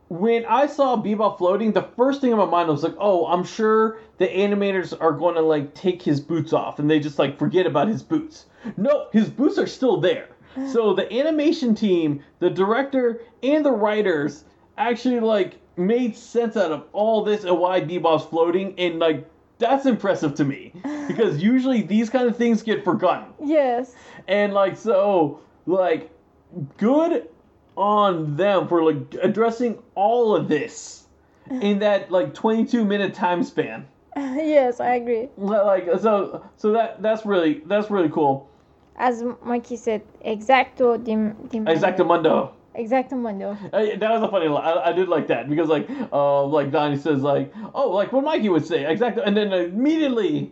[0.10, 3.44] when I saw Bebop floating, the first thing in my mind was like, oh, I'm
[3.44, 7.38] sure the animators are going to like take his boots off and they just like
[7.38, 8.48] forget about his boots.
[8.76, 10.28] No, his boots are still there.
[10.74, 14.46] So the animation team, the director, and the writers
[14.80, 19.30] actually like made sense out of all this and why Bebop's floating, and like
[19.60, 20.74] that's impressive to me
[21.08, 23.32] because usually these kind of things get forgotten.
[23.42, 23.96] Yes.
[24.28, 26.10] And like so, like
[26.78, 27.30] good
[27.80, 31.08] on them for like addressing all of this
[31.50, 33.88] in that like 22 minute time span.
[34.18, 35.30] yes, I agree.
[35.38, 38.50] Like so so that that's really that's really cool.
[38.98, 42.52] As Mikey said, exacto dim, dim Exactamundo.
[42.76, 43.58] Exactamundo.
[43.74, 44.78] Uh, that was a funny line.
[44.78, 48.26] I, I did like that because like uh like Donnie says like oh like what
[48.26, 50.52] Mikey would say exacto and then immediately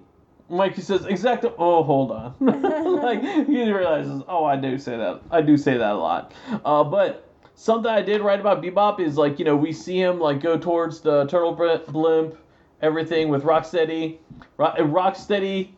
[0.49, 5.41] Mikey says exacto oh hold on like he realizes oh I do say that I
[5.41, 6.33] do say that a lot
[6.63, 10.19] uh but something I did write about Bebop is like you know we see him
[10.19, 12.37] like go towards the turtle blimp
[12.81, 14.17] everything with Rocksteady
[14.57, 15.69] Rock, Rocksteady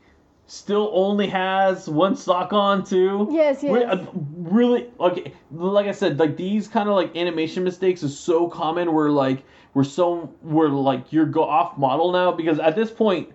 [0.46, 3.28] still only has one sock on too.
[3.32, 3.72] Yes, yes.
[3.86, 8.48] uh, really okay like i said like these kind of like animation mistakes is so
[8.48, 9.44] common where like
[9.74, 13.30] we're so we're like you're go off model now because at this point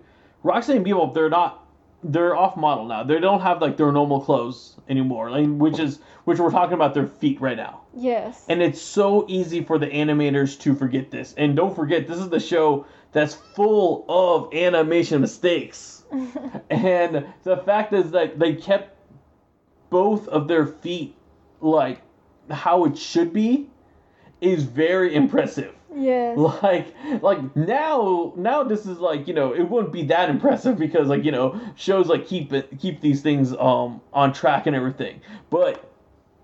[0.45, 1.65] roxanne and bebop they're not
[2.07, 3.03] they're off model now.
[3.03, 6.93] They don't have like their normal clothes anymore like which is which we're talking about
[6.93, 7.81] their feet right now.
[7.97, 8.45] Yes.
[8.49, 11.33] and it's so easy for the animators to forget this.
[11.37, 16.03] And don't forget this is the show that's full of animation mistakes.
[16.69, 18.95] And the fact is that they kept
[19.89, 21.15] both of their feet
[21.61, 22.01] like
[22.51, 23.69] how it should be
[24.41, 26.37] is very impressive yes.
[26.63, 31.07] like like now now this is like you know it wouldn't be that impressive because
[31.07, 35.21] like you know shows like keep it keep these things um on track and everything
[35.49, 35.91] but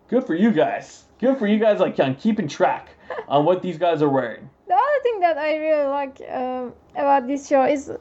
[0.07, 2.89] good for you guys good for you guys like on keeping track
[3.27, 7.27] on what these guys are wearing The other thing that I really like um, about
[7.27, 7.91] this show is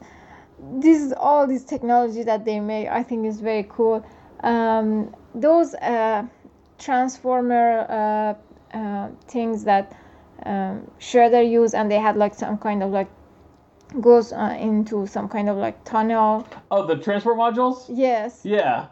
[0.59, 2.87] this all this technology that they make.
[2.87, 4.05] I think is very cool.
[4.43, 6.23] Um, those uh,
[6.79, 9.91] transformer uh, uh, things that
[10.45, 13.07] um, Shredder use and they had like some kind of like
[13.99, 16.47] goes uh, into some kind of like tunnel.
[16.71, 18.41] oh the transport modules Yes.
[18.43, 18.87] yeah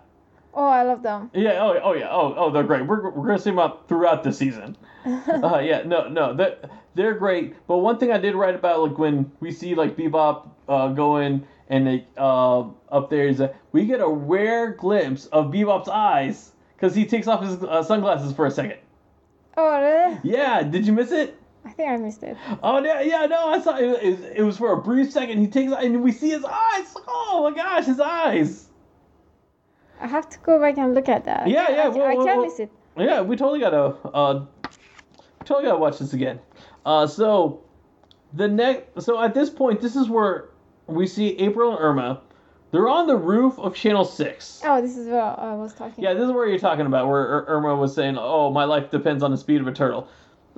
[0.53, 1.29] Oh, I love them.
[1.33, 4.23] yeah oh, oh yeah oh oh they're great we're, we're gonna see them out throughout
[4.23, 6.57] the season uh, yeah, no, no, they're,
[6.93, 7.55] they're great.
[7.67, 11.47] But one thing I did write about, like when we see like Bebop uh, going
[11.69, 16.51] and they, uh, up there, is that we get a rare glimpse of Bebop's eyes
[16.75, 18.79] because he takes off his uh, sunglasses for a second.
[19.55, 20.17] Oh, really?
[20.23, 21.38] Yeah, did you miss it?
[21.79, 22.35] I think I missed it.
[22.61, 23.83] Oh yeah, yeah, no, I saw it.
[24.03, 25.37] It, it was for a brief second.
[25.39, 26.93] He takes and we see his eyes.
[27.07, 28.67] Oh my gosh, his eyes.
[30.01, 31.47] I have to go back and look at that.
[31.47, 32.71] Yeah, yeah, I, well, I well, can't well- miss it.
[32.97, 34.45] Yeah, we totally gotta uh
[35.45, 36.39] totally gotta watch this again.
[36.85, 37.63] Uh so
[38.33, 40.49] the next so at this point this is where
[40.87, 42.21] we see April and Irma.
[42.71, 44.61] They're on the roof of channel six.
[44.65, 46.03] Oh, this is what I was talking.
[46.03, 48.91] Yeah, this is where you're talking about where Ir- Irma was saying, "Oh, my life
[48.91, 50.07] depends on the speed of a turtle."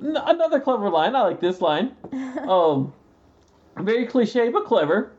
[0.02, 1.15] N- another clever line.
[1.15, 1.95] I like this line.
[2.48, 2.94] um,
[3.78, 5.11] very cliche but clever.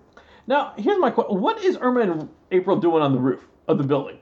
[0.46, 3.84] Now, here's my question: What is Irma and April doing on the roof of the
[3.84, 4.18] building?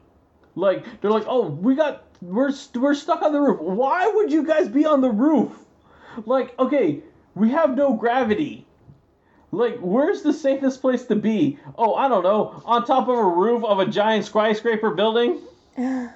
[0.54, 3.60] Like, they're like, "Oh, we got we're st- we're stuck on the roof.
[3.60, 5.52] Why would you guys be on the roof?
[6.26, 7.02] Like, okay,
[7.34, 8.66] we have no gravity."
[9.52, 11.58] Like, where's the safest place to be?
[11.76, 12.62] Oh, I don't know.
[12.64, 15.40] On top of a roof of a giant skyscraper building?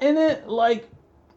[0.00, 0.88] And it, like,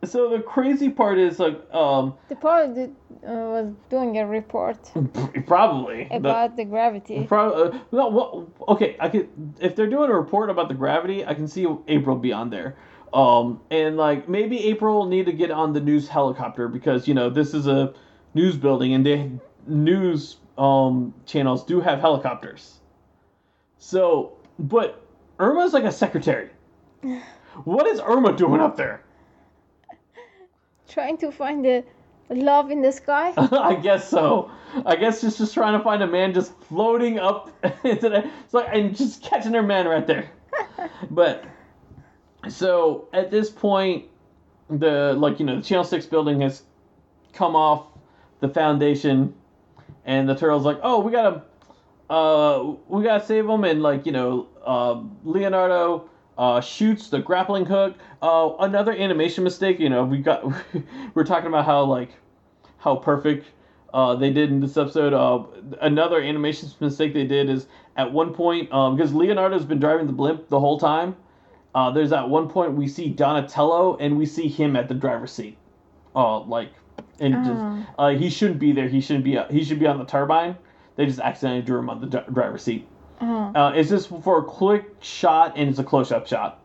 [0.06, 4.78] so the crazy part is, like, um, The pilot did, uh, was doing a report
[5.48, 6.08] probably.
[6.12, 7.26] about the gravity.
[7.28, 11.26] Pro- uh, no, well, okay, I could if they're doing a report about the gravity,
[11.26, 12.76] I can see April be on there.
[13.14, 17.14] Um, and like maybe April will need to get on the news helicopter because you
[17.14, 17.94] know this is a
[18.34, 19.32] news building and they
[19.68, 22.80] news um channels do have helicopters.
[23.78, 25.06] So, but
[25.40, 26.50] Irma's like a secretary.
[27.66, 29.04] What is Irma doing up there?
[30.94, 31.84] Trying to find the
[32.30, 33.34] love in the sky.
[33.38, 34.52] I guess so.
[34.86, 37.50] I guess just just trying to find a man just floating up
[37.84, 40.30] into the it's like and just catching her man right there.
[41.10, 41.46] but
[42.48, 44.06] so at this point,
[44.70, 46.62] the like you know the Channel Six building has
[47.34, 47.88] come off
[48.40, 49.34] the foundation,
[50.06, 51.42] and the turtle's like, oh, we gotta,
[52.08, 56.10] uh, we gotta save them, and like you know, uh, Leonardo.
[56.38, 57.96] Uh, shoots the grappling hook.
[58.22, 59.80] Uh, another animation mistake.
[59.80, 60.44] You know, we got
[61.14, 62.10] we're talking about how like
[62.78, 63.48] how perfect
[63.94, 65.14] uh, they did in this episode.
[65.14, 65.44] Uh,
[65.82, 70.14] another animation mistake they did is at one point um, because Leonardo's been driving the
[70.14, 71.16] blimp the whole time.
[71.76, 75.32] Uh, there's at one point we see Donatello and we see him at the driver's
[75.32, 75.58] seat.
[76.16, 76.70] Oh, like
[77.20, 77.44] and Oh.
[77.44, 78.88] just, uh, he shouldn't be there.
[78.88, 79.40] He shouldn't be.
[79.52, 80.56] he should be on the turbine.
[80.96, 82.88] They just accidentally drew him on the dri- driver's seat.
[83.22, 83.52] Uh-huh.
[83.60, 86.60] Uh, it's just for a quick shot and it's a close-up shot.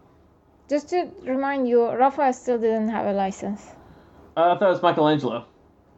[0.68, 3.64] Just to remind you, Raphael still didn't have a license.
[4.36, 5.46] Uh, I thought it was Michelangelo.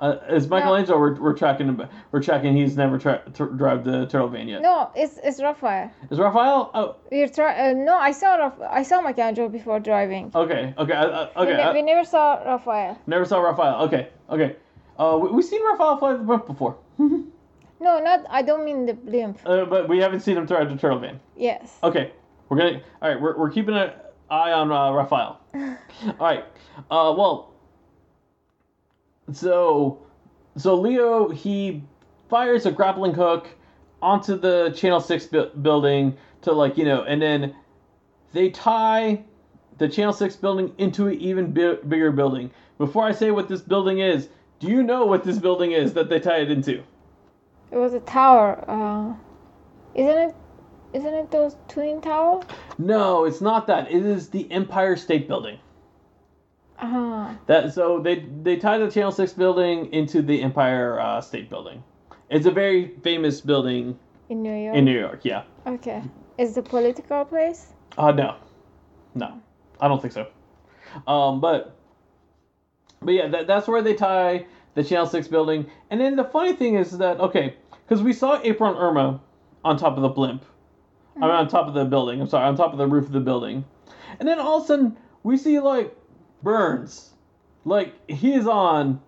[0.00, 0.98] Uh, it's Michelangelo.
[0.98, 1.68] We're, we're tracking.
[1.68, 2.56] Him we're tracking.
[2.56, 4.62] He's never tra- t- drive the turtle van yet.
[4.62, 5.90] No, it's it's Rafael.
[6.10, 6.70] Is Raphael?
[6.72, 10.30] Oh, We're try- uh, no, I saw Raf- I saw Michelangelo before driving.
[10.34, 11.52] okay, okay, uh, uh, We, okay.
[11.56, 12.96] ne- I we never saw Raphael.
[13.06, 13.82] never saw Raphael.
[13.88, 14.56] Okay, okay.
[14.98, 16.76] Uh, we, we've seen Raphael fly the blimp before,
[17.80, 18.24] No, not.
[18.28, 19.38] I don't mean the blimp.
[19.46, 21.18] uh, but we haven't seen him drive the turtle van.
[21.36, 21.78] Yes.
[21.82, 22.12] Okay,
[22.48, 22.82] we're gonna.
[23.00, 23.90] All right, we're, we're keeping an
[24.28, 25.40] eye on uh, Raphael.
[25.54, 25.76] all
[26.20, 26.44] right.
[26.90, 27.54] Uh, well.
[29.32, 30.02] So,
[30.56, 31.82] so Leo he
[32.28, 33.48] fires a grappling hook
[34.02, 37.54] onto the Channel Six bu- building to like you know, and then
[38.32, 39.22] they tie
[39.78, 42.50] the Channel Six building into an even bi- bigger building.
[42.78, 44.28] Before I say what this building is,
[44.58, 46.82] do you know what this building is that they tie it into?
[47.70, 48.64] It was a tower.
[48.68, 49.14] Uh,
[49.94, 50.34] isn't it?
[50.92, 52.44] Isn't it those twin towers?
[52.78, 53.90] No, it's not that.
[53.92, 55.58] It is the Empire State Building.
[56.80, 57.34] Uh-huh.
[57.46, 61.84] That so they they tie the Channel Six building into the Empire uh, State Building.
[62.30, 63.98] It's a very famous building
[64.28, 64.76] In New York?
[64.76, 65.20] in New York.
[65.24, 65.42] Yeah.
[65.66, 66.02] Okay.
[66.38, 67.72] Is the political place?
[67.98, 68.36] Uh no,
[69.14, 69.40] no,
[69.80, 70.26] I don't think so.
[71.06, 71.76] Um, but
[73.02, 75.66] but yeah, that, that's where they tie the Channel Six building.
[75.90, 77.56] And then the funny thing is that okay,
[77.86, 79.20] because we saw April and Irma
[79.64, 80.44] on top of the blimp,
[81.16, 82.20] I mean on top of the building.
[82.20, 83.64] I'm sorry, on top of the roof of the building,
[84.18, 85.94] and then all of a sudden we see like
[86.42, 87.10] Burns,
[87.64, 89.00] like he's on,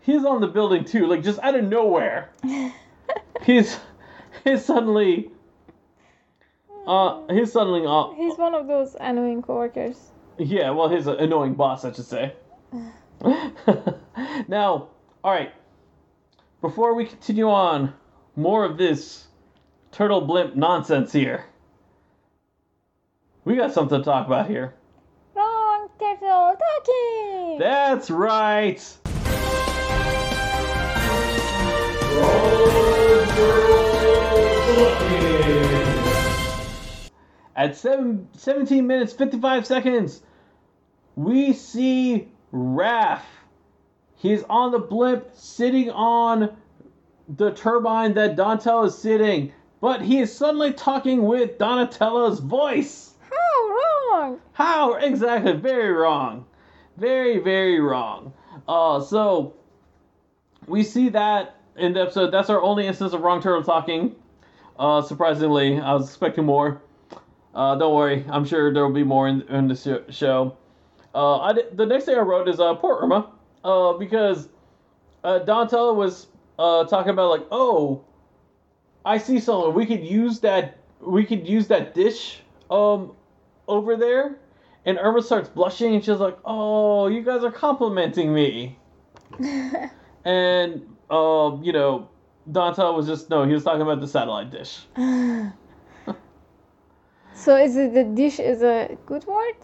[0.00, 2.30] he's on the building too, like just out of nowhere.
[3.42, 3.78] he's
[4.44, 5.30] he's suddenly.
[6.86, 10.12] Uh, he's suddenly uh, He's one of those annoying coworkers.
[10.38, 12.32] yeah, well, he's an annoying boss, I should say.
[14.46, 14.90] now,
[15.26, 15.52] all right.
[16.60, 17.92] Before we continue on,
[18.36, 19.26] more of this
[19.90, 21.46] turtle blimp nonsense here.
[23.44, 24.74] We got something to talk about here.
[25.34, 27.58] Wrong turtle talking.
[27.58, 28.80] That's right.
[37.56, 40.22] At seven, 17 minutes 55 seconds,
[41.16, 43.22] we see Raph.
[44.16, 46.56] He's on the blimp sitting on
[47.36, 53.14] the turbine that Donatello is sitting, but he is suddenly talking with Donatello's voice.
[53.30, 54.40] How wrong?
[54.52, 55.52] How exactly?
[55.52, 56.46] Very wrong.
[56.96, 58.32] Very, very wrong.
[58.66, 59.54] Uh, so
[60.66, 62.30] we see that in the episode.
[62.30, 64.16] That's our only instance of wrong turtle talking.
[64.78, 66.82] Uh, surprisingly, I was expecting more.
[67.54, 70.56] Uh, don't worry, I'm sure there will be more in, in the show.
[71.14, 73.30] Uh, I the next thing I wrote is uh, poor Irma,
[73.66, 74.48] uh, because
[75.24, 76.28] uh, Donatello was
[76.58, 78.04] uh, talking about like, oh,
[79.04, 79.74] I see someone.
[79.74, 80.78] We could use that.
[81.00, 82.40] We could use that dish
[82.70, 83.12] um
[83.68, 84.36] over there.
[84.84, 88.78] And Irma starts blushing, and she's like, "Oh, you guys are complimenting me."
[90.24, 92.08] and um, you know,
[92.50, 93.44] Donatello was just no.
[93.44, 94.78] He was talking about the satellite dish.
[97.34, 99.54] so is it the dish is a good word?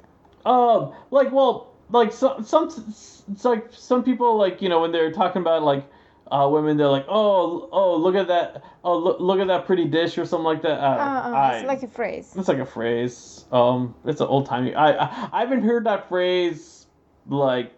[0.44, 5.12] Um, like, well, like some some it's like some people like you know when they're
[5.12, 5.84] talking about like
[6.30, 8.62] uh, women, they're like, "Oh, oh, look at that!
[8.82, 10.80] Oh, look, look at that pretty dish" or something like that.
[10.80, 12.32] Uh, Uh, uh, I- it's like a phrase.
[12.34, 13.44] It's like a phrase.
[13.52, 14.74] Um, it's an old timey.
[14.74, 16.86] I, I I haven't heard that phrase
[17.28, 17.70] like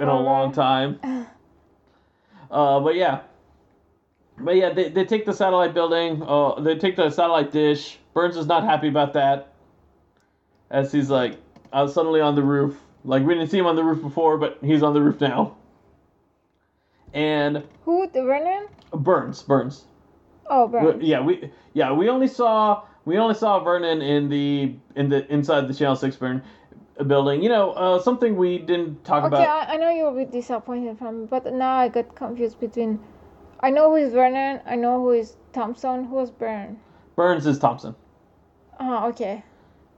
[0.00, 0.98] in a For a long time.
[2.50, 3.20] Uh, but yeah,
[4.40, 6.20] but yeah, they, they take the satellite building.
[6.26, 8.00] Uh, they take the satellite dish.
[8.12, 9.52] Burns is not happy about that,
[10.68, 11.38] as he's like,
[11.72, 12.76] I was suddenly on the roof.
[13.04, 15.56] Like we didn't see him on the roof before, but he's on the roof now.
[17.12, 18.06] And Who?
[18.08, 18.68] The Vernon?
[18.92, 19.84] Burns, Burns.
[20.46, 21.02] Oh, Burns.
[21.02, 25.68] yeah, we yeah we only saw we only saw Vernon in the in the inside
[25.68, 26.42] the Channel Six burn
[27.06, 27.42] building.
[27.42, 29.68] You know, uh, something we didn't talk Okay, about.
[29.68, 33.00] I, I know you be disappointed from but now I got confused between.
[33.60, 34.60] I know who is Vernon.
[34.66, 36.04] I know who is Thompson.
[36.04, 36.78] Who is Burne?
[37.16, 37.94] Burns is Thompson.
[38.78, 39.42] Oh, okay.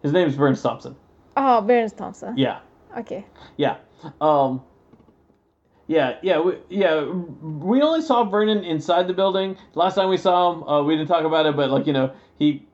[0.02, 0.96] His name is Burns Thompson.
[1.36, 2.36] Oh, Burns Thompson.
[2.36, 2.58] Yeah,
[2.98, 3.24] Okay.
[3.56, 3.76] yeah,
[4.20, 4.62] um,
[5.86, 7.04] yeah, yeah, we, yeah.
[7.04, 9.56] We only saw Vernon inside the building.
[9.74, 12.12] Last time we saw him, uh, we didn't talk about it, but like you know,
[12.38, 12.66] he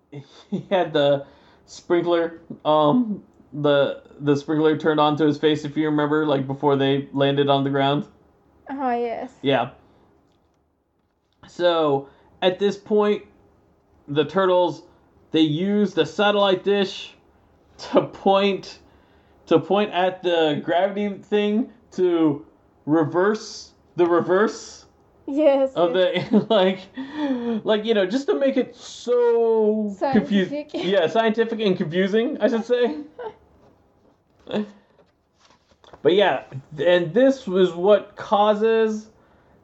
[0.50, 1.26] he had the
[1.66, 3.22] sprinkler um
[3.52, 7.62] the the sprinkler turned onto his face if you remember like before they landed on
[7.62, 8.04] the ground
[8.70, 9.32] Oh, yes.
[9.42, 9.70] Yeah.
[11.48, 12.08] So
[12.40, 13.24] at this point,
[14.06, 14.84] the turtles
[15.32, 17.14] they use the satellite dish
[17.78, 18.78] to point
[19.50, 22.46] to point at the gravity thing to
[22.86, 24.86] reverse the reverse
[25.26, 25.72] Yes.
[25.74, 26.78] of the like
[27.64, 32.64] like you know just to make it so confusing yeah scientific and confusing i should
[32.64, 32.96] say.
[36.02, 36.44] But yeah
[36.78, 39.10] and this was what causes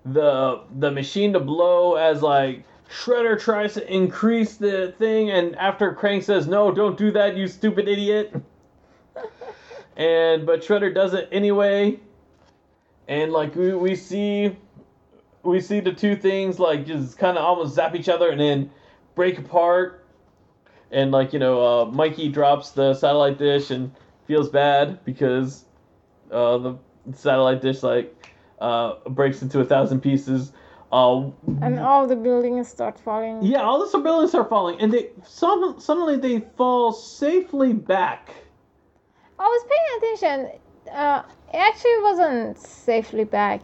[0.05, 5.95] the the machine to blow as like shredder tries to increase the thing and after
[5.95, 8.35] Krang says no don't do that you stupid idiot
[9.97, 11.99] and but shredder does it anyway.
[13.09, 14.57] And like we, we see
[15.43, 18.71] we see the two things like just kind of almost zap each other and then
[19.15, 20.05] break apart.
[20.91, 23.93] And like you know uh, mikey drops the satellite dish and
[24.27, 25.65] feels bad because
[26.31, 26.77] uh, the
[27.15, 30.53] satellite dish like uh, breaks into a thousand pieces.
[30.93, 31.31] Uh,
[31.63, 33.43] And all the buildings start falling.
[33.43, 38.31] yeah all the buildings start falling and they some, suddenly they fall safely back
[39.39, 40.61] I was paying attention.
[40.93, 41.23] Uh,
[41.53, 43.63] it actually wasn't safely back.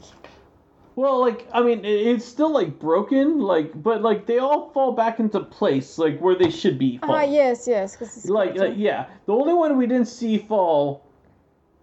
[0.94, 5.20] Well, like I mean, it's still like broken, like but like they all fall back
[5.20, 6.98] into place, like where they should be.
[7.02, 7.32] Ah, falling.
[7.32, 8.28] yes, yes.
[8.28, 11.06] Like, like yeah, the only one we didn't see fall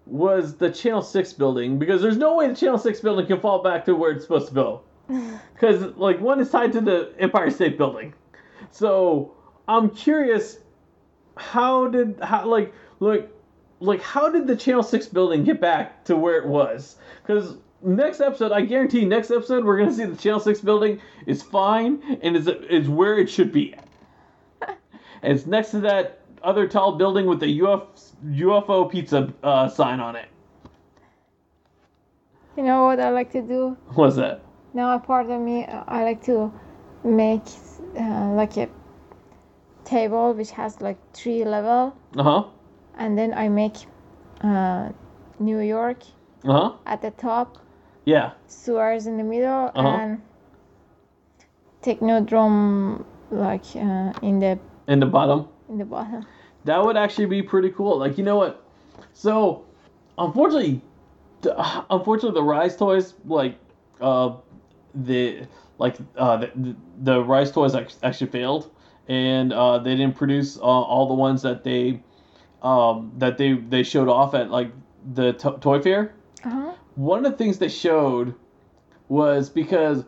[0.06, 3.64] was the Channel Six building because there's no way the Channel Six building can fall
[3.64, 4.82] back to where it's supposed to go.
[5.54, 8.14] Because like one is tied to the Empire State Building,
[8.72, 9.34] so
[9.68, 10.60] I'm curious,
[11.36, 13.30] how did how like like
[13.80, 16.98] like how did the Channel Six building get back to where it was?
[17.22, 21.42] Because next episode, I guarantee next episode we're gonna see the Channel Six building is
[21.42, 23.76] fine and is is where it should be.
[25.24, 27.82] it's next to that other tall building with the UF,
[28.26, 30.28] UFO pizza uh, sign on it.
[32.58, 33.78] You know what I like to do?
[33.96, 34.42] What's that?
[34.74, 36.52] Now, a part of me, uh, I like to
[37.04, 37.42] make
[37.98, 38.70] uh, like a
[39.86, 42.44] table which has like three level, Uh huh.
[43.00, 43.78] And then I make
[44.42, 44.90] uh,
[45.40, 46.04] New York
[46.46, 46.72] Uh huh.
[46.86, 47.58] at the top,
[48.06, 48.32] Yeah.
[48.48, 49.88] sewers in the middle, Uh-huh.
[49.88, 50.22] and
[51.82, 55.48] technodrome like uh, in the In the bottom.
[55.70, 56.26] in the bottom.
[56.66, 57.98] That would actually be pretty cool.
[57.98, 58.64] Like, you know what?
[59.14, 59.64] So,
[60.18, 60.82] unfortunately,
[61.90, 63.58] unfortunately, the Rise toys, like,
[64.02, 64.36] uh,
[64.94, 65.48] the
[65.78, 68.70] like uh, the, the Rise toys actually failed,
[69.08, 72.02] and uh, they didn't produce uh, all the ones that they
[72.62, 74.72] um, that they they showed off at like
[75.14, 76.14] the to- toy fair.
[76.44, 76.74] Uh-huh.
[76.96, 78.36] One of the things they showed
[79.08, 80.06] was because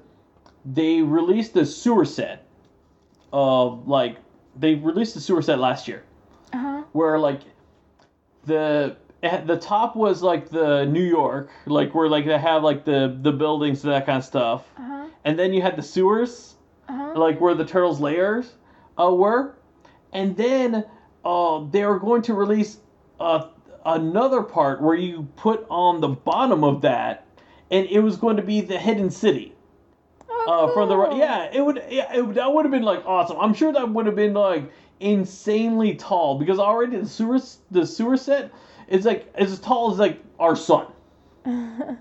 [0.66, 2.46] they released the sewer set
[3.34, 4.18] of like
[4.60, 6.04] they released the sewer set last year
[6.54, 6.84] Uh-huh.
[6.92, 7.42] where like
[8.46, 12.86] the at the top was like the New York, like where like they have like
[12.86, 15.06] the the buildings and that kind of stuff, Uh-huh.
[15.26, 16.56] and then you had the sewers,
[16.90, 17.14] Uh-huh.
[17.20, 18.56] like where the turtles' layers
[19.00, 19.56] uh, were,
[20.12, 20.84] and then
[21.24, 22.78] uh, they were going to release
[23.20, 23.48] uh,
[23.86, 27.26] another part where you put on the bottom of that,
[27.70, 29.54] and it was going to be the hidden city.
[30.30, 33.38] Oh, uh, from the yeah it would yeah it, that would have been like awesome.
[33.40, 37.40] I'm sure that would have been like insanely tall because already the sewer
[37.70, 38.52] the sewer set
[38.88, 40.88] is like as tall as like our sun.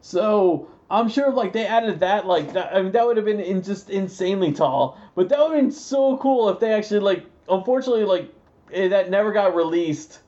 [0.00, 3.38] So i'm sure like they added that like that i mean that would have been
[3.40, 4.98] in just insanely tall.
[5.14, 8.32] But that would have been so cool if they actually like unfortunately like
[8.72, 10.20] eh, that never got released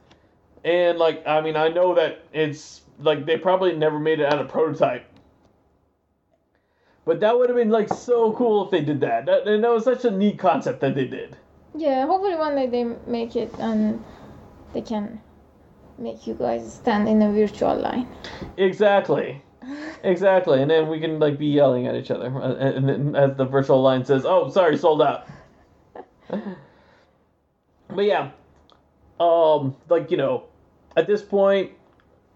[0.64, 4.38] and like i mean i know that it's like they probably never made it out
[4.38, 5.06] of prototype
[7.04, 9.26] but that would have been like so cool if they did that.
[9.26, 11.36] That and that was such a neat concept that they did.
[11.74, 14.02] Yeah, hopefully one day they make it and
[14.72, 15.20] they can
[15.98, 18.08] make you guys stand in a virtual line.
[18.56, 19.42] Exactly.
[20.04, 20.60] Exactly.
[20.60, 23.44] And then we can like be yelling at each other uh, and then as the
[23.44, 25.28] virtual line says, "Oh, sorry, sold out."
[27.94, 28.30] but yeah.
[29.20, 30.44] Um like, you know,
[30.96, 31.72] at this point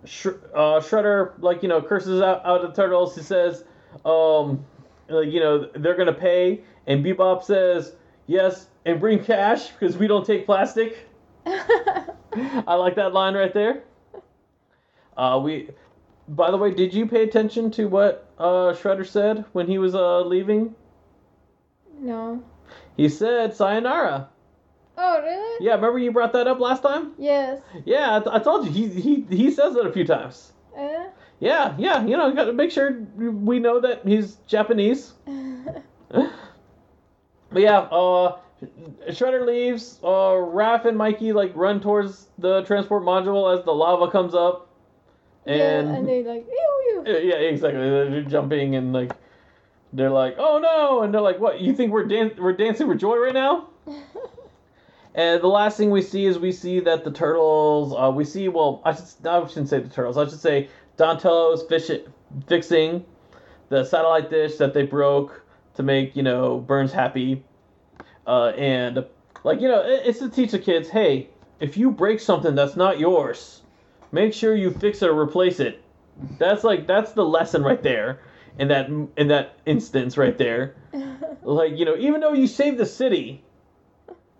[0.04, 3.16] Sh- uh, Shredder like, you know, curses out out the turtles.
[3.16, 3.64] He says,
[4.04, 4.64] um
[5.08, 7.94] like, you know, they're going to pay and Bebop says,
[8.26, 11.08] "Yes, and bring cash because we don't take plastic."
[11.46, 13.82] I like that line right there.
[15.16, 15.70] Uh, we,
[16.28, 19.94] by the way, did you pay attention to what uh, Shredder said when he was
[19.94, 20.74] uh, leaving?
[21.98, 22.42] no.
[22.96, 24.28] He said "Sayonara."
[24.98, 25.64] Oh, really?
[25.66, 27.12] Yeah, remember you brought that up last time?
[27.18, 27.60] Yes.
[27.84, 30.52] Yeah, I, t- I told you he he he says it a few times.
[30.76, 31.06] Uh,
[31.38, 35.12] Yeah, yeah, you know, got to make sure we know that he's Japanese.
[37.50, 38.38] But yeah, uh,
[39.08, 40.00] Shredder leaves.
[40.02, 44.68] Uh, Raph and Mikey like run towards the transport module as the lava comes up.
[45.46, 47.12] And yeah, and they like ew, ew.
[47.28, 47.80] Yeah, exactly.
[47.88, 49.12] They're jumping and like
[49.92, 51.60] they're like, "Oh no!" And they're like, "What?
[51.60, 53.68] You think we're dan- we're dancing for joy right now?"
[55.16, 57.94] and the last thing we see is we see that the turtles.
[57.96, 60.18] Uh, we see well, I should I shouldn't say the turtles.
[60.18, 60.68] I should say
[60.98, 61.90] Donatello's fish
[62.46, 63.04] fixing
[63.70, 65.42] the satellite dish that they broke
[65.74, 67.42] to make you know Burns happy,
[68.26, 69.06] uh, and
[69.42, 71.30] like you know it, it's to teach the kids, hey,
[71.60, 73.62] if you break something that's not yours,
[74.12, 75.82] make sure you fix it or replace it.
[76.38, 78.20] That's like that's the lesson right there
[78.58, 80.74] in that in that instance right there.
[81.42, 83.44] Like you know, even though you saved the city,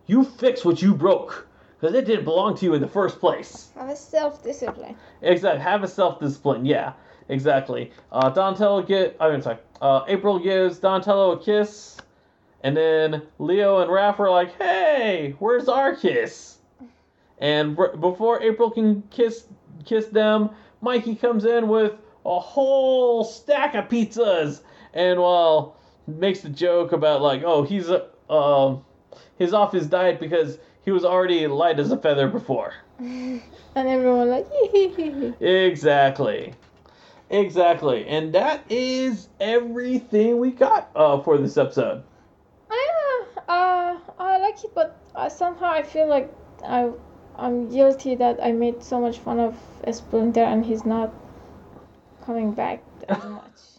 [0.07, 1.47] you fix what you broke
[1.81, 3.71] because it didn't belong to you in the first place.
[3.75, 4.97] Have a self-discipline.
[5.23, 5.63] Exactly.
[5.63, 6.65] Have a self discipline.
[6.65, 6.93] Yeah.
[7.29, 7.91] Exactly.
[8.13, 9.17] Uh, Donatello get.
[9.21, 9.59] I'm sorry.
[9.81, 11.97] Uh, April gives Donatello a kiss,
[12.63, 16.59] and then Leo and Raph are like, "Hey, where's our kiss?"
[17.39, 19.47] And r- before April can kiss
[19.85, 20.51] kiss them,
[20.81, 24.61] Mikey comes in with a whole stack of pizzas,
[24.95, 25.77] and while
[26.07, 28.85] makes the joke about like, "Oh, he's uh, um,
[29.39, 32.75] he's off his diet because he was already light as a feather before."
[33.77, 34.47] And everyone like,
[35.39, 36.55] Exactly.
[37.29, 42.05] Exactly, and that is everything we got uh, for this episode.
[42.71, 42.89] I
[43.37, 46.33] uh, uh I like it, but uh, somehow I feel like
[46.65, 46.91] I
[47.37, 49.59] I'm guilty that I made so much fun of
[49.91, 51.13] Splinter and he's not
[52.25, 53.76] coming back as much.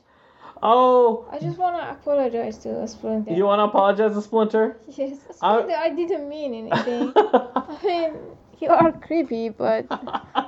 [0.64, 3.34] Oh, I just wanna apologize to Splinter.
[3.34, 4.78] you want to apologize to Splinter?
[4.88, 7.14] Yes, I- Splinter, I didn't mean anything.
[7.16, 8.14] I mean,
[8.60, 9.86] you are creepy, but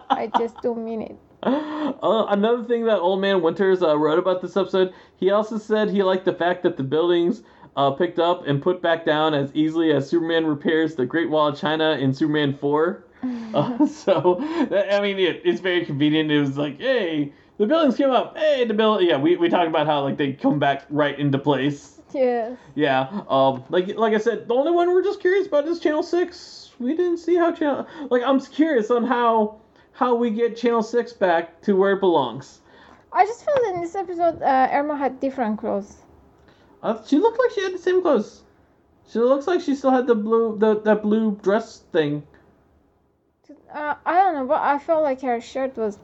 [0.10, 1.16] I just don't mean it.
[1.44, 5.90] Uh, another thing that Old Man Winters uh, wrote about this episode, he also said
[5.90, 7.44] he liked the fact that the buildings
[7.78, 11.48] uh, picked up and put back down as easily as Superman repairs the Great Wall
[11.48, 13.06] of China in Superman 4.
[13.54, 14.38] Uh, so,
[14.70, 16.30] that- I mean, it, it's very convenient.
[16.32, 18.38] It was like, hey, the buildings came up.
[18.38, 19.08] Hey, the building.
[19.08, 22.00] Yeah, we, we talked about how like they come back right into place.
[22.14, 22.56] Yeah.
[22.74, 23.24] Yeah.
[23.30, 23.64] Um.
[23.70, 26.72] Like like I said, the only one we're just curious about is Channel Six.
[26.80, 27.86] We didn't see how channel.
[28.10, 29.60] Like I'm curious on how
[29.92, 32.62] how we get Channel Six back to where it belongs.
[33.12, 35.98] I just felt in this episode, uh, Irma had different clothes.
[36.82, 38.44] Uh, she looked like she had the same clothes.
[39.12, 42.24] She looks like she still had the blue the that blue dress thing.
[43.74, 46.00] Uh, I don't know, but I felt like her shirt was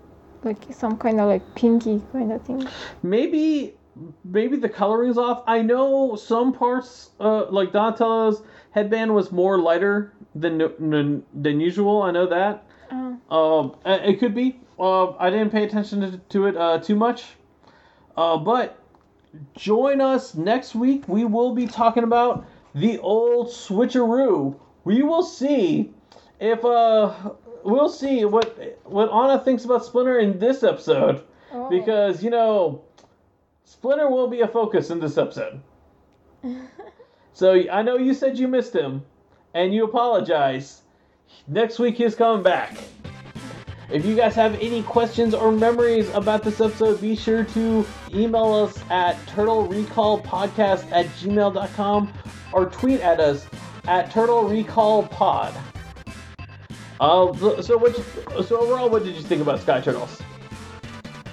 [0.45, 2.67] like some kind of like pinky kind of thing.
[3.03, 3.75] Maybe
[4.23, 5.43] maybe the coloring's off.
[5.47, 12.01] I know some parts uh like Donatello's headband was more lighter than than, than usual.
[12.01, 12.63] I know that.
[12.91, 14.59] Uh, Um, uh, it could be.
[14.77, 17.23] Uh, I didn't pay attention to, to it uh, too much.
[18.15, 18.77] Uh, but
[19.55, 21.07] join us next week.
[21.07, 22.45] We will be talking about
[22.75, 24.55] the old switcheroo.
[24.83, 25.91] We will see
[26.39, 27.13] if uh
[27.65, 31.69] we'll see what what Anna thinks about Splinter in this episode oh.
[31.69, 32.83] because you know
[33.65, 35.61] Splinter will be a focus in this episode.
[37.35, 39.03] So I know you said you missed him,
[39.53, 40.83] and you apologize.
[41.49, 42.77] Next week he's coming back.
[43.91, 48.53] If you guys have any questions or memories about this episode, be sure to email
[48.53, 52.13] us at turtlerecallpodcast at gmail.com
[52.53, 53.45] or tweet at us
[53.85, 55.74] at turtlerecallpod.
[56.99, 57.97] Uh, so what?
[57.97, 60.21] You, so overall, what did you think about Sky Turtles?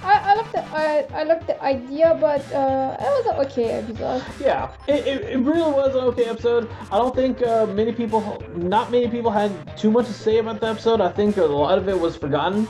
[0.04, 3.70] I, I love the I, I love the idea, but uh, it was an okay
[3.70, 4.24] episode.
[4.40, 6.68] Yeah, it, it, it really was an okay episode.
[6.90, 10.60] I don't think uh, many people, not many people had too much to say about
[10.60, 11.00] the episode.
[11.00, 12.66] I think a lot of it was forgotten.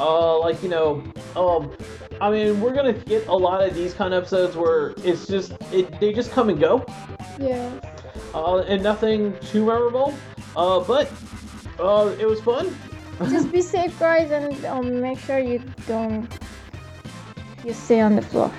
[0.00, 1.04] Uh, like, you know,
[1.36, 1.70] um,
[2.20, 5.52] I mean, we're gonna get a lot of these kind of episodes where it's just,
[5.72, 6.84] it, they just come and go,
[7.38, 7.70] Yeah.
[8.34, 10.12] uh, and nothing too memorable.
[10.56, 11.08] Uh, but,
[11.78, 12.76] uh, it was fun.
[13.30, 16.28] Just be safe, guys, and um, make sure you don't
[17.64, 18.52] you stay on the floor.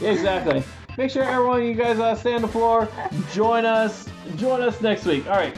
[0.00, 0.62] Yeah, exactly.
[0.98, 2.88] Make sure everyone, you guys, uh, stay on the floor.
[3.32, 4.08] Join us.
[4.36, 5.26] Join us next week.
[5.26, 5.56] All right.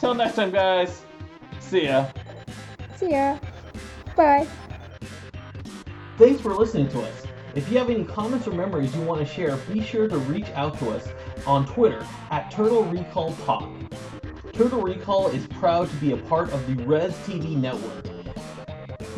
[0.00, 1.02] Till next time, guys.
[1.60, 2.06] See ya.
[2.96, 3.38] See ya.
[4.16, 4.46] Bye.
[6.16, 7.26] Thanks for listening to us.
[7.54, 10.48] If you have any comments or memories you want to share, be sure to reach
[10.54, 11.08] out to us
[11.46, 13.68] on Twitter at Turtle Recall Pod.
[14.56, 18.06] Turtle Recall is proud to be a part of the Res TV network.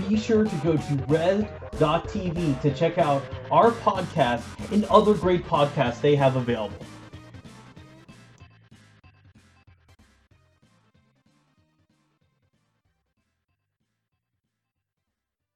[0.09, 4.43] Be sure to go to res.tv to check out our podcast
[4.73, 6.85] and other great podcasts they have available.